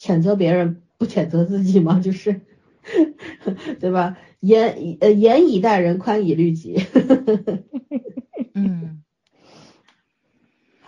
[0.00, 2.40] 谴责别人不谴责自己嘛，就是，
[3.80, 4.16] 对吧？
[4.40, 6.80] 严以呃严以待人，宽以律己。
[8.54, 9.02] 嗯，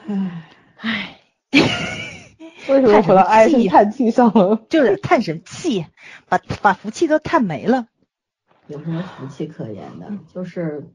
[0.07, 1.21] 唉，唉，
[2.69, 4.65] 为什么回到唉声叹气上了？
[4.69, 5.85] 就是叹什么气，
[6.29, 7.87] 把把福气都叹没了。
[8.69, 10.13] 有什么福气可言的？
[10.33, 10.89] 就是，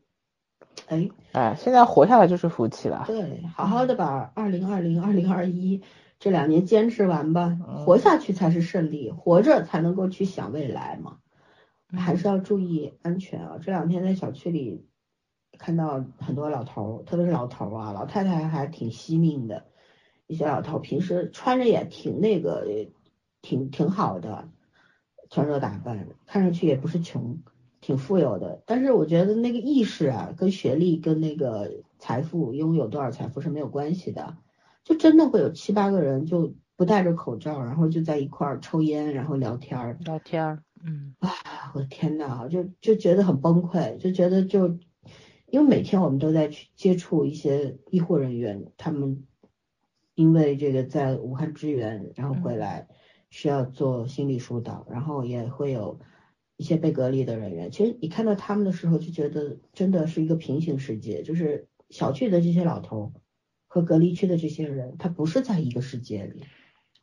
[0.87, 3.03] 哎，哎，现在活下来就是福气了。
[3.05, 5.81] 对，好好的把二零二零、二零二一
[6.19, 11.17] 这两年坚持完吧，嗯活下去才是胜利，活着才能够去想未来嘛。
[11.95, 13.59] 还是要注意安全啊！
[13.61, 14.87] 这两天在小区里
[15.59, 19.65] 看到很多老头，特别是老头啊，老太太还挺惜命的。
[20.25, 22.65] 一些老头平时穿着也挺那个，
[23.43, 24.49] 挺挺好的，
[25.29, 27.37] 穿着打扮，看上去也不是穷，
[27.83, 31.69] 挺富有的，但是我觉得那个意识啊，跟学历跟那个
[31.99, 34.37] 财富拥有多少财富是没有关系的，
[34.85, 41.29] 就真的会有七八个人就不戴着口罩，然后就在一块儿抽烟，然后聊天儿，聊天儿，嗯，啊，
[41.73, 44.77] 我的天呐，就就觉得很崩溃，就觉得就
[45.47, 49.25] 因为每天我们都在去接触一些医护人员，他们
[50.15, 52.87] 因为这个在武汉支援，然后回来
[53.29, 55.99] 需要做心理疏导，然后也会有
[56.57, 57.71] 一些被隔离的人员。
[57.71, 63.13] 其实你看到他们的时候，就觉得真的是一个平行世界，就是小区的这些老头
[63.67, 66.43] 和隔离区的这些人，他不是在一个世界里。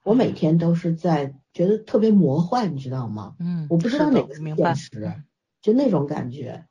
[0.02, 3.34] 我每天都是在觉得特别魔幻，你知道吗？
[3.38, 5.12] 嗯，我不知道哪个是现实，
[5.60, 6.64] 就那种感觉。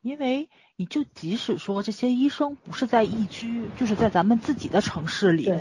[0.00, 5.52] 因为你就即使说这些医生不是在疫区，就是在咱们自己的城市里，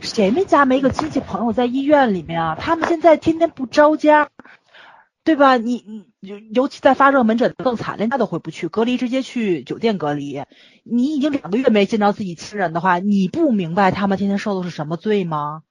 [0.00, 2.54] 谁们家没个亲戚朋友在医院里面啊？
[2.54, 4.30] 他们现在天天不着家，
[5.28, 5.58] 对吧？
[5.58, 10.42] 你你尤尤其在发热门诊更惨，连家都回不去，隔离直接去酒店隔离。
[10.84, 15.64] 你已经两个月没见到自己亲人的话，你不明白他们天天受的是什么罪吗？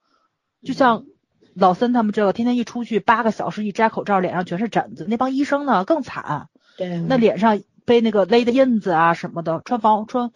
[0.62, 1.06] 就像
[1.54, 5.06] 老森他们这个，天天一出去八个小时一摘口罩，脸上全是疹子。
[5.08, 10.30] 那帮医生呢更惨，对啊，那脸上被那个勒的印子啊什么的，穿防穿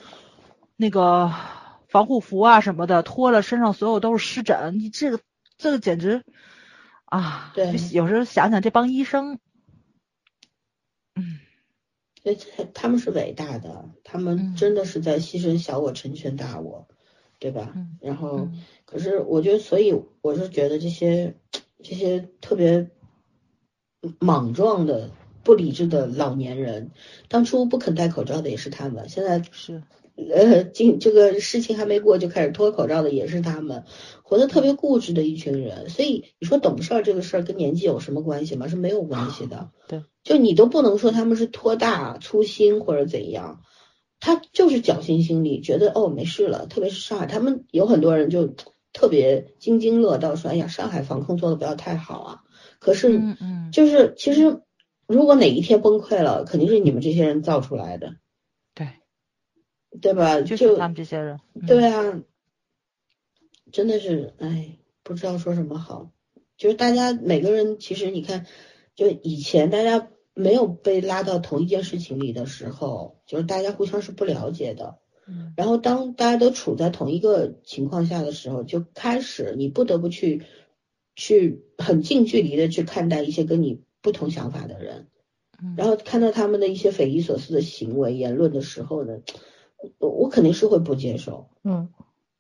[0.77, 1.33] 那个
[1.89, 5.21] 防护服啊什么的，脱了身上所有都是湿疹，你这个
[5.59, 6.25] 这个简直
[7.19, 7.53] 啊！
[7.55, 7.75] 对。
[7.93, 9.39] 有时候想想这帮医生，
[11.15, 11.41] 嗯。
[12.23, 14.57] 所以这他们是伟大的，他们嗯。
[14.57, 16.89] 真的是在牺牲小我成全大我，
[17.39, 17.73] 对吧？
[17.77, 17.99] 嗯。
[18.01, 18.63] 然后，嗯。
[18.87, 21.37] 可是我觉得，所以我是觉得这些
[21.83, 22.89] 这些特别
[24.19, 25.11] 莽撞的、
[25.45, 26.93] 不理智的老年人，
[27.29, 29.83] 当初不肯戴口罩的也是他们，现在是。
[30.15, 33.85] 呃，今这个事情还没过就开始脱口罩的也是他们，
[34.33, 35.91] 活得特别固执的一群人。
[35.91, 38.67] 所以你说懂事儿这个事儿跟年纪有什么关系吗？
[38.67, 39.71] 是没有关系的。
[39.89, 43.61] 对，就你都不能说他们是托大粗心或者怎样，
[44.21, 46.65] 他就是侥幸心理，觉得哦没事了。
[46.67, 48.55] 特别是上海，他们有很多人就
[48.95, 52.41] 特别津津乐道，说哎呀上海防控做的不要太好啊。
[52.79, 54.63] 可是嗯嗯就是其实
[55.07, 58.15] 如果哪一天崩溃了，肯定是你们这些人造出来的，
[58.75, 58.89] 对，
[60.01, 60.41] 对吧？
[60.41, 62.23] 就是他们这些人，嗯对啊，
[63.73, 66.13] 真的是，哎，不知道说什么好。
[66.57, 68.47] 就是大家每个人，其实你看，
[68.95, 74.99] 就以前大家没有被拉到同一件事情里的时候，就是大家互相是不了解的。
[75.27, 80.43] 嗯然后当大家都处在同一个情况下的时候，就开始你不得不去
[81.15, 85.09] 去很近距离的去看待一些跟你不同想法的人。
[85.63, 89.21] 嗯然后看到他们的一些匪夷所思的行为、言论的时候呢，
[89.99, 91.89] 我我肯定是会不接受，嗯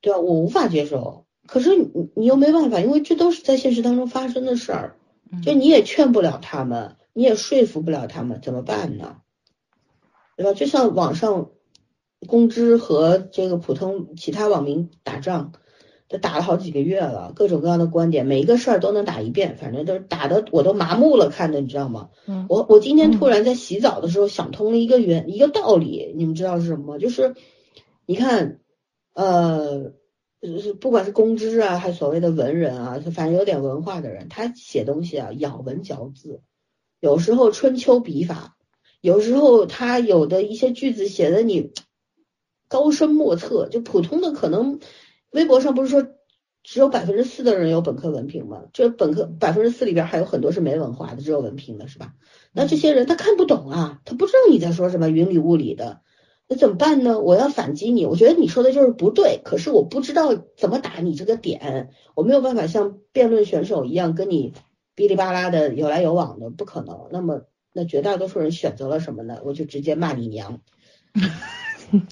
[0.03, 0.19] 对吧？
[0.19, 4.97] 我无法接受，可是你你又没办法，因为这都是在现实当中发生的事儿，
[5.31, 9.17] 嗯就你也劝不了他们，你也说服不了他们，怎么办呢？
[10.37, 10.53] 对吧？
[10.53, 11.51] 就像网上
[12.27, 15.53] 公知和这个普通其他网民打仗，
[16.09, 22.09] 都打了好几个月了，各种各样的观点，每一个事儿都能打一遍，反正都是打的我都麻木了，看的你知道吗？
[22.27, 26.99] 嗯我我今天突然在洗澡的时候想通了一个原一个道理，你们知道是什么吗？
[26.99, 27.35] 就是
[28.07, 28.59] 你看，
[29.15, 29.93] 呃，
[30.81, 36.43] 不管是公知啊，还是所谓的文人啊，反正有点文化的人，他写东西啊，咬文嚼字，
[37.01, 38.57] 有时候春秋笔法，
[39.01, 41.73] 有时候他有的一些句子写的你
[42.69, 44.81] 高深莫测，就普通的可能，
[45.31, 46.09] 微博上不是说
[46.63, 48.63] 只有百分之四的人有本科文凭吗？
[48.73, 52.15] 这本科百分之四里边还有很多是没文化的，只有文凭的是吧？
[52.53, 56.01] 那这些人他看不懂啊，他不知道你在说什么云里雾里的，
[56.53, 57.19] 那怎么办呢？
[57.19, 64.53] 我要反击你，我觉得你说的就是不对，可是我不知道怎么打你这个点，我没有办法像辩论选手一样跟你
[64.95, 67.09] 哔哩吧啦的有来有往的，不可能。
[67.11, 69.41] 那么那绝大多数人选择了什么呢？
[69.47, 70.61] 我就直接骂你娘。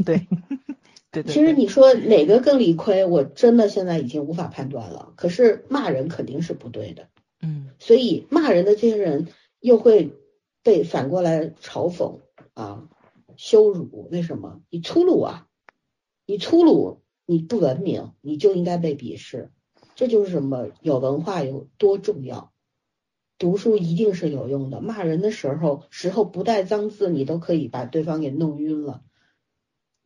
[0.07, 0.27] 对
[1.12, 5.12] 对对，其实你说哪个更理亏，我真的现在已经无法判断了。
[5.17, 7.09] 可是骂人肯定是不对的。
[7.43, 9.29] 嗯所以骂人的这些人
[9.61, 10.15] 又会
[10.62, 12.21] 被反过来嘲讽
[12.55, 12.89] 啊、
[13.41, 14.07] 羞辱。
[14.12, 14.61] 为什么？
[14.69, 15.49] 你粗鲁啊，
[16.27, 19.51] 你粗鲁，你不文明，你就应该被鄙视。
[19.95, 22.53] 这就是什么有文化有多重要。
[23.39, 29.03] 读书一定是有用的，骂人的时候时候不带脏字，你都可以把对方给弄晕了，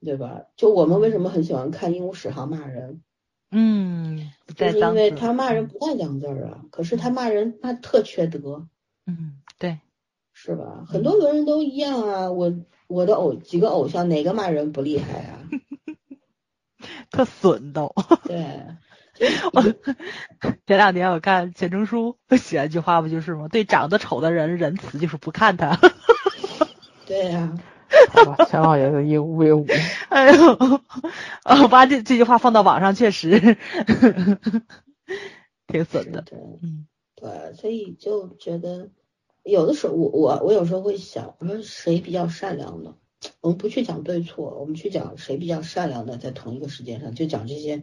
[0.00, 0.44] 对吧？
[0.56, 3.02] 就我们为什么很喜欢看《鹦鹉史航》骂人，
[3.50, 8.68] 嗯，不就是因为他骂人不带脏字儿啊，可是他骂人他特缺德，
[9.06, 9.80] 嗯对
[10.32, 10.84] 是吧？
[10.86, 12.54] 很多文人都一样啊，我
[12.94, 15.38] 我的偶几个偶像哪个骂人不厉害啊？
[17.10, 17.92] 特损都。
[18.24, 18.46] 对，
[20.66, 23.48] 前两天我看钱钟书写了一句话，不就是吗？
[23.50, 25.78] 对长得丑的人仁慈，就是不看他。
[27.06, 27.52] 对呀、
[28.12, 29.66] 好吧，钱老爷子一无业无。
[30.08, 30.56] 哎呦，
[31.44, 33.56] 呃我把这这句话放到网上，确实
[35.66, 36.22] 挺损的。
[36.22, 38.88] 对嗯对，所以就觉得
[39.44, 42.96] 有的时候我我我有时候会想，我说谁比较善良呢？
[43.40, 47.82] 我们不去讲对错，我们去讲谁比较善良的，在同一个时间上，就讲这些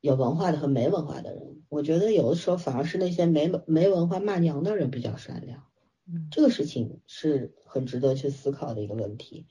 [0.00, 1.62] 有文化的和没文化的人。
[1.68, 5.64] 我觉得有的时候反而是那些没没文化骂娘的人比较善良。
[6.08, 9.46] 嗯这个事情是很值得去思考的一个问题。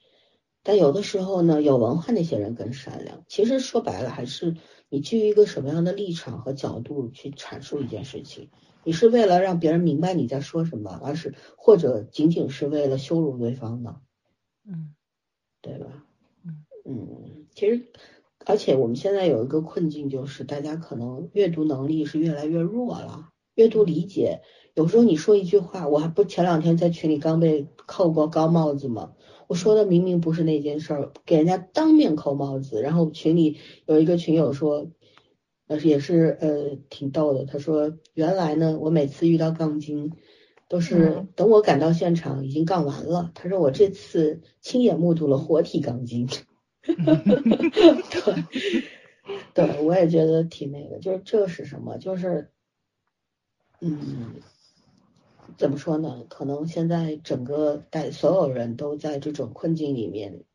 [0.63, 3.23] 但有的时候呢，有文化那些人更善良。
[3.27, 4.55] 其实说白了，还是
[4.89, 8.49] 你基于一个什么样的立场和角度去阐述一件事情。
[8.85, 13.97] 你是为了让别人明白你在说什么，而是或者仅仅是为了羞辱对方呢？
[14.65, 14.95] 嗯
[15.61, 16.05] 对吧？
[16.45, 17.87] 嗯嗯，其实，
[18.45, 24.41] 而且我们现在有一个困境，就是大家可能阅读能力是越来越弱了，阅读理解，
[24.75, 29.13] 有时候你说一句话，我还不前两天在群里刚被扣过高帽子吗？
[29.47, 33.57] 我说的明明不是那件事儿，给人家当面扣帽子，然后群里
[33.87, 34.87] 有一个群友说，
[35.67, 40.13] 呃也是呃挺逗的，他说原来呢，我每次遇到杠精。
[40.67, 43.29] 都是嗯等我赶到现场已经杠完了。
[43.35, 46.27] 他说我这次亲眼目睹了活体杠精。
[46.81, 46.95] 对，
[49.53, 51.99] 对，我也觉得挺那个，就是这是什么？
[51.99, 52.49] 就是，
[53.79, 54.37] 嗯，
[55.55, 56.23] 怎么说呢？
[56.29, 60.45] 可能现在整个带所有人都在这种困境里面，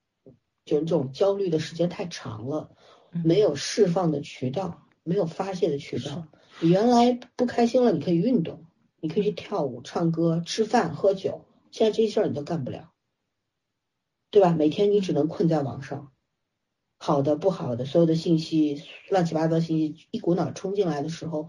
[0.64, 2.72] 就是这种焦虑的时间太长了，
[3.12, 6.26] 嗯没有释放的渠道，没有发泄的渠道。
[6.60, 8.66] 你原来不开心了，你可以运动，
[9.00, 12.90] 你可以去跳舞、唱歌、吃饭、喝酒，现在这些事儿你都干不了，
[14.30, 14.52] 对吧？
[14.52, 16.12] 每天你只能困在网上。
[16.98, 21.48] 好的、不好的，所有的信息、乱七八糟信息一股脑冲进来的时候，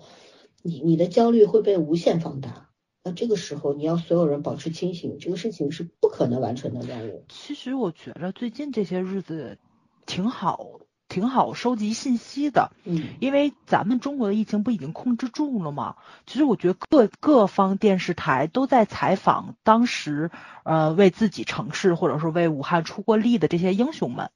[0.61, 2.69] 你你的焦虑会被无限放大。
[3.03, 7.25] 那这个时候，你要所有人保持清醒，这个事情是不可能完成的任务。
[7.27, 9.57] 其实我觉着最近这些日子
[10.05, 10.79] 挺好，
[11.11, 12.71] 挺好收集信息的。
[12.85, 15.97] 嗯因为咱们中国的疫情不已经控制住了吗？
[16.25, 20.31] 其实我觉得各各方电视台都在采访当时
[20.63, 24.29] 呃为自己城市或者说为武汉出过力的这些英雄们。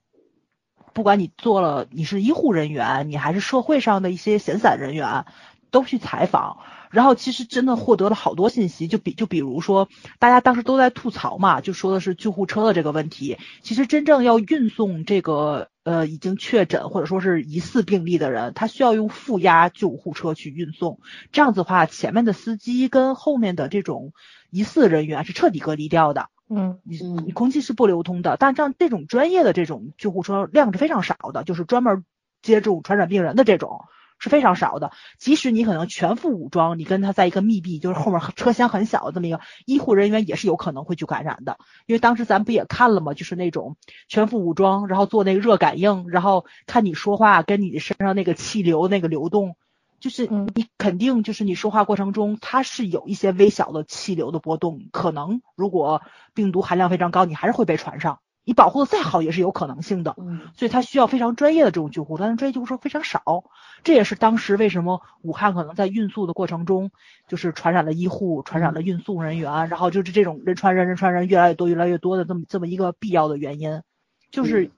[0.92, 5.26] 不管你做了，你是医护人员，你还是社会上的一些闲散人员，
[5.72, 6.60] 都去采访。
[6.96, 13.38] 然后其实真的获得了好多信息，就比就比如说，大家当时都在吐槽嘛，就说的是救护车的这个问题。
[13.62, 21.00] 其实真正要运送这个呃已经确诊或者说是疑似病例的人，他需要用负压救护车去运送。
[21.34, 24.14] 这样子的话，前面的司机跟后面的这种
[24.50, 26.30] 疑似人员是彻底隔离掉的。
[26.48, 32.06] 嗯你嗯你空气是不流通的，但像这种专业的这种救护车量是非常少的，就是专门
[32.42, 33.86] 接这种传染病人的这种
[34.26, 34.92] 是非常少的。
[35.20, 41.60] 即使你可能全副武装，你跟他在一个密闭，就是后面车厢很小的这么一个医护人员，也是有可能会去感染的。
[41.86, 43.14] 因为当时咱不也看了吗？
[43.14, 43.78] 就是那种
[44.08, 49.56] 全副武装，然后做那个热感应，然后看你说话跟你身上那个气流那个流动。
[50.00, 56.02] 就是嗯你肯定就是你说话过程中，它是有一些微小的气流的波动，可能如果
[56.34, 58.20] 病毒含量非常高，你还是会被传上。
[58.46, 63.44] 你保护的再好也是有可能性的，嗯所以它需要非常专业的这种救护，但是专业救护车非常少，
[63.84, 66.92] 这也是当时为什么武汉可能在运送的过程中，
[67.28, 73.82] 就是传染了医护，传染了运送人员，然后就是这种人传人，人传人越来越多，越来越多的这么这么一个必要的原因，
[74.30, 74.70] 就是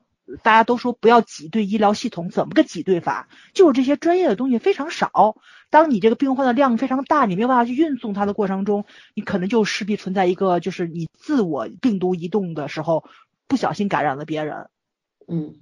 [0.43, 3.27] 大家都说不要挤兑医疗系统，怎么个挤兑法？
[3.53, 5.35] 就是这些专业的东西非常少。
[5.69, 13.03] 当你这个病患的量非常大，你没有办法去运送它的过程中，你可能就势必存在一个，就是你自我病毒移动的时候，
[13.47, 14.69] 不小心感染了别人，
[15.27, 15.55] 嗯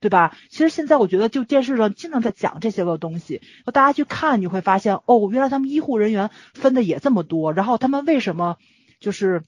[0.00, 0.36] 对吧？
[0.48, 3.42] 其实现在我觉得，就电视上经常在讲这些个东西，
[3.72, 8.58] 大家去看，你会发现，哦，原来他们医护人员分的也这么多，然后他们为什么
[9.00, 9.42] 就是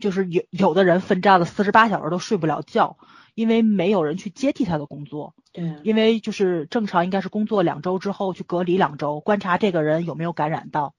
[0.00, 2.96] 就是有有的人奋战了四十八小时都睡不了觉，
[3.34, 5.34] 因为没有人去接替他的工作。
[5.52, 10.94] 对啊，因为就是正常应该是工作两周之后去隔离两周，观察这个人有没有感染到，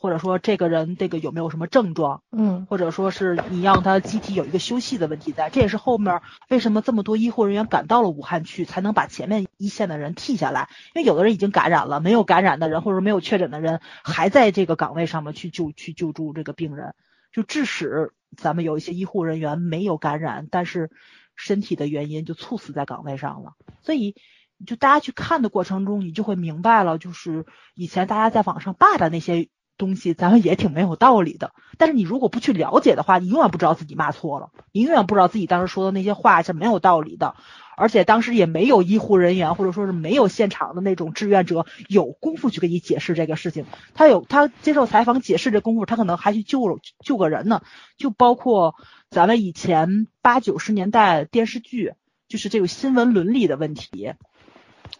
[0.00, 2.64] 或者说这个人这个有没有什么症状，嗯。
[2.70, 16.94] 或者说是你让他机体有一个休息的问题在，这也是后面为什么这么多医护人员赶到了武汉去，才能把前面一线的人替下来，因为有的人已经感染了，没有感染的人或者没有确诊的人还在这个岗位上面去救去救助这个病人，
[17.32, 20.90] 就致使咱们有一些医护人员没有感染，但是
[21.36, 23.52] 身体的原因就猝死在岗位上了，
[23.82, 24.16] 所以。
[24.66, 29.48] 就大家去看的过程中，你就会明白了，就是以前大家在网上霸的那些
[29.80, 31.52] 东西，咱们也挺没有道理的。
[31.78, 37.34] 但是你如果不去了解的话，你永远不知道自己骂错了，你永远不知道自己当时说的那些话是没有道理的。
[37.76, 43.64] 而且当时也没有医护人员或者说是没有现场的那种志愿者有功夫去给你解释这个事情。
[43.94, 47.62] 他有他接受采访解释这功夫，他可能还去救救个人呢。
[47.96, 48.74] 就包括
[49.08, 51.94] 咱们以前八九十年代电视剧，
[52.28, 54.12] 就是这个新闻伦理的问题。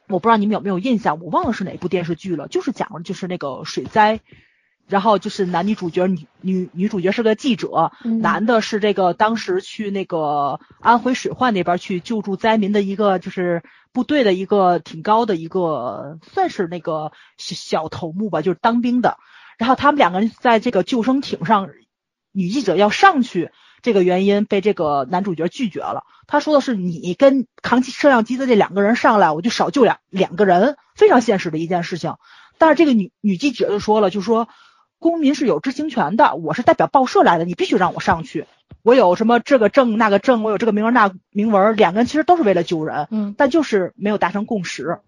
[0.08, 4.20] 我不知道你们有没有印象，我忘了是哪部电视剧了，就是讲的就是那个水灾。
[4.90, 13.62] 然后就是男女主角，女女女主角是个记者，男的是这个当时去那个安徽水患那边去救助灾民的一个就是
[13.92, 19.16] 部队的一个挺高的一个算是那个小头目吧，就是当兵的。
[19.58, 21.68] 然后他们两个人在这个救生艇上，
[22.32, 23.52] 女记者要上去，
[23.82, 26.02] 这个原因被这个男主角拒绝了。
[26.26, 32.16] 他说的是你跟扛起摄像机的这两个人上来，我就少救两两个人，非常现实的一件事情。
[32.58, 34.48] 但是这个女女记者就说了，就说。
[35.00, 38.44] 公民是有知情权的，我是代表报社来的，你必须让我上去。
[38.82, 44.98] 我有什么这个证那个证，我有这个名文那名文，两个人其实都是为了救人，嗯，但就是没有达成共识。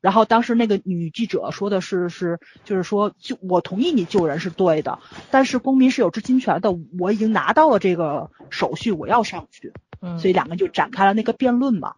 [0.00, 4.98] 然后当时那个女记者说的是是，就是说就我同意你救人是对的，
[5.30, 11.96] 但是公民是有知情权的，我已经拿到了这个手续，我要上去，嗯，所以两个就展开了那个辩论嘛。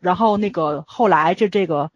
[0.00, 1.90] 然后那个后来这这个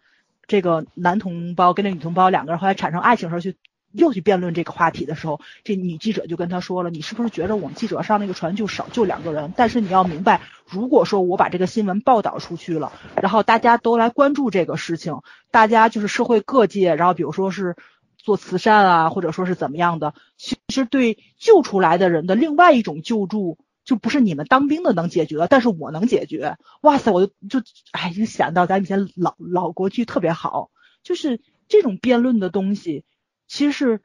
[0.47, 3.56] 这个男同胞跟那女同胞两个人后来产生爱情时候去。
[3.94, 9.54] 又去辩论这个话题的时候，这女记者就跟他说了：“你是不是觉得我们记者上那个船就少救两个人？
[9.56, 12.92] 但是你要明白，如果说我把这个新闻报道出去了，
[13.22, 15.20] 然后大家都来关注这个事情，
[15.52, 17.76] 大家就是社会各界，然后比如说是
[18.18, 26.56] 做慈善啊，或者说是怎么样的，其实对救出来的人的另外一种救助，就不是你们当兵的能解决，但是我能解决。
[26.80, 27.62] 哇塞，我就就
[27.92, 30.70] 哎，就想到咱以前老老国剧特别好，
[31.04, 33.04] 就是这种辩论的东西。”
[33.46, 34.02] 其实是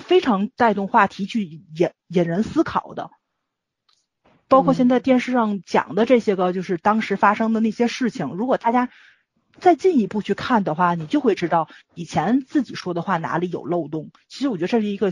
[0.00, 1.66] 非常带动话题去引
[2.08, 3.10] 引人思考的，
[4.48, 8.28] 包括现在电视上讲的这些个，就是当时发生的那些事情。
[8.28, 8.88] 如果大家
[9.58, 14.10] 再进一步去看的话，你就会知道以前自己说的话哪里有漏洞。
[14.28, 15.10] 其实我觉得这是一个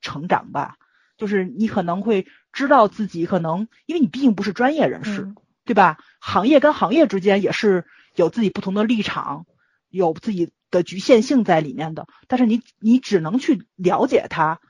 [0.00, 0.76] 成长吧，
[1.16, 5.32] 就是你可能会知道自己可能，因为你毕竟不是专业人士，
[5.64, 5.98] 对吧？
[6.20, 7.86] 行业跟行业之间也是
[8.16, 9.46] 有自己不同的立场，
[9.88, 10.52] 有自己。
[10.74, 14.60] 的局限性在里面的，但是你你只能去了解它，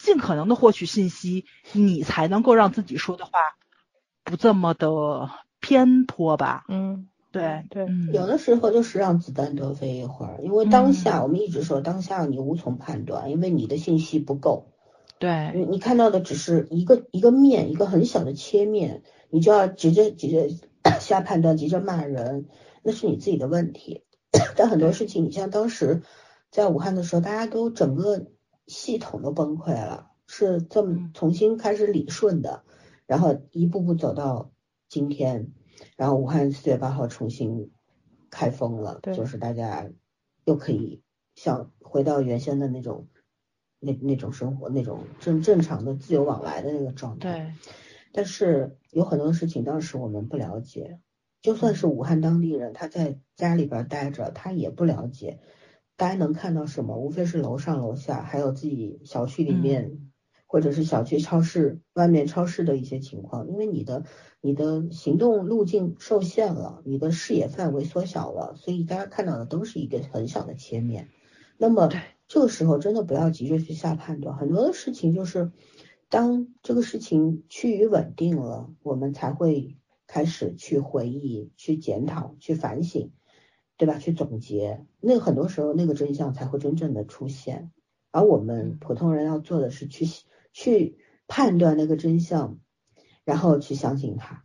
[0.00, 3.30] 尽可能的获取信息，你才能够让自己说的话
[4.24, 6.64] 不这么的偏颇吧。
[6.68, 14.72] 嗯，对对，有的时候就是让子弹多飞一会儿，因为当下我们一直说当下你无从判断，因为你的信息不够。
[15.18, 20.48] 对，你你看到的只是一个一个面，一个很小的切面，你就要急着急着
[21.00, 22.46] 下判断，急着骂人，
[22.82, 24.03] 那是你自己的问题。
[24.56, 26.02] 但很多事情，你像当时
[26.50, 28.26] 在武汉的时候，大家都整个
[28.66, 32.64] 系统都崩溃了，是这么重新开始理顺的，
[33.06, 34.52] 然后一步步走到
[34.88, 35.52] 今天，
[35.96, 37.72] 然后武汉四月八号重新
[38.30, 39.90] 开封了，就是大家
[40.44, 41.02] 又可以
[41.34, 43.08] 像回到原先的那种
[43.80, 47.32] 那那种生活，那种正正常的自由往来的那个状态。
[47.32, 47.52] 对，
[48.12, 51.00] 但是有很多事情当时我们不了解。
[51.44, 55.40] 就算是武汉当地人，他在家里边待着，他也不了解。
[55.94, 56.96] 大家能看到什么？
[56.96, 60.10] 无非是楼上楼下，还有自己小区里面，
[60.46, 63.46] 或者是小区超市外面超市的一些情况。
[63.46, 64.04] 因为你的
[64.40, 71.10] 你的行动路径受限了，你的视野范围缩小了，所以大家看到的都是一个很小的切面。
[71.58, 71.90] 那么
[72.26, 75.52] 这个时候真的不要急着去下判断，很多的事情就是
[76.08, 79.76] 当这个事情趋于稳定了，我们才会。
[80.14, 83.10] 开始去回忆、去检讨、去反省，
[83.76, 83.98] 对吧？
[83.98, 87.72] 去总结，那很多时候那个真相才会真正的出现。
[88.12, 90.06] 而我们普通人要做的是去
[90.52, 92.60] 去判断那个真相，
[93.24, 94.44] 然后去相信它，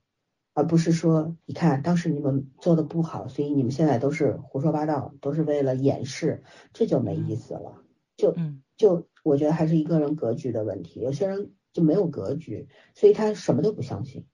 [0.56, 6.44] 而不是说，你看当时你们做的不好，所以你们现在都是胡说八道，都是为了掩饰，
[6.74, 7.84] 这就没意思了。
[8.18, 8.36] 就
[8.76, 14.26] 就我觉得还是一个人格局的问题，有些人就没有格局，所以他什么都不相信。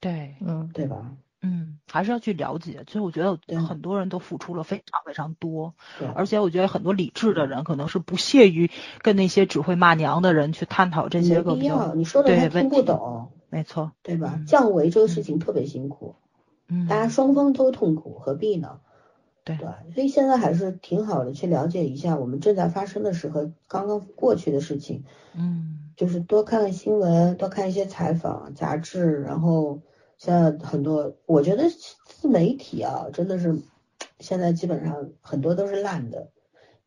[0.00, 1.12] 对，嗯，对吧？
[1.40, 2.82] 嗯，还是要去了解。
[2.88, 6.08] 其实我觉得很多人都付出了非常非常多，对。
[6.08, 8.70] 而且我觉得很多理智的人可能是不屑于
[9.02, 11.54] 跟那些只会骂娘的人去探讨这些个
[11.94, 14.40] 你说的他听不懂，没错，对吧？
[14.48, 16.16] 降维这个事情特别辛苦，
[16.66, 18.80] 嗯，大家双方都痛苦，何必呢？
[19.44, 25.04] 对对，所以现在还是挺好的，去了解一下我们正在发生的时候，刚刚过去的事情，
[25.34, 29.82] 嗯，就是多看看新闻，多看一些采访杂志，然后。
[30.18, 31.70] 现在很多，我觉得
[32.04, 33.56] 自媒体啊，真的是
[34.18, 36.30] 现在基本上很多都是烂的，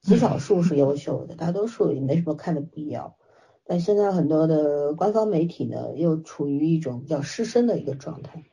[0.01, 3.15] 极少数是优秀的，大多数也没什么看的必要。
[3.63, 8.43] 但现在很多的官方媒体呢，又处于一种比较失声的一个状态，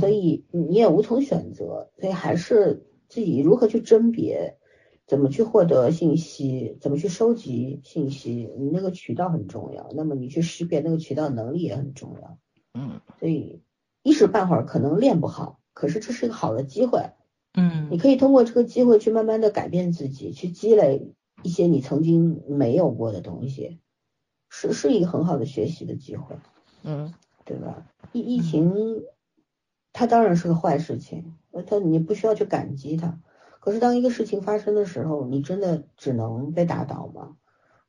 [0.00, 4.56] 所以你也无从选择，所以还是自己如何去甄别，
[5.06, 9.88] 怎么去获得信息，怎么去收集信息，你那个渠道很重要。
[9.94, 12.38] 那么你去识别那个渠道能力也很重要。
[12.74, 13.62] 嗯，所以
[14.06, 17.10] 一时半会儿可能练不好，可是这是一个好的机会。
[17.54, 21.12] 嗯，你可以通过这个机会去慢慢的改变自己，去积累
[21.42, 23.80] 一些你曾经没有过的东西，
[24.48, 26.36] 是是一个很好的学习的机会。
[26.84, 27.12] 嗯，
[27.44, 27.84] 对吧？
[28.12, 29.02] 疫疫情，
[29.92, 31.34] 它当然是个坏事情，
[31.66, 33.18] 它你不需要去感激它。
[33.58, 37.36] 可是当一个事情发生的时候，你真的只能被打倒吗？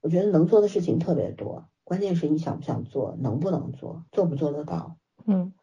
[0.01, 5.53] 我觉得能做的事情特别多，关键是你想不想做，能不能做，做不做得到，嗯，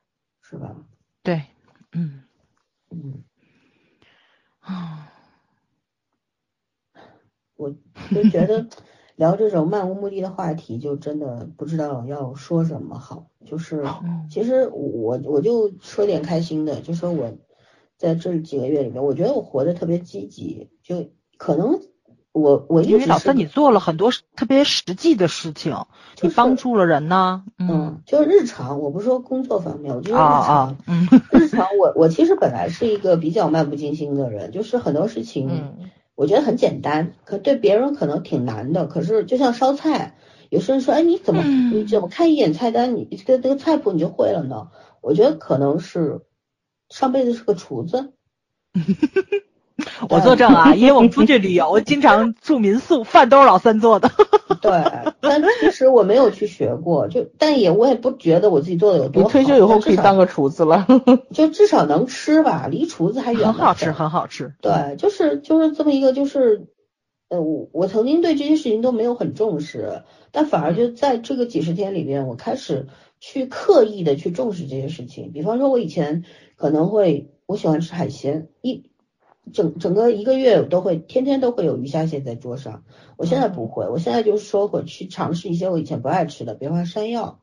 [0.46, 0.76] 是吧？
[1.22, 1.42] 对，
[1.92, 2.22] 嗯
[2.90, 3.24] 嗯，
[4.60, 5.10] 啊，
[7.56, 7.70] 我
[8.14, 8.68] 就觉得
[9.16, 13.30] 聊这种漫无目的的话题，就真的不知道要说什么好。
[13.46, 17.32] 就是嗯其实我我就说点开心的，就说我
[17.96, 21.80] 在这几个月里面，我觉得我活得特别积极，就可能
[22.34, 25.72] 我我因为老三你做了很多特别实际的事情，
[26.16, 38.86] 就是你帮助了人呢，嗯，就是日常，我不是说工作方面，我就是日啊嗯日常我我其实本来是一个比较漫不经心的人，就是很多事 情嗯我觉得很简单，可对别人可能挺难的。
[38.86, 40.16] 可是就像烧菜，
[40.50, 44.68] 有些人说，哎，你怎么嗯你怎么看一眼菜单，你这个这个菜谱你就会了呢？
[45.00, 46.20] 我觉得可能是
[46.88, 48.12] 上辈子是个厨子，
[50.08, 54.10] 我作证啊，因为我们出去旅游，我经常住民宿，饭都是老三做的。
[54.62, 54.70] 对。
[55.20, 59.28] 但其实我没有去学过，就但也我也不觉得我自己做的有多好。
[59.28, 60.86] 退休以后可以当个厨子了。
[61.32, 64.54] 就至少能吃吧，离厨子还远很好吃，很很好吃。
[64.60, 66.68] 对，就是就是这么一个，就是
[67.28, 72.86] 呃，我我曾经对这些事情都没有很重视，但反而就在这个几十天里边，我开始
[73.18, 75.32] 去刻意的去重视这些事情。
[75.32, 76.22] 比方说，我以前
[76.54, 78.84] 可能会我喜欢吃海鲜，一
[79.52, 82.84] 整整个一个月我都会天天都会有鱼虾蟹在桌上，
[83.16, 87.40] 我现在不会，我现在就是说会去尝试一些我以前不爱吃的，比方山药、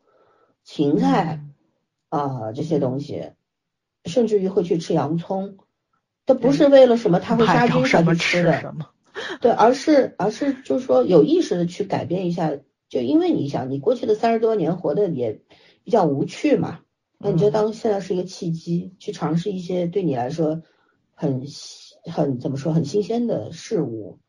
[0.64, 1.44] 芹菜。
[2.14, 3.32] 啊、这些东西，
[4.04, 5.60] 甚至于会去吃洋葱，
[6.26, 8.90] 这不是为了什么它会杀看菌才什么去吃的，什么。
[9.40, 12.52] 对，而是而是就是说有意识的去改变一下，
[12.90, 15.40] 就因为你想你过去的三十多年活的也
[15.86, 16.80] 比较无趣嘛，
[17.18, 20.64] 那你就当现在是一个契机，去尝试一些对你来说
[21.14, 24.20] 很新很怎么说很新鲜的事物，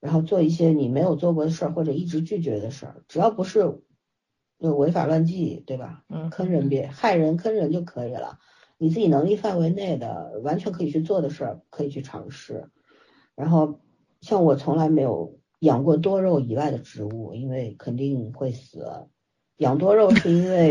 [0.00, 3.80] 然后做一些你没有做过的事儿或者一直拒绝的事儿，只要不是
[4.58, 6.04] 就违法乱纪，对吧？
[6.08, 8.38] 嗯坑人别害人坑人就可以了，
[8.76, 12.68] 你自己能力范围内的完全可以去做的事儿，可以去尝试。
[13.36, 13.80] 然后
[14.20, 18.84] 像我从来没有养过多肉以外的植物，因为肯定会死。
[19.58, 20.70] 养多肉是因为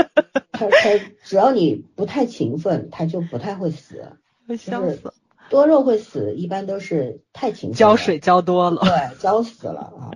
[0.52, 4.02] 它它只要你不太勤奋，它就不太会死。
[4.46, 5.12] 会笑死，
[5.48, 8.82] 多肉会死，一般都是太勤浇水浇多了。
[8.82, 10.10] 对，浇死了啊！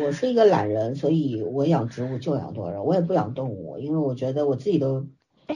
[0.00, 5.06] 我是一个懒人，所以我养植物就养多肉，我也不养动物，因为我觉得我自己都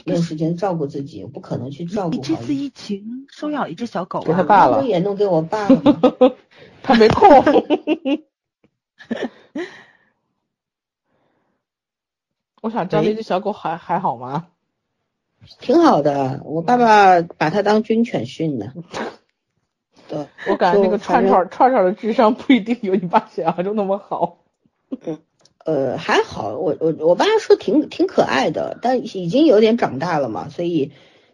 [0.05, 4.25] 没有时间照顾自己，我不可能去照顾你这次疫情收养了一只小狗啊？
[4.25, 5.81] 给他爸了也弄给我爸了？
[6.83, 7.29] 他没空。
[12.61, 14.47] 我想知道那只小狗还还好吗？
[15.59, 18.73] 挺好的，我爸爸把它当军犬训的。
[20.09, 24.39] 对，我感觉那个串串串串的智商不一定有你爸想象中那么好。
[25.65, 30.91] 呃，还好，我我我爸说挺挺可爱的，但已经有点长大了嘛，所以，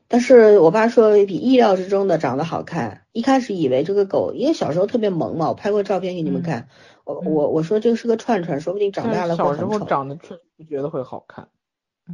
[0.07, 3.01] 但是我爸说比意料之中的长得好看。
[3.11, 6.67] 一开始以为这个狗，因为小时候特别萌嘛，我拍过照片给你们看。
[7.05, 9.79] 我嗯我我说这个是个串串，说不定长大了会小时候。
[9.79, 11.47] 长得确实不觉得会好看。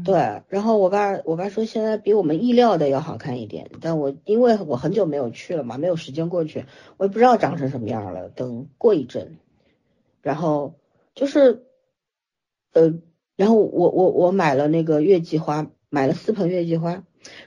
[0.04, 6.66] 对，然后我爸我爸说现在比我们意料的要好看一点，但我因为我很久没有去了嘛，没有时间过去，
[6.98, 8.30] 我也不知道长成什么样了。
[8.30, 9.38] 等过一阵，
[10.22, 10.76] 然后
[11.14, 11.64] 就是，
[12.74, 12.94] 呃，
[13.36, 17.04] 然后我我我买了那个月季花，买了四盆月季花。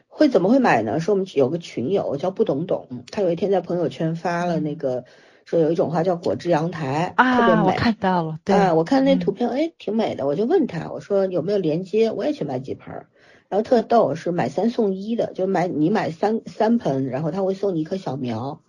[0.07, 0.99] 会怎么会买呢？
[0.99, 5.05] 是我们有个群友叫不懂懂，他有一天在朋友圈发了那个
[5.49, 7.75] 说有一种花叫果汁阳台，特别啊，我美。
[7.75, 13.07] 看到了，对，啊，我看那嗯图片，哎，挺美的，我就问他，我说有没有连接，我也去买几盆儿。
[13.49, 18.61] 然后特逗，是买三送一的，就买你买三三盆，然后他会送你一棵小苗。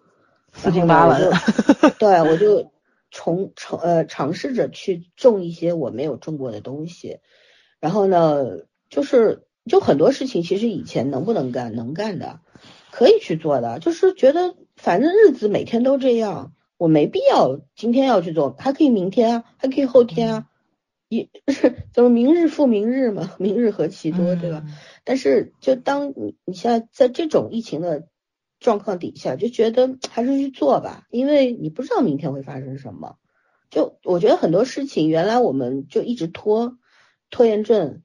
[0.54, 1.30] 四平八稳
[2.00, 2.72] 对，我就
[3.12, 7.18] 从从呃尝试着去种一些我没有种过的东西。
[7.82, 8.46] 然后呢，
[8.90, 12.40] 就是就很多事情，其实以前能不能干，能干的，
[12.90, 20.48] 可以去做的，就是觉得反正日子每天都这样，我没必要今天要去做，还可以明天啊，还可以后天啊，
[21.10, 21.30] 一
[21.92, 24.64] 怎么明日复明日嘛，明日何其多，对吧？
[24.66, 24.74] 嗯
[25.04, 28.08] 但是就当你你现在在这种疫情的
[28.60, 33.18] 状况底下，就觉得还是去做吧，因为你不知道明天会发生什么。
[33.70, 36.78] 就我觉得很多事情原来我们就一直拖，
[37.30, 38.04] 拖延症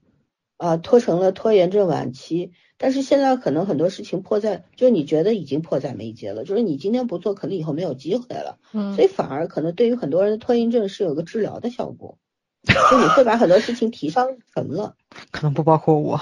[0.56, 2.52] 啊拖成了拖延症晚期。
[2.76, 8.58] 但是现在可能很多事情迫在，就是你觉得已经迫在眉睫了，就是你今天不做，可能以后没有机会了。
[8.72, 12.18] 嗯，所以反而可能对于很多人的拖延症是有个治疗的效果，
[12.64, 14.96] 就你会把很多事情提上层了。
[15.30, 16.20] 可能不包括我，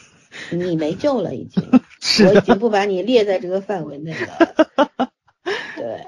[0.50, 1.62] 你没救了已经，
[2.26, 5.10] 我已经不把你列在这个范围内了。
[5.76, 6.06] 对，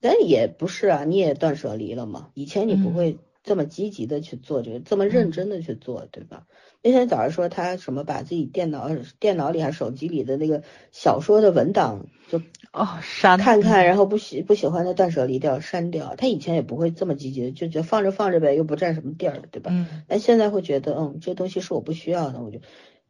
[0.00, 3.18] 但也不是啊，你也断舍离了嘛，以前你不会
[3.48, 6.46] 这么积极的去做这个，这么认真的去做，对吧？
[6.82, 8.88] 那天早上说他什么把自己电脑
[9.18, 10.62] 电脑里还手机里的那个
[10.92, 12.40] 小说的文档就
[12.72, 16.14] 哦删看看，然后不喜不喜欢的断舍离掉删掉。
[16.14, 19.70] 他以前也不会这么积极，就觉得放着放着呗，又不占什么地儿，对吧？
[19.72, 20.04] 嗯。
[20.06, 22.60] 但现在会觉得，嗯，这东西是我不需要的，我就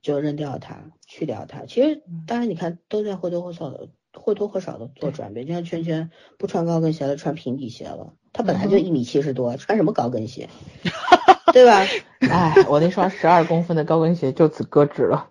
[0.00, 1.66] 就扔掉它，去掉它。
[1.66, 8.14] 其实当然你看都在或多或少的或多或少的做转变，就像圈圈不穿高跟鞋了，穿平底鞋了。
[8.32, 10.48] 他本来就一米七十多，穿什么高跟鞋？
[11.52, 11.84] 对吧？
[12.20, 15.28] 哎，我那双十二公分的高跟鞋就此搁置了。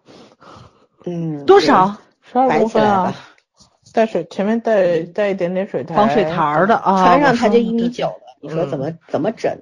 [1.06, 1.96] 嗯，多少？
[2.22, 3.16] 十二公分啊！
[3.94, 7.06] 带水，前面带带一点点水台，防水台的啊。
[7.06, 9.56] 穿上它就一米九了，你说怎么怎么整？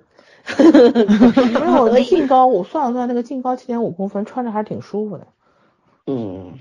[0.57, 5.28] 因为我的净高，我算了算，那个净高七点五公分，穿着还是挺舒服的。
[6.07, 6.53] 嗯，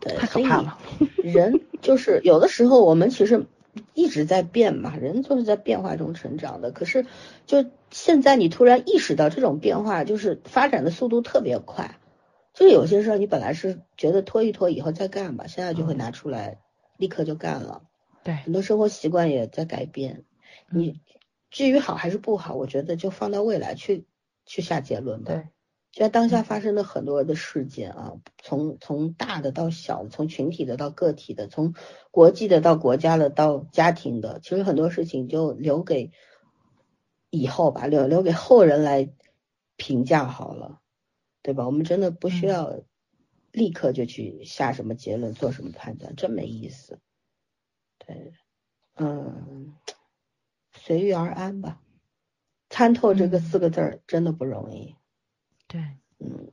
[0.00, 0.76] 对，太可怕了。
[1.22, 3.46] 人就是有的时候，我们其实。
[3.94, 6.70] 一直在变嘛，人就是在变化中成长的。
[6.70, 7.06] 可是，
[7.46, 11.98] 就现在你突然意识到这种变化，就是发展的速度特别快。
[12.52, 16.60] 就有些事儿你本来是觉得拖一拖以后再干吧，现在就会拿出来，
[16.96, 17.82] 立刻就干了。
[18.22, 20.24] 对，很多生活习惯也在改变。
[20.70, 21.00] 你
[21.50, 24.06] 至于好还是不好，我觉得就放到未来去
[24.46, 25.32] 去下结论吧。
[25.32, 25.48] 对。
[25.94, 31.72] 就在当下发生的很多的事件啊，从从大的到小的，从群体的到个体的，从
[32.10, 36.10] 国际的到国家的到家庭的，其实很多事情就留给
[37.30, 39.14] 以后吧，留留给后人来
[39.76, 40.80] 评价好了，
[41.42, 41.64] 对吧？
[41.64, 42.80] 我们真的不需要
[43.52, 46.98] 立刻就去下什么结论，做什么判断，真没意思。
[47.98, 48.32] 对，
[48.96, 49.76] 嗯，
[50.72, 51.80] 随遇而安吧，
[52.68, 54.96] 参透这个四个字儿真的不容易。
[55.74, 55.82] 对，
[56.20, 56.52] 嗯，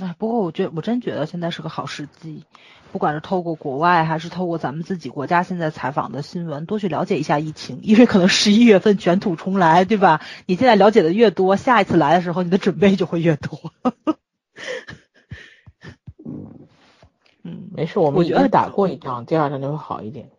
[0.00, 2.44] 哎，不过我觉得我真觉得现在是个好时机，
[2.90, 10.22] 不管是透过国外还是透过咱们自己国家现在采访的新闻，多去了解一下疫情，因为可能十一月份卷土重来，对吧？
[10.46, 13.60] 你现在了解的越多，下一次来的时候你的准备就会越多。
[16.24, 16.58] 嗯
[17.44, 20.32] 嗯，没事，我们已经打过一仗，第二仗就会好一点。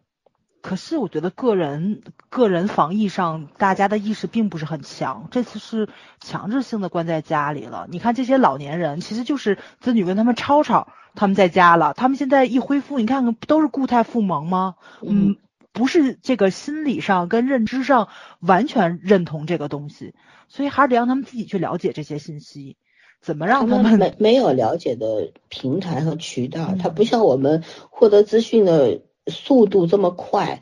[0.63, 5.27] 可是我觉得个人个人防疫上，大家的意识并不是很强。
[5.29, 5.89] 这次是
[6.21, 7.85] 强制性的关在家里了。
[7.89, 11.93] 你看这些老年人，其实就是子女跟他们吵吵，他们在家了。
[11.93, 14.75] 他们现在一恢复，你看看不都是固态复萌吗？
[15.01, 15.35] 嗯，
[15.73, 18.07] 不是这个心理上跟认知上
[18.39, 20.13] 完全认同这个东西，
[20.47, 22.77] 所以还是得让他们自己去了解这些信息，
[23.19, 29.01] 怎么让他们没没有了解的平台和渠道，他不像我们获得资讯的。
[29.27, 30.61] 速度这么快，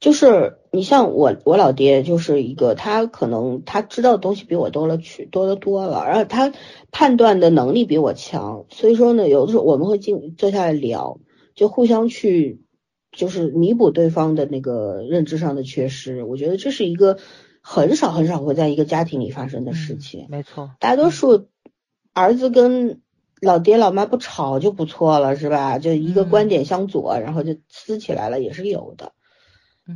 [0.00, 6.52] 就是你像我，我老爹就是一个，他可能他知道的东西比我多了去多的多了，然后他
[6.90, 11.20] 判断的能力比我强，所以说呢，有的时候我们会进坐下来聊，
[11.54, 12.62] 就互相去
[13.12, 16.24] 就是弥补对方的那个认知上的缺失。
[16.24, 17.18] 我觉得这是一个
[17.60, 20.26] 很少很少会在一个家庭里发生的事情。
[20.28, 21.46] 没错，大多数
[22.12, 23.00] 儿子跟。
[23.40, 25.78] 老爹老妈不吵就不错了，是吧？
[25.78, 29.12] 就一个观点相左，然后就撕起来了，也是有的。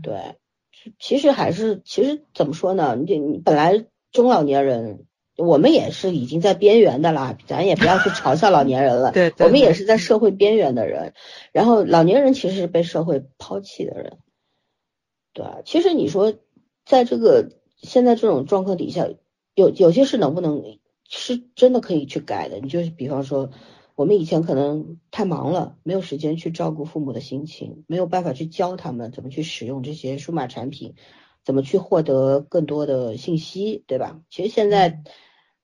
[0.03, 0.37] 对，
[0.99, 2.97] 其实还是，其实怎么说呢？
[2.97, 5.05] 你你本来中老年人，
[5.37, 9.13] 我们也是已经在边缘的啦，咱也不要去嘲笑老年人了。
[9.15, 11.13] 对，我们也是在社会边缘的人。
[11.53, 14.19] 然后老年人其实是被社会抛弃的人。
[15.35, 16.33] 对，其实你说，
[16.87, 19.07] 在这个现在这种状况底下，
[19.55, 20.63] 有有些事能不能？
[21.19, 23.51] 是真的可以去改的，你就是比方说，
[23.95, 30.95] 我们以前可能太忙了，没有时间去照顾父母的心情，没有办法去教他们怎么去使用这些数码产品，
[31.45, 34.21] 怎么去获得更多的信息，对吧？
[34.29, 35.03] 其实现在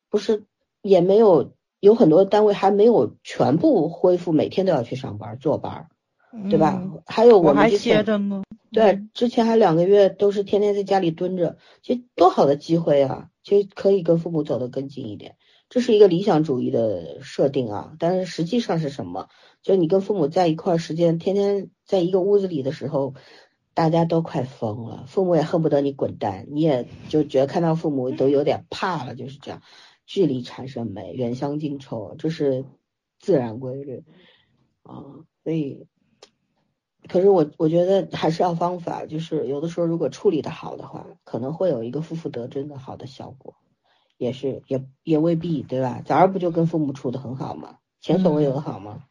[0.08, 0.44] 不是
[0.82, 5.88] 也没有，有很多单位还没有全部恢复，每天都要去上班坐班，
[6.48, 6.82] 对吧？
[7.06, 8.04] 还有我们之前
[8.72, 13.28] 对之前还两个月都是天天在家里蹲着，其实多好的机会啊！
[13.42, 15.36] 就可以跟父母走得更近一点，
[15.70, 17.96] 这是一个理想主义的设定啊。
[17.98, 19.30] 但是实际上是什么？
[19.62, 23.14] 就你跟父母在一块儿时间，天天在一个屋子里的时候，
[23.72, 29.62] 大家都快疯了，父母也恨不得你滚蛋，你也就觉得看到父母都有点怕了，就是这样。
[30.06, 32.64] 距离产生美，远香近臭，这是
[33.20, 34.02] 自然规律
[34.82, 35.22] 啊。
[35.44, 35.86] 所以，
[37.08, 43.54] 可是我我觉得还是要方法，就是有的时候如果处理的好的话，可能会有一个负负得正的好的效果，
[44.20, 46.02] 也是也也未必，对吧？
[46.04, 47.76] 早儿不就跟父母处的很好吗？
[48.02, 49.04] 前所未有的好吗？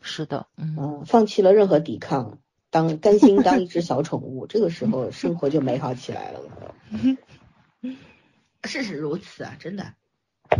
[0.00, 6.40] 是的，嗯，放弃了任何抵抗，当甘心当一只小宠物， 这个时候生活就美好起来了。
[8.64, 9.94] 事实如此啊，真的。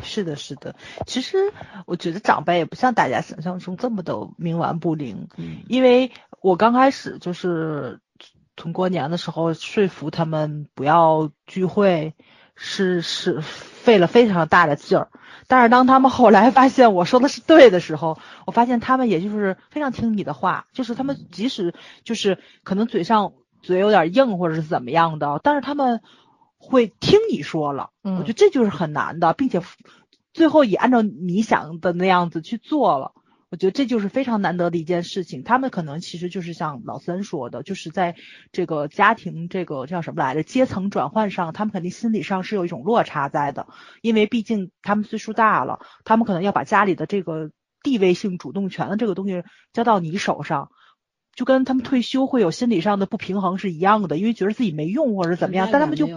[0.05, 0.77] 是的，是的。
[1.05, 1.53] 其实
[1.85, 5.27] 我觉得长辈也不像大家想象中这么的冥顽不灵。
[5.37, 5.65] 嗯。
[5.69, 7.99] 因为我刚开始就是
[8.57, 12.15] 从过年的时候说服他们不要聚会，
[12.59, 15.09] 是是费了非常大的劲儿。
[15.47, 21.73] 但是当他们后来发现我说的是对的时候，我发现他们也就是非常听你的话，就是他们即使
[22.05, 23.33] 就是可能嘴上
[23.63, 26.03] 嘴有点硬或者是怎么样的，但是他们。
[26.61, 29.63] 会听你说了，我觉得这就是很难的，并且
[30.35, 33.13] 最后也按照你想的那样子去做了，
[33.51, 35.43] 我觉得这就是非常难得的一件事情。
[35.43, 38.15] 他们可能其实就是像老三说的，就是在
[38.53, 43.66] 这个家庭这个叫什么来着阶层转换上，他们肯定心理上是有一种落差在的，
[44.03, 47.51] 因为毕竟他们岁数大了，他们可能要把家里的这个
[47.83, 49.43] 地位性主动权的这个东西
[49.73, 50.70] 交到你手上。
[51.35, 56.09] 就跟他们退休会有心理上的不平衡是一样的，因为觉得自己没用或者怎么样，但他们就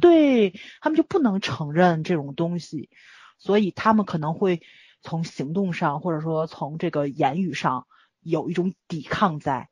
[0.00, 2.90] 对他们就不能承认这种东西，
[3.38, 4.62] 所以他们可能会
[5.04, 7.86] 从行动上或者说从这个言语上
[8.20, 9.68] 有一种抵抗在。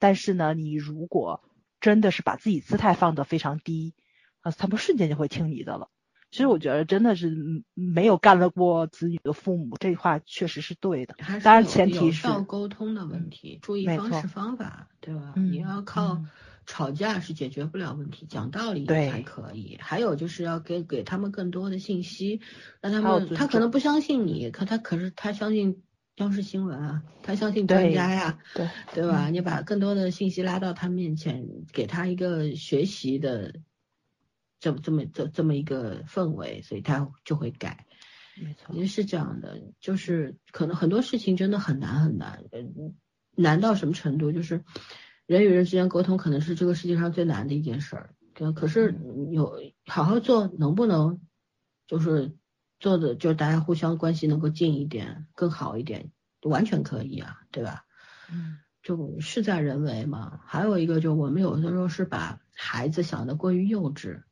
[0.00, 1.44] 但是呢，你如果
[1.80, 3.94] 真的是把自己姿态放得非常低，
[4.40, 5.88] 啊，他们瞬间就会听你的了。
[6.30, 7.36] 其实我觉得真的是
[7.74, 11.16] 没有干了过子女的父母，这话确实是对的。
[11.42, 15.34] 当然前提是要沟通的问题，注意方式方法，对吧？
[15.36, 16.22] 你要靠
[16.70, 19.76] 吵架是解决不了问题，讲道理才可以。
[19.80, 22.40] 还有就是要给给他们更多的信息，
[22.80, 25.82] 让他们他可能不相信你，可他可是他相信
[26.14, 29.30] 央视新闻啊，他相信专家呀，对对吧？
[29.30, 33.52] 你把更多的信息拉到他面前，给他一个学习的。
[34.60, 37.86] 这么这么这这么一个氛围，所以他就会改，
[38.36, 42.44] 没错，也是这样的，就是可能很多事情真的很难很难，
[43.34, 44.32] 难到什么程度？
[44.32, 44.62] 就是
[45.30, 48.14] 人与人之间沟通可能是这个世界上最难的一件事儿，
[48.52, 48.98] 可是
[49.30, 51.20] 有好好做，能不能
[51.86, 52.36] 就是
[52.80, 56.10] 做的就是大家互相关系能够近一点，更好一点，
[56.42, 57.84] 完全可以啊，对吧？
[58.32, 60.40] 嗯，就事在人为嘛。
[60.46, 64.24] 还有一个就我们有的时候是把孩子想的过于幼稚。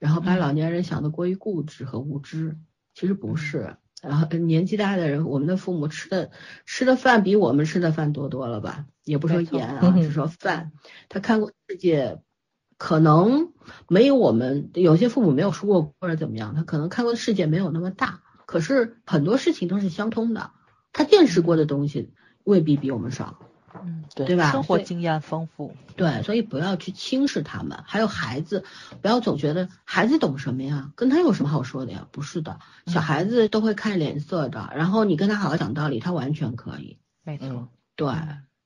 [0.00, 2.58] 然后把老年人想的过于固执和无知，
[2.94, 3.76] 其实不是。
[4.02, 6.32] 然后年纪大的人，我们的父母吃的
[6.66, 8.84] 吃的饭比我们吃的饭多多了吧？
[9.04, 10.72] 也不说盐啊，只说饭。
[11.08, 12.20] 他看过世界，
[12.76, 13.52] 可能
[13.88, 18.22] 没有我们有些父母没有出过或者怎么样，他可能看过的世界没有那么大。
[18.44, 20.50] 可是很多事情都是相通的，
[20.92, 22.12] 他见识过的东西
[22.42, 23.38] 未必比我们少。
[23.84, 24.50] 嗯，对，对吧？
[24.52, 27.82] 生活经验丰富，对，所以不要去轻视他们。
[27.86, 28.64] 还有孩子，
[29.00, 32.06] 不要总觉得孩子懂什么呀，跟他有什么好说的呀？
[32.10, 34.70] 不是的，小孩子都会看脸色的。
[34.76, 36.98] 然后你跟他好好讲道理，他完全可以。
[37.24, 38.12] 没错，对，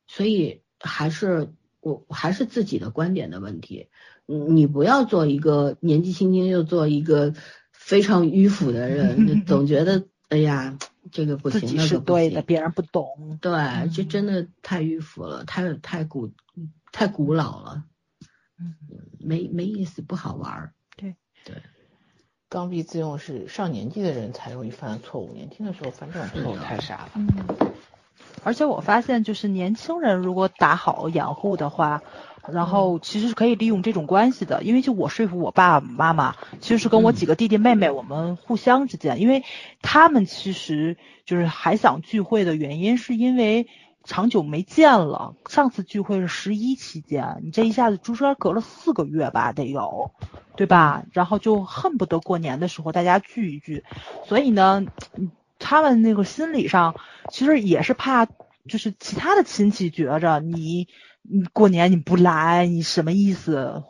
[0.06, 3.88] 所以还是我还是自己的观点的问题。
[4.26, 7.34] 你不要做一个年纪轻轻就做一个
[7.72, 10.76] 非常迂腐的人， 总觉得哎呀。
[11.12, 13.38] 这个不行，那是对的，别人不懂。
[13.40, 13.52] 对，
[13.94, 16.32] 这真的太迂腐了，太太古
[16.92, 17.84] 太古老了，
[18.58, 18.74] 嗯，
[19.18, 20.74] 没没意思，不好玩儿。
[20.96, 21.14] 对
[21.44, 21.56] 对，
[22.48, 27.10] 刚愎自用是上年纪的人才容易犯的错误，年轻的时候犯这种错误太傻了。
[27.14, 27.28] 嗯，
[28.46, 32.02] 而且我发现，就是年轻人如果打好掩护的话。
[32.52, 39.42] 然后其实是可以利用这种关系的，因为就我说服我爸爸妈妈，其实是跟我几个弟弟妹妹，我们互相之间，因为
[39.82, 43.66] 他们其实就是还想聚会的原因，是因为
[44.04, 45.34] 长久没见了。
[45.48, 50.12] 上次聚会是十一期间，你这一下子中间隔了四个月吧，得有，
[50.54, 51.02] 对吧？
[51.10, 53.82] 然后就恨不得过年的时候大家聚一聚，
[54.24, 54.84] 所以呢，
[55.58, 56.94] 他们那个心理上
[57.30, 60.88] 其实也是怕，就是其他的亲戚觉着你。
[61.28, 63.82] 你过年你不来，你什么意思？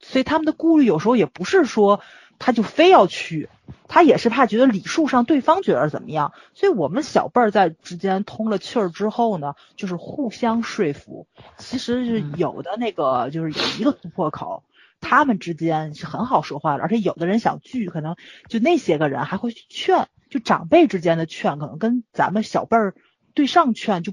[0.00, 2.00] 所以他们的顾虑有时候也不是说
[2.38, 3.48] 他就非要去，
[3.88, 6.34] 他也是怕觉得礼数上对方觉得怎么样。
[6.52, 11.26] 所以我们小辈儿在之间通了气儿之后呢，就是互相说服。
[11.56, 14.62] 其实是有的那个就是有一个突破口，
[15.04, 16.82] 他们之间是很好说话的。
[16.82, 18.16] 而且有的人想聚，可能
[18.48, 22.94] 就那些个人还会去劝，就长辈之间的劝，可能跟咱们小辈儿
[23.34, 24.12] 对上劝就。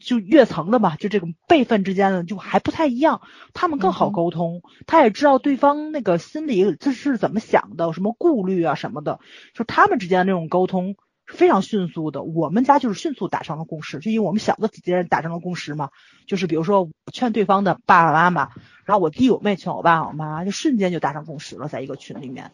[0.00, 3.22] 就越层的嘛，就这种辈分之间的就还不太一样，
[3.54, 9.20] 他们更好沟通，他也知道对方那个心里这是怎么想的，什么顾虑啊什么的，
[9.54, 10.96] 就他们之间的那种沟通是
[11.34, 12.22] 非常迅速的。
[12.22, 15.90] 我们家就是迅速达成了共识，就因为我们小的几家人达成了共识嘛，
[16.26, 18.50] 就是比如说我劝对方的爸爸妈妈，
[18.84, 22.52] 然后我弟我妹劝我爸我妈，就瞬间就达成共识了，在一个群里面，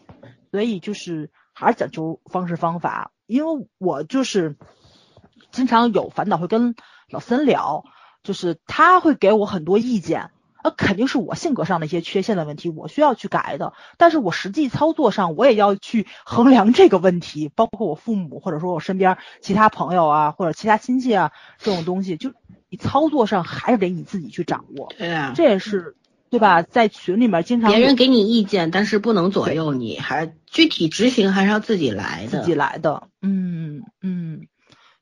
[0.50, 4.56] 所以就是还是讲究方式方法，因为我就是
[5.52, 6.74] 经常有烦恼会跟。
[7.12, 7.82] 老三聊，
[8.22, 10.30] 就是他会给我很多意见，
[10.62, 13.72] 那肯定是我性格上的一些缺陷的问题，我需要去改的。
[13.96, 22.32] 但是我实际操作上，我也要去衡量这个问题，包括我父母或者说我身边其他朋友啊，或者其他亲戚啊这种东西，就
[22.68, 24.92] 你操作上还是得你自己去掌握。
[24.98, 25.96] 对啊，这也是
[26.28, 26.62] 对吧？
[26.62, 32.40] 在群里面经常别人给你意见，但是不能左右你，还具体执行还是要自己来的。
[32.40, 34.46] 自己来的，嗯嗯。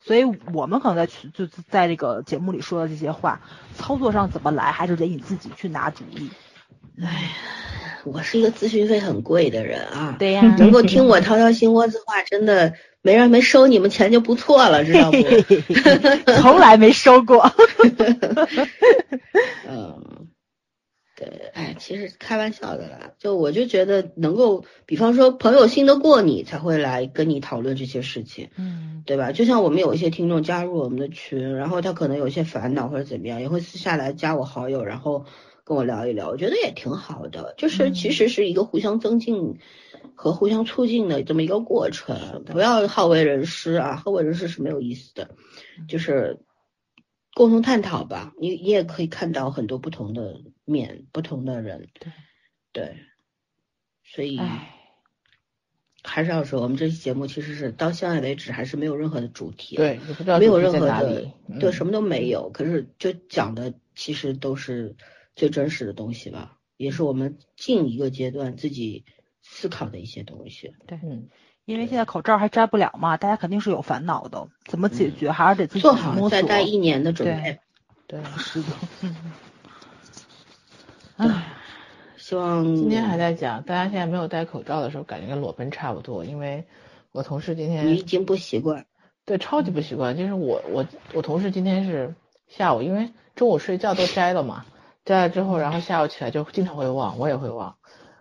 [0.08, 0.24] 所以
[0.54, 3.42] 我们可能在去就在这个节目里说的这些话，
[3.76, 6.30] 操作上怎么来，还是得你自己去拿主意。
[7.02, 7.30] 哎，
[8.04, 12.72] 我是一个咨询费很贵的人啊，对呀，能够 听我掏掏心窝子话，真的
[13.02, 15.18] 没人没收你们钱就不错了，知道不？
[16.40, 17.52] 从来没收过。
[19.68, 20.27] 嗯。
[21.18, 29.32] 对，哎，其实开玩笑的啦，就我就觉得能够，比方说朋友信得过你，才会来跟你讨论这些事情，嗯，对吧？
[29.32, 35.24] 就像我们有一些听众加入我们的群，然后他可能有些烦恼或者怎么样，也会私下来加我好友，然后
[35.64, 39.58] 跟我聊一聊，我觉得也挺好的，就是其实是一个互相增进
[40.14, 45.30] 和互相促进的这么一个过程，不要好为人师啊，好为人师是没有意思的，
[45.88, 46.38] 就是。
[47.34, 50.40] 共同探讨吧，你你也可以看到很多不同的
[50.70, 52.12] 面，不同的人，对
[52.72, 52.96] 对，
[54.04, 54.40] 所以
[56.02, 59.98] 还是要说，我们这期节目其实是到现在为止还是没有任何的主题，对，
[60.38, 62.50] 没有任何的，对，什么都没有。
[62.50, 64.96] 可是就讲的其实都是
[65.34, 69.04] 最真实的东西吧，也是我们近一个阶段自己
[69.42, 70.74] 思考的一些东西。
[70.86, 71.28] 对，嗯。
[71.64, 77.58] 因为现在口罩还摘不了嘛，大家肯定是有烦恼的，怎么解决还是得自己做好再戴一年的准备。
[78.06, 78.68] 对，是的。
[81.18, 81.26] 唉，
[82.16, 86.24] 希望今天还在讲，大家现在没有戴口罩的时候，感觉跟裸奔差不多。
[86.24, 86.64] 因为
[87.10, 88.86] 我同事今天你已经不习惯，
[89.24, 90.16] 对，超级不习惯。
[90.16, 92.14] 就是我我我同事今天是
[92.46, 94.64] 下午，因为中午睡觉都摘了嘛，
[95.04, 97.74] 摘了之后，然后下午起来就经常会忘，我也会忘。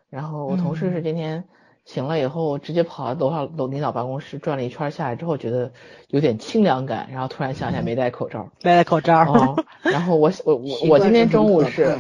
[0.10, 1.44] 然后我同事是今天。
[1.88, 5.72] 醒了以后，直接跑到楼上楼领导办公室转了一圈，下来之后觉得
[6.09, 9.55] 有点清凉感，然后突然想起来没戴口罩， 没戴口罩。
[9.84, 11.97] 然后我我 我我今天中午是，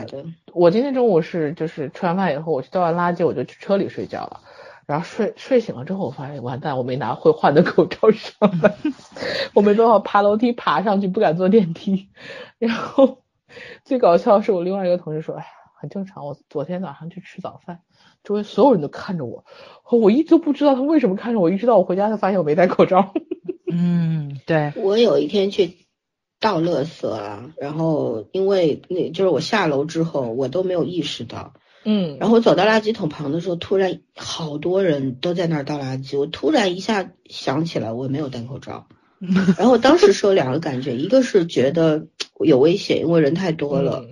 [0.53, 4.41] 我今天中午是就是吃完饭以后，我去倒完垃圾，我就去车里睡觉了。
[4.85, 8.75] 然后睡睡醒了之后，我发现完蛋，我没拿会换的口罩上来，
[9.55, 12.09] 我没办法爬楼梯爬上去，不敢坐电梯。
[12.59, 13.19] 然后
[13.85, 15.47] 最搞笑的是我另外一个同事说，哎呀，
[15.79, 17.79] 很正常，我昨天早上去吃早饭。
[18.27, 19.45] 周围所有人都看着我，
[19.89, 23.13] 我一直都不知道他为什么看着我，一直到我回家才发现我没戴口罩。
[23.71, 24.73] 嗯，对。
[24.75, 25.77] 我有一天去
[26.41, 31.53] 倒垃圾啊，然后因为那就是我下楼之后，我都没有意识到。
[31.85, 32.17] 嗯。
[32.19, 38.87] 然后走到垃圾桶旁的时候，突然好多人都在那儿倒垃圾，我突然一下想起来我没有戴口罩。
[39.57, 42.07] 然后当时是有两个感觉，一个是觉得
[42.43, 44.03] 有危险，因为人太多了。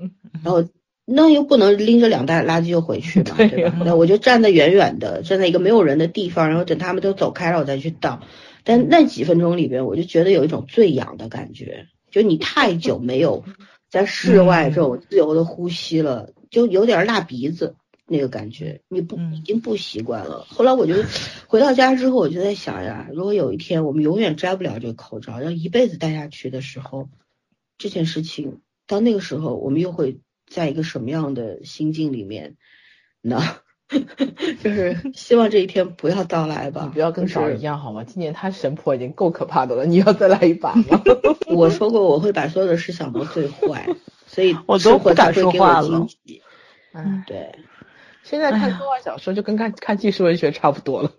[0.42, 0.64] 然后。
[1.08, 3.80] 那又不能拎着两袋垃圾就回去嘛， 对吧？
[3.86, 8.22] 那我就站在远远的，站在一个没有人的地方，然后等他们都走开了，我再去倒。
[8.64, 13.44] 但那几分钟里边，我就觉得有一种醉氧的感觉，就你太久没有
[13.92, 17.76] 在室外这种自由的呼吸了，就有点辣鼻子
[18.08, 20.48] 那个感觉，你不已经不习惯了。
[20.50, 20.96] 后来我就
[21.46, 27.10] 回到家之后，我就在想呀，如果有一天我们永远摘不了这个口罩，要一辈子戴下去的时候，
[27.78, 30.18] 这件事情到那个时候，我们又会。
[30.48, 32.58] 在一个什么样的心境里面
[33.22, 33.42] 呢？
[34.64, 36.90] 就是希望这一天不要到来吧。
[36.92, 38.04] 不要跟少儿一样好吗？
[38.04, 41.04] 今年他神婆已经够可怕的了，你要再来一把吗？
[41.48, 43.88] 我说过我会把所有的事想到最坏，
[44.26, 46.08] 所以 我都不敢说话了。
[46.94, 47.54] 嗯，对。
[48.24, 51.12] 现在看科幻小说就跟看看纪实文学差不多了。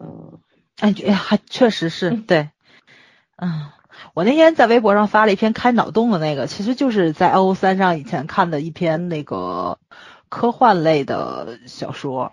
[0.00, 0.40] 嗯，
[0.80, 2.50] 哎，还确实是对。
[3.36, 3.66] 嗯。
[4.18, 9.78] 我那天在微博上发了一篇开脑洞的那个，其实就是在 O 三上以前看的一篇那个
[10.28, 12.32] 科幻类的小说。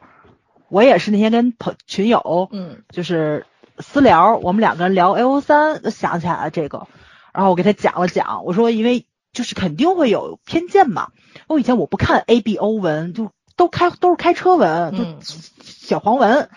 [0.67, 3.45] 我也是那天跟朋群友，嗯，就是
[3.77, 6.87] 私聊，我们两个人聊 O 三，想起来了这个，
[7.31, 11.09] 然后我给他讲了讲，我说因为就是肯定会有偏见嘛，
[11.45, 15.05] 我以前我不看 A B O 文，就都开都是开车文，就
[15.61, 16.49] 小黄文。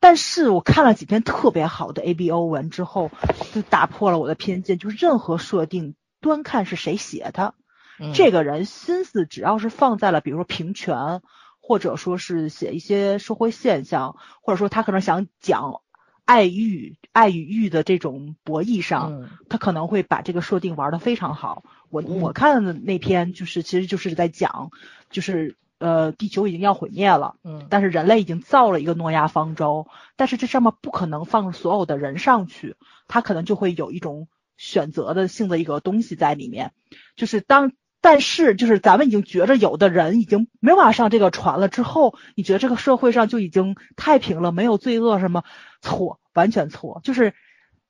[0.00, 3.10] 但是我看了几篇特别好的 A B O 文之后，
[3.52, 7.54] 就打破了我的偏见，就是任何设定端看是谁写的。
[8.02, 11.20] 嗯这个人心思只要是放在了，比如说平权，
[11.60, 15.82] 或者说是写一些社会现象，或者说他可能想讲
[16.24, 21.62] 爱欲、爱与欲的这种博弈上，嗯他可能会把这个设定玩的非常好。
[21.90, 24.70] 我嗯我看的那篇就是其实就是在讲，
[25.10, 27.34] 就是呃地球已经要毁灭了。
[27.42, 32.76] 嗯但是人类已经造了一个诺亚方舟，但是这上面不可能放所有的人上去，
[33.08, 36.70] 他可能就会有一种选择的性的一个东西在里面，
[37.16, 37.72] 就是当。
[38.02, 45.44] 但是，就是咱们已经觉着有的人已经没有办法上这个船了之后，你觉得这个社会上就已经太平了，没有罪恶什么？
[45.82, 47.02] 错，完全错。
[47.04, 47.34] 就是，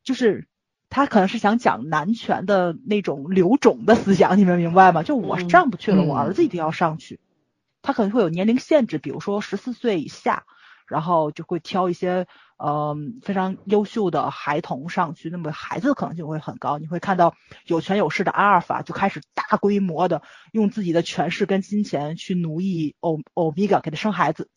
[0.03, 0.49] 就是
[0.89, 5.05] 他可能是想讲男权的那种留种的思想，你们明白吗？
[5.05, 7.21] 就我嗯上不去了，我嗯儿子一定要上去。
[7.83, 10.45] 他可能会有年龄限制，比如说十四岁以下，
[10.87, 12.27] 然后就会挑一些
[12.59, 16.79] 呃非常优秀的孩童上去，那么孩子的可能性会很高。
[16.79, 17.35] 你会看到
[17.65, 24.49] 有权有势的阿尔法就开始大规模的用自己的权势跟金钱去奴役欧欧米伽，给他生孩子。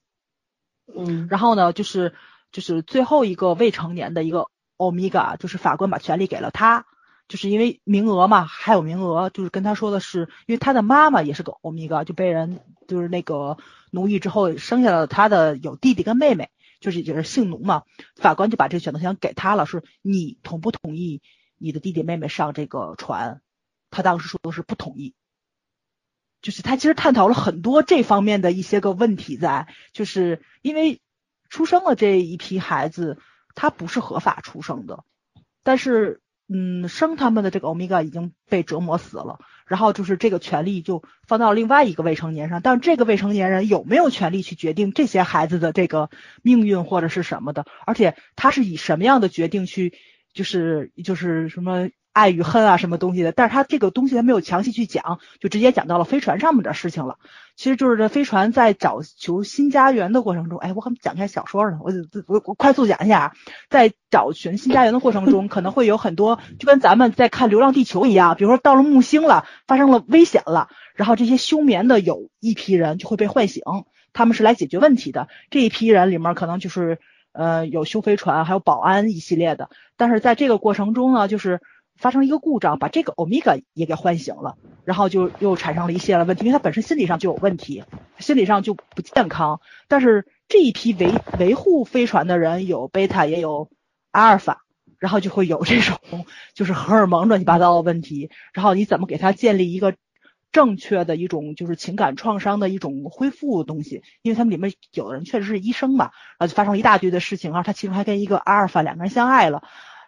[0.93, 2.13] 嗯然后呢，就是
[2.51, 6.85] 就是最后一个未成年的一个欧米伽，就是法官把权利给了他，
[7.27, 13.57] 就是因为名额嘛，还有名额，就是跟他说的是，因为他的妈妈也是个欧米伽，就被人就是那个
[13.91, 17.83] 奴役之后生下了他的有弟弟跟妹妹，就是也是性奴嘛，
[18.15, 21.21] 法官就把这个选择权给他了，说你同不同意
[21.57, 23.41] 你的弟弟妹妹上这个船？
[23.89, 25.13] 他当时说的是不同意。
[26.41, 30.99] 就是他其实探讨了很多这方面的一些个问题在，就是因为
[31.47, 33.17] 出生了这一批孩子，
[33.55, 35.05] 他不是合法出生的，
[35.63, 46.09] 但是嗯，生他们的这个欧米伽已经被折磨死了，然后就是这个权利就放到另外一个未成年上，但这个未成年人有没有权利去决定这些孩子的这个
[46.41, 49.93] 命运或者是什么的，而且他是以什么样的决定去，
[50.33, 51.89] 就是就是什么。
[52.13, 57.17] 爱与恨啊，什么东西的，但是他这个东西他没有详细去讲，就直接讲到了飞船上面的事情了。
[57.55, 61.91] 其实就是这飞船在找求新家园的过程中，哎，我还没讲开小说呢，我
[62.27, 63.31] 我我快速讲一下啊，
[63.69, 73.63] 在找寻新家园的过程中，可能会有很多，就跟咱们在看《流浪地球》一样，比如说到了木星了，发生了危险了，然后这些休眠的有一批人就会被唤醒，
[74.13, 75.29] 他们是来解决问题的。
[75.49, 76.99] 这一批人里面可能就是
[77.33, 81.59] 呃有修飞船，还有保安一系列的，但是在这个过程中呢，就是。
[81.97, 87.83] 发生了一个故障，把这个欧米伽也给唤醒了，然后就又产生了一系列的问题，因为他本身心理上就有问题，
[88.19, 89.61] 心理上就不健康。
[89.87, 93.69] 但是这一批维维护飞船的人有贝塔也有
[94.11, 94.65] 阿尔法，
[94.99, 95.97] 然后就会有这种
[96.53, 99.95] 就是荷尔蒙乱七八糟的问题，然后你怎么给他建立一个
[100.51, 104.03] 正确的一种就是情感创伤的一种恢复东西？
[104.21, 109.63] 因为他们里面有的人确实是医生嘛，然后就发生了一大堆的事情，然后他其中还跟一个阿尔法两个人相爱了。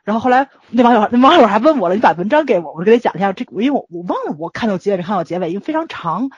[0.06, 6.30] 然后后来那网友那网友还问我了，你把文章给我，我给他讲一下这个，因为我我忘了我看到结尾没看到结尾，因为非常长，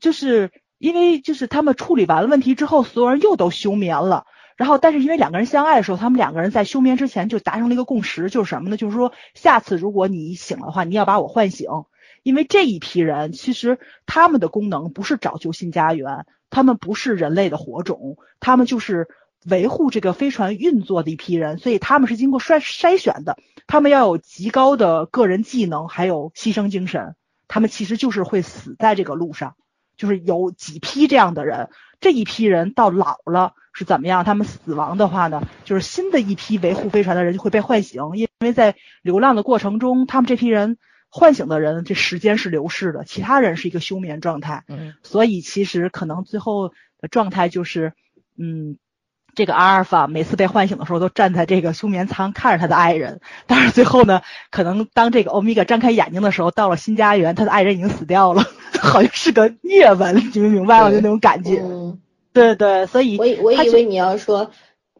[0.00, 4.26] 就是因为就是他们处理完了问题之后，所有人又都休眠了。
[4.56, 8.76] 然后但是因为两个人相爱的时候，他们两个人在休眠之前就达成了一个共识，就是什么呢？
[8.76, 11.68] 就是说下次如果你醒了的话，你要把我唤醒，
[12.24, 19.06] 因为这一批人其实他们的功能不是找救新家园，他们不是人类的火种，他们就是。
[19.44, 27.14] 维护这个飞船运作的一批人，所以他们是经过筛筛选的，他们要有极高的个人技能，还有牺牲精神。
[27.46, 29.54] 他们其实就是会死在这个路上，
[29.98, 31.68] 就是有几批这样的人。
[32.00, 34.24] 这一批人到老了是怎么样？
[34.24, 40.78] 他们死亡的话呢，就是新的一批维护飞船的人就会被唤醒，因为在流浪的过程中，他们这批人
[41.10, 44.64] 唤醒的人，这时间是流逝的，其他人是一个休眠状态。
[44.68, 47.92] 嗯，所以其实可能最后的状态就是，
[48.38, 48.78] 嗯。
[49.34, 53.20] 这个阿尔法每次被唤醒的时候，都站在这个休眠舱看着他的爱人。
[53.46, 58.44] 但是最后呢，可能当这个欧米伽张开眼睛的时候，到了新家园，他的爱人已经死掉了，
[58.80, 60.90] 好像是个虐文，你们明白吗？
[60.90, 61.60] 就那种感觉。
[61.62, 61.98] 嗯，
[62.32, 64.50] 对对，所以我我以为你要说，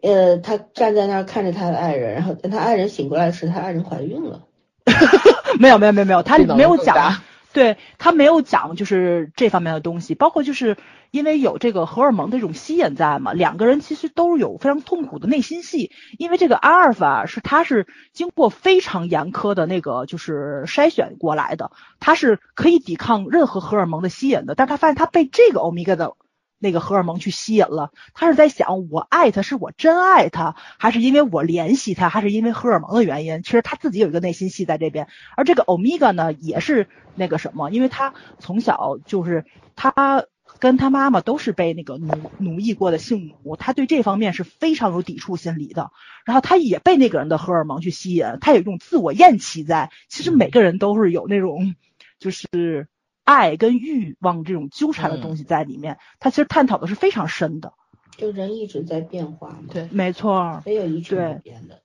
[0.03, 4.41] 呃，他站在那儿看着他的爱人，然后等他爱人醒过来时，他爱人怀孕了。
[5.59, 7.17] 没有没有没有没有，他没有讲。
[7.55, 10.77] 对他没有讲就是这方面的东西，包括就是
[11.13, 15.93] 因为有这个荷尔蒙的这种吸引在嘛，两个人其实都有非常痛苦的内心戏。
[16.19, 21.71] 因为这个阿尔法是他是经过非常严苛的那个就是筛选过来的，
[22.01, 26.17] 他是可以抵抗任何荷尔蒙的吸引的，但他发现他被这个欧米伽的
[26.65, 33.43] 那个荷尔蒙去吸引了，他是在想我爱他是我真爱他，还是因为我怜惜他，还是因为荷尔蒙的原因？
[33.43, 39.45] 其实他自己有一个内心戏在这边，而这个欧米伽呢也是那个什么，因为他从小就是
[39.77, 40.25] 他
[40.59, 45.91] 跟他妈妈都是被那个奴奴役过的性奴，他对这方面是非常有抵触心理的。
[46.25, 49.91] 然后他也被那个人的荷尔蒙去吸引，他有一种自我厌弃在。
[50.09, 51.75] 其实每个人都是有那种
[52.19, 52.89] 就是
[53.25, 55.99] 爱跟欲望这种纠缠的东西在里面。
[56.21, 57.73] 他其实探讨的是非常深的。
[58.17, 59.65] 就人一直在变化嘛。
[59.73, 60.63] 对，没错。
[60.65, 61.81] 没有一直不变的。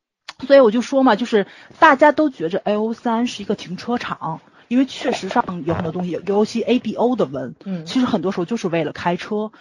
[0.45, 1.47] 所以我就说嘛，就是
[1.79, 4.41] 大家都觉着 A O 三是一个停车场。
[4.67, 9.51] 因为确实上有很多东西，尤其 A B O 的文，嗯，其实很多时候就是为了开车。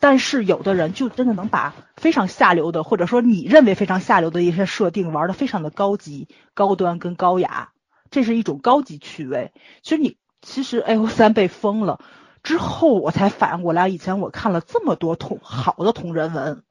[0.00, 7.70] 但是有的人就真的能把非常下流的，或者说你认为非常下流的一些设定玩的非常的高级、高端跟高雅，
[8.10, 9.52] 这是一种高级趣味。
[9.82, 11.98] 其实你其实 A O 三被封了
[12.44, 16.62] 之后，我才反应过来，以前我看了这么多同好的同人文。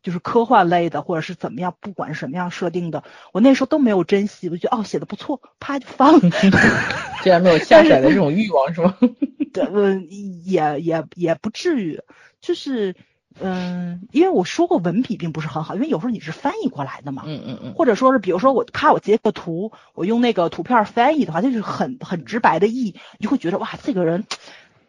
[0.00, 3.02] 就是科幻类的，或者是怎么样，不管什么样设定的，
[3.32, 6.20] 我那时候都没有珍惜，我觉得哦写的不错，啪就放。
[6.20, 8.96] 竟然没有下载的这种欲望是吗？
[9.52, 10.06] 对，嗯，
[10.44, 12.00] 也也也不至于，
[12.40, 12.94] 就是
[13.40, 24.24] 嗯，因为我说过文笔并不是很好，因为有时候你是翻译过来的嘛，嗯嗯嗯，或者说是比如说我咔我截个图，我用那个图片翻译的话，就是很很直白的译，你就会觉得哇这个人。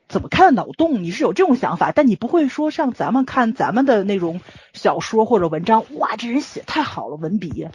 [0.10, 1.04] 怎么看脑洞？
[1.04, 4.42] 你是有这种想法，但你不会说像咱们看咱们的那种
[4.74, 7.68] 小说或者文章，哇，这人写太好了，文笔，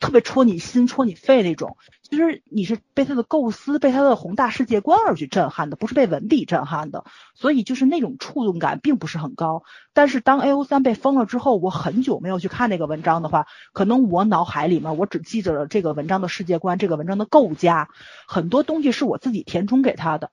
[0.00, 1.76] 特别戳你心、戳你肺那种。
[2.02, 7.04] 其实你是被他的构思、被他的宏大世界观而去震撼的，不是被文笔震撼的。
[7.34, 9.62] 所以就是那种触动感并不是很高。
[9.92, 17.90] 但是当 A O 三被封了之后，我很久没有去看那个文章的话，可能我脑海里面我只记着了这个文章的世界观、这个文章的构架，
[18.26, 20.30] 很多东西是我自己填充给他的。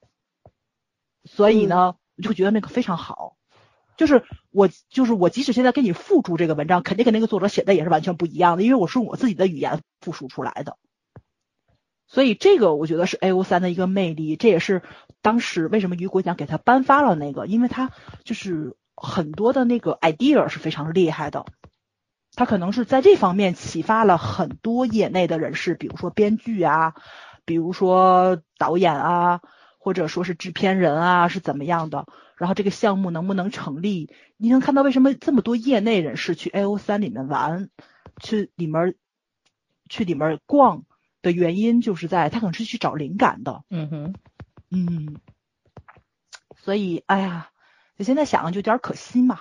[1.31, 3.37] 所以呢，我就觉得那个非常好，
[3.95, 10.75] 就是我就是我，即使现在给你复述这个文章，肯定跟那个作者写的也是完全不一样的，因为我是用我自己的语言复述出来的。
[12.07, 14.81] 所以这个我觉得是 A O 三的一个魅力，这也是
[15.21, 17.91] 当时为什么雨果奖给他颁发了那个，因为他
[18.25, 21.45] 就是很多的那个 idea 是非常厉害的，
[22.33, 26.95] 他可能是在这方面启发了很多业内的人士，比如说编剧啊，
[27.45, 29.41] 比如说导演啊。
[29.79, 32.05] 或者说是制片人啊是怎么样的，
[32.37, 34.13] 然后这个项目能不能成立？
[34.37, 37.69] 你能看到为什么这么多业内人士去 A O 三里面玩，
[38.21, 38.93] 去里面
[39.89, 40.83] 去里面逛
[41.23, 43.63] 的原因，就是在他可能是去找灵感的。
[43.69, 44.13] 嗯哼，
[44.69, 45.15] 嗯，
[46.55, 47.49] 所以哎呀，
[47.97, 49.39] 我现在想就有点可惜嘛。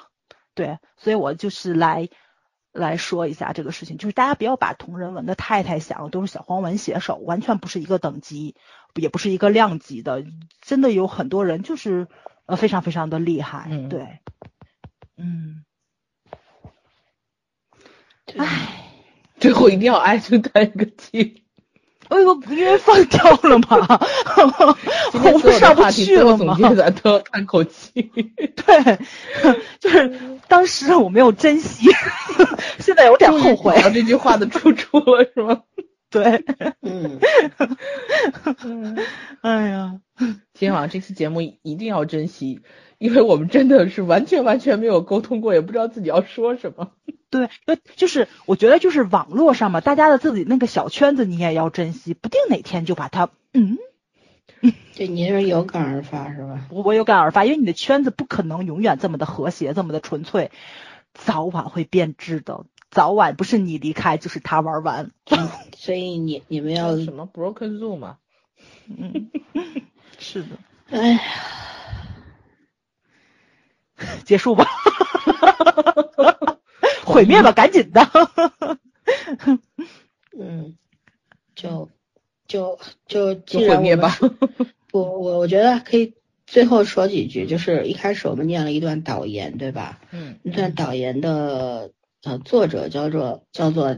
[0.54, 2.08] 对，所以我就是来。
[2.78, 8.54] 来说一下这个事情，就是大家不要把同人文的太太想的都是小黄文写手，完全不是一个等级，
[8.94, 10.24] 也不是一个量级的。
[10.60, 12.08] 真的有很多人就是
[12.46, 14.20] 呃非常非常的厉害，对，
[15.16, 15.64] 嗯，
[18.36, 18.84] 唉，
[19.38, 21.44] 最后一定要挨着干一个气。
[22.08, 24.00] 哎呦，不因为放掉了吗？
[25.12, 26.56] 我不上不去了吗？
[26.74, 28.02] 咱都要叹口气。
[28.02, 28.98] 对，
[29.80, 30.18] 就是
[30.48, 31.90] 当时我没有珍惜，
[32.78, 33.74] 现在有点后悔。
[33.92, 35.62] 这句话的出处了是吗？
[36.10, 36.42] 对，
[36.80, 37.20] 嗯，
[39.42, 40.00] 哎呀，
[40.54, 42.60] 今晚这期节目一定要珍惜，
[42.98, 46.92] 因为我们真的是完全完全没有沟通过，也不知道自己要说什么。
[47.30, 47.48] 对，
[47.96, 53.76] 就是我觉得就是网络上嘛，大家的自己那个小圈子，你也要珍惜，不定哪天就把它，嗯，
[54.96, 56.66] 对，你是有感而发是吧？
[56.70, 60.50] 我我有感而发，因为你的圈子不可能永远这么的和谐，这么的纯粹，
[61.12, 62.64] 早晚会变质的。
[62.90, 65.10] 早晚不是你离开，就是他玩完。
[65.76, 68.16] 所以你你们要什么 broken zoom 嘛？
[68.88, 69.28] 嗯，
[70.18, 70.48] 是的。
[70.88, 71.20] 哎呀，
[74.24, 74.66] 结束吧，
[77.04, 78.00] 毁灭吧，赶紧的。
[80.38, 80.76] 嗯，
[81.54, 81.88] 就
[82.46, 84.16] 就就就毁灭吧。
[84.90, 86.14] 不，我我觉得可以
[86.46, 90.00] 最后说几句，就是一开始我们念了一段导言，对吧？
[90.12, 91.90] 嗯，那段导言的。
[92.24, 93.96] 呃，作者叫做叫做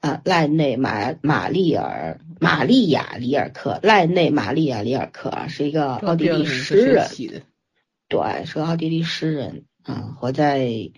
[0.00, 7.08] 啊赖内马玛丽尔玛丽亚里尔克赖内玛丽亚里尔克啊，是一个奥地利诗人，
[8.08, 10.90] 对，是个奥地利诗人啊，活在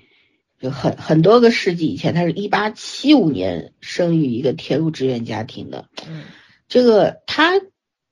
[0.61, 6.25] 就很很多个世纪以前，他是一八七五年生于一个铁路职员家庭的，嗯，
[6.69, 7.61] 这个他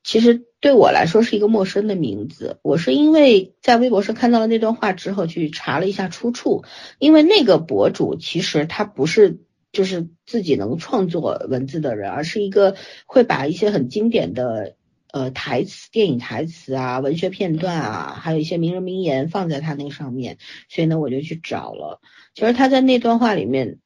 [0.03, 0.45] 其实。
[0.61, 6.65] 对我来说是一个陌生的名字，我是因为在微博上看到了那段话之后去查了一下出处，
[6.99, 9.39] 因为那个博主其实他不是
[9.71, 12.75] 就是自己能创作文字的人，而是一个
[13.07, 14.75] 会把一些很经典的
[15.13, 22.01] 呃台词、电影台词啊、文学片段啊，还有一些名人名言放在他那上面，所以呢我就去找了。
[22.35, 23.79] 其实他在那段话里面，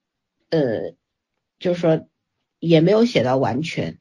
[0.50, 0.94] 呃，
[1.58, 2.06] 就是说
[2.58, 3.98] 也没有写到完全。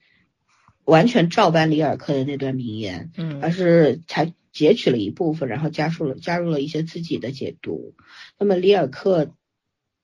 [0.83, 7.93] 完全照搬里尔克的那段名言，嗯，而是才截取了一部分，然后加入了加入了一些自己的解读。
[8.39, 9.31] 那么里尔克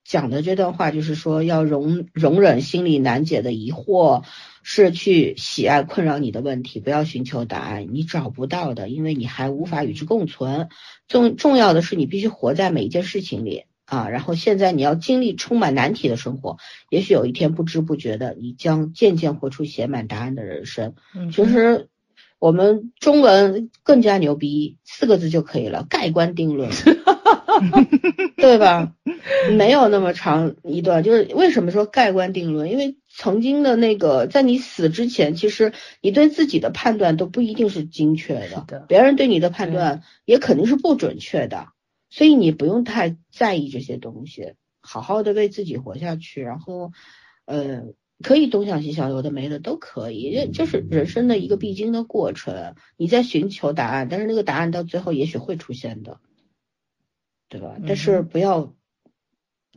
[0.05, 4.23] 讲的这段话就是说，要容容忍心里难解的疑惑，
[4.69, 10.67] 是去喜爱困扰你的问题，不要寻求答案，你找不到的，因为你还无法与之共存。
[11.07, 13.63] 重重要的是，你必须活在每一件事情里。
[13.85, 16.57] 啊，然后现在你要经历充满难题的生活，
[16.89, 20.95] 也许有一天不知不觉的，你将渐渐活出写满答案的人生。
[21.15, 21.87] 嗯，其实
[22.37, 26.69] 我们中文更加牛逼，四个字就可以了，盖棺定论，
[28.35, 28.91] 对吧？
[29.53, 32.69] 没有那么长一段，就是为什么说盖棺定论？
[32.69, 41.69] 因为曾经的那个，在你死之前，其实你对自己的判断都不一定是精确的，别人对你的判断也肯定是不准确的。
[42.11, 46.91] 所以你不用太在意这些东西，好好的为自己活下去，然后，
[47.45, 47.85] 呃，
[48.21, 52.75] 可以东想西想，有的没的都可以，就是人生的一个必经的过程。
[52.97, 56.19] 你在寻求答案，但是那个答案到最后也许会出现的，
[57.49, 57.77] 对吧？
[57.87, 58.75] 但是不要，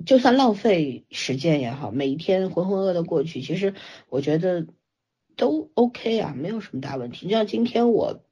[0.04, 3.74] 就算浪费时间也好，每一天浑浑噩的过去，其实
[4.08, 4.66] 我觉得
[5.36, 7.26] 都 OK 啊，没有什么大问题。
[7.26, 8.22] 就像今天我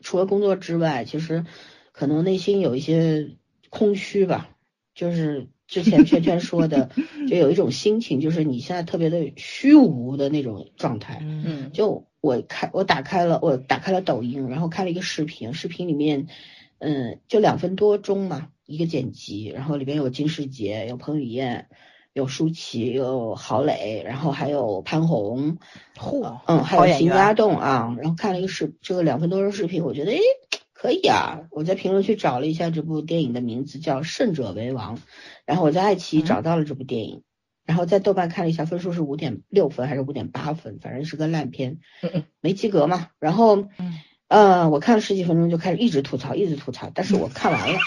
[0.00, 1.44] 除了工作之外，其实。
[1.96, 3.36] 可能内心有一些
[3.70, 4.50] 空虚吧，
[4.96, 6.90] 就是之前圈圈说的，
[7.28, 11.20] 就有一种心情，就是你现在特别的虚无的那种状态。
[11.22, 16.26] 嗯，就我开我打开了我打开了抖音，然后看了一个视频，视频里面，
[16.78, 21.68] 嗯，就两分多钟嘛，一个剪辑，然后里边有金世杰，有彭于晏，
[22.12, 25.58] 有舒淇，有郝蕾，然后还有潘虹，
[25.96, 30.18] 嚯，嗯，还有邢家栋啊，然后看了一个视这个两分多钟视频，我觉得诶。
[30.76, 34.96] 可以啊，我在评论区找了一下这部电影的名字叫《胜者为王》，
[35.46, 37.22] 然后我在爱奇艺找到了这部电影，
[37.64, 41.78] 然后在豆瓣看了一下，分数是五点六分还是五点八分，反正是个烂片，
[42.42, 43.08] 没及格嘛。
[43.18, 43.66] 然后，
[44.28, 47.78] 呃，我看了十几分钟就开始一直吐槽，一直吐槽，但是我看完了，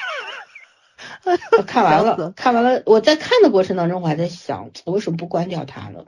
[1.65, 2.83] 看完了， 看完了。
[2.85, 6.05] 我在看的过程当中，我还在想，我为什么不关掉它了？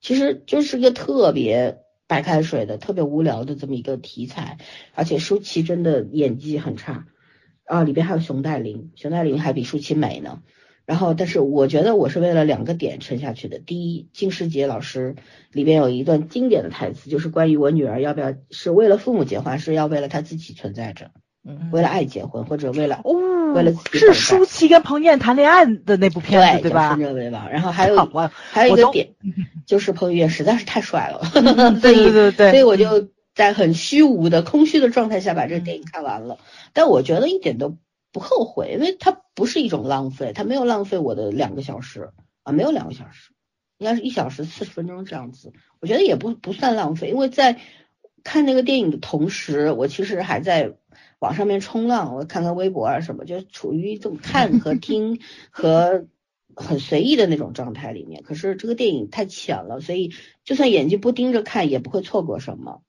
[0.00, 1.78] 其实就是个特别。
[2.08, 4.58] 白开水的特别无聊的这么一个题材，
[4.94, 7.06] 而且舒淇真的演技很差
[7.64, 10.40] 啊，里边还有熊黛林，熊黛林还比舒淇美呢。
[10.84, 13.58] 然后，但是我觉得我是为了两个点撑下去的。
[13.58, 15.16] 第一，金世杰老师
[15.50, 21.10] 里边有一段经典的台词，就是关于我女儿要不要是为了父母结婚，是要为了她自己存在着，
[21.72, 23.12] 为了爱结婚，或者为了哦，
[23.56, 26.96] 为了是舒淇跟彭于晏谈恋爱的那部片子对吧？
[27.50, 27.96] 然后还有
[28.50, 29.08] 还有一个点。
[29.66, 31.24] 就是彭于晏实在是太帅了，
[31.82, 36.38] 所以所以我就在很虚无的空虚的状态下把这个电影看完了。
[36.72, 37.76] 但我觉得一点都
[38.12, 42.10] 不后悔，因为它不是一种浪费，它没有浪费我的两个小时
[42.44, 43.32] 啊，没有两个小时，
[43.78, 45.52] 应该是一小时四十分钟这样子。
[45.80, 47.58] 我觉得也不不算浪费，因为在
[48.22, 50.74] 看那个电影的同时，我其实还在
[51.18, 55.20] 网上面冲浪，我看看微博啊什么，就处于一种看和听
[55.50, 56.06] 和。
[56.58, 62.80] 很随意的那种状态里面，可是这个电影太浅了，所以就算眼睛不盯着看，也不会错过什么。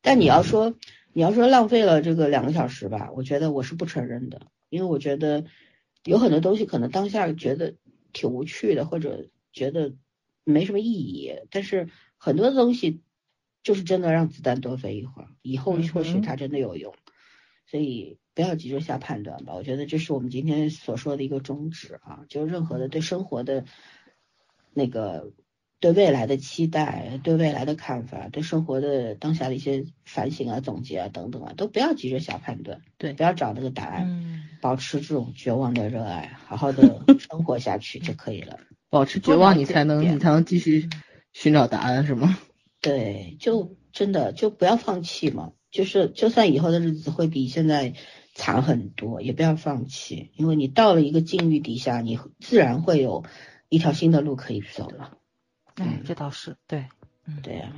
[0.00, 0.76] 但你要说
[1.12, 5.44] 你要说浪费了这个两个小时吧，我觉得我是不承认的，因为我觉得
[6.04, 7.74] 有很多东西可能当下觉得
[8.12, 9.94] 挺无趣的，或者觉得
[10.44, 11.88] 没什么意义，但是
[12.18, 13.00] 很多东西
[13.64, 16.94] 就是真的让子弹多飞一会儿，以后或许它真的有用，
[17.66, 18.18] 所以。
[18.36, 23.64] 不要急着下判断吧，我觉得这是我们今天所说的一个宗旨啊，就是任何的对生活的
[24.74, 25.32] 那个、
[25.80, 38.60] 对未来的期待、对未来的看法、对生活的当下的一些反省啊、总结啊等等啊，都不要急着下判断，对，不要找那个答案，保持这种绝望的热爱，好好的生活下去就可以了。
[38.90, 40.90] 保持绝望，你才能你才能继续
[41.32, 42.38] 寻找答案，是吗？
[42.82, 47.92] 对，就真的就不要放弃嘛，就是就算以后的日子会比现在。
[48.38, 53.24] 惨很多，也不要放弃，因为你到了一个境遇底下，你自然会有
[53.70, 55.12] 一条新的路可以走了。
[55.78, 56.84] 嗯，这倒是对，
[57.26, 57.72] 嗯，对呀。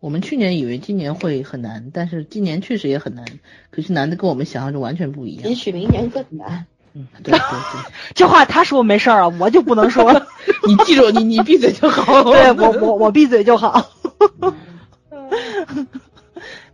[0.00, 3.24] 我们去年以为今年会很难，但是今年确实也很难，
[3.70, 5.48] 可是难的跟我们想象中完全不一样。
[5.48, 6.66] 也许明年更难。
[6.94, 10.12] 嗯，对对对， 这话他说没事儿啊，我就不能说。
[10.66, 12.24] 你记住，你你闭嘴就好。
[12.34, 13.92] 对我我我闭嘴就好。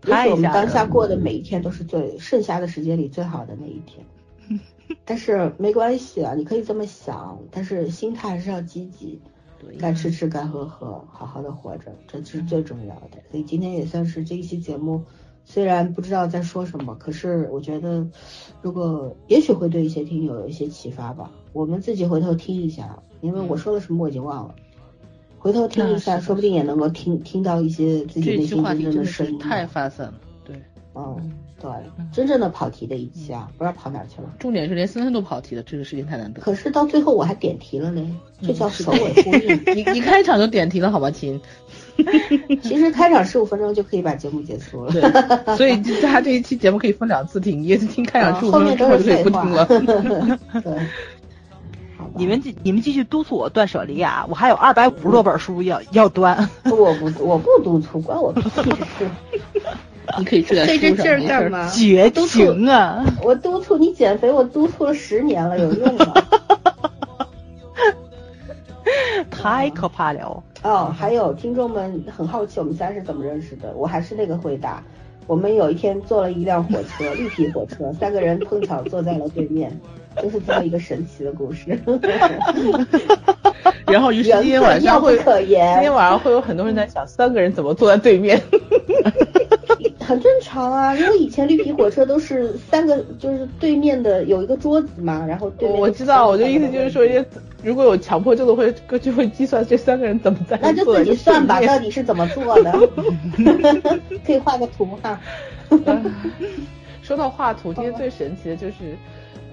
[0.04, 4.04] 就是我们当下过的每一天都是最剩下的时间里最好的那一天，
[5.04, 9.20] 但是没关系啊，你可以这么想，但是心态还是要积极，
[9.78, 13.18] 该吃吃该喝喝，好好的活着，这是最重要的。
[13.30, 15.02] 所以今天也算是这一期节目，
[15.44, 18.06] 虽然不知道在说什么，可是我觉得
[18.60, 21.30] 如果也许会对一些听友有一些启发吧。
[21.52, 24.54] 我们自己回头听一下，因为我说了什么我已经忘了。
[25.44, 29.38] 回头听一下，说不定也能够听听到一些自己内心真正的声音。
[29.38, 30.56] 太发散了，对
[30.94, 31.70] 嗯，对，
[32.10, 34.34] 真正的跑题的一期啊，不知道跑哪去了。
[34.38, 36.40] 重点是连森森都跑题了，这个事情太难得。
[36.40, 38.00] 可是到最后我还点题了呢，
[38.40, 39.62] 这叫首尾呼应。
[39.76, 41.38] 你你开场就点题了，好吧，亲。
[42.62, 44.92] 其实开场十五分钟就可以把节目结束了。
[45.56, 49.66] 所以大家这一期节目可以分两次听，一次听开场十五分钟之后就可以不听了。
[50.64, 50.86] 对。
[52.16, 54.26] 你们继你们继续督促我断舍离啊！
[54.28, 56.48] 我还有二百五十多本书要要断。
[56.64, 58.62] 我不我不督促，关我屁事。
[60.18, 61.66] 你可以吃点费这劲儿干嘛？
[61.68, 63.04] 绝情啊！
[63.22, 66.14] 我督促你减肥，我督促了十年了，有用吗？
[69.30, 70.42] 太可怕了！
[70.62, 74.82] 哦，还有听众们很好奇我们仨是怎么认识的，我还是那个回答。
[75.26, 79.80] 我们有一天坐了一辆火车，绿皮火车，三个人碰巧坐在了对面。
[80.22, 81.78] 就是这么一个神奇的故事，
[83.86, 88.40] 然后于是今天晚上会，今天晚上会有很多人在想，三个人怎么坐在对面？
[90.00, 95.80] 很正常啊，因为以前绿皮火车都是三个，就是对面的有一个桌子嘛，然后对面。
[95.80, 97.02] 我知道，我的意思就是说，
[97.62, 98.70] 如果有强迫症的会
[99.00, 100.58] 就会计算这三个人怎么在。
[100.60, 102.70] 那就自己算吧，到底是怎么做的？
[104.26, 105.18] 可以画个图哈。
[107.02, 108.74] 说到画图，今天最神奇的就是。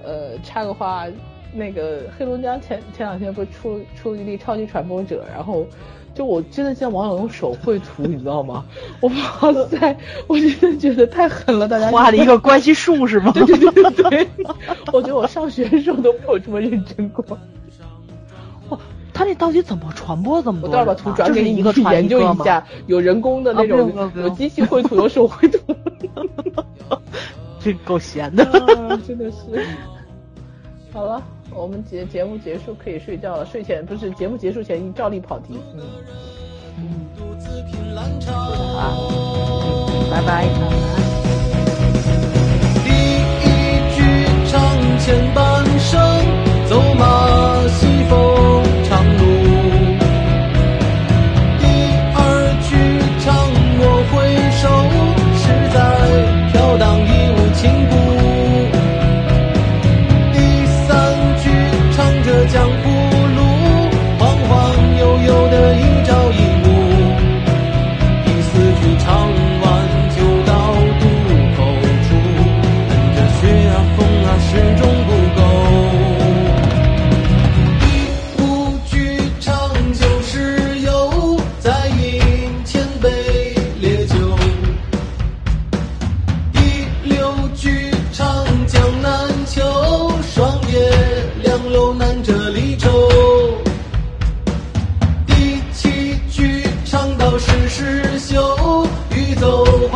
[0.04, 1.06] 呃，插个话，
[1.54, 5.66] 那个黑龙江前前两天不是出出一例超级传播者，然后
[6.14, 8.66] 就我真的见网友用手绘图，你知道吗？
[9.00, 9.98] 我哇塞，
[10.28, 13.32] 我真的觉得太狠了，大家画了一个关系树是吗？
[13.34, 14.28] 对对对对，
[14.92, 17.24] 我觉得我上学的时候都没有这么认真过。
[18.70, 18.78] 哇，
[19.14, 20.42] 他那到底怎么传播？
[20.42, 20.62] 怎么？
[20.64, 25.60] 我待会把图转给你，你去研究一下，有人工的那种，有机器绘图，有手绘图。
[27.64, 28.46] 这够闲的，
[29.08, 29.38] 真的是。
[30.94, 31.22] 好了，
[31.52, 33.46] 我们节节目结束可以睡觉了。
[33.46, 35.58] 睡前不是节目结束前照例跑题。
[35.76, 35.82] 嗯
[36.78, 36.84] 嗯。
[38.78, 38.98] 啊，
[40.10, 40.48] 拜拜。
[42.84, 42.94] 第一
[43.96, 44.02] 句
[44.48, 44.60] 唱
[45.00, 46.00] 前半生，
[46.68, 48.61] 走马西风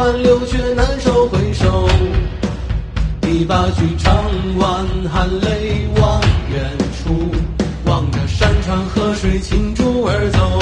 [0.05, 1.89] 走还留却难收回首。
[3.21, 4.13] 第八句唱
[4.55, 7.31] 完含泪望远处，
[7.85, 10.59] 望着山川河水倾注而走，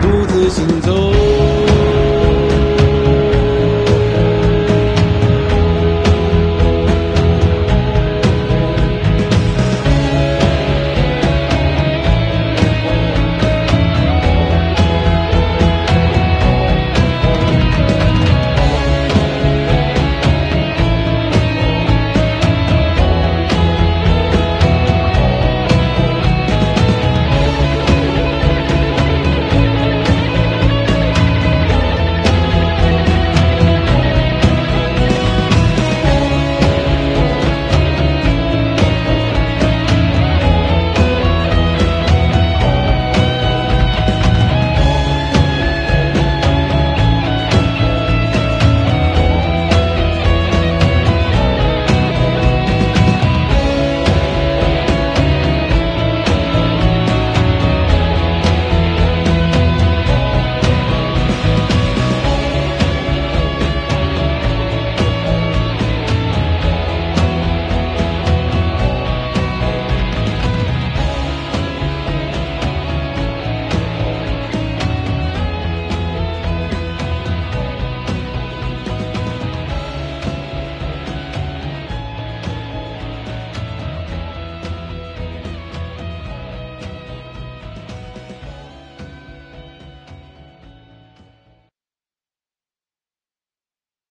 [0.00, 1.29] 独自行走。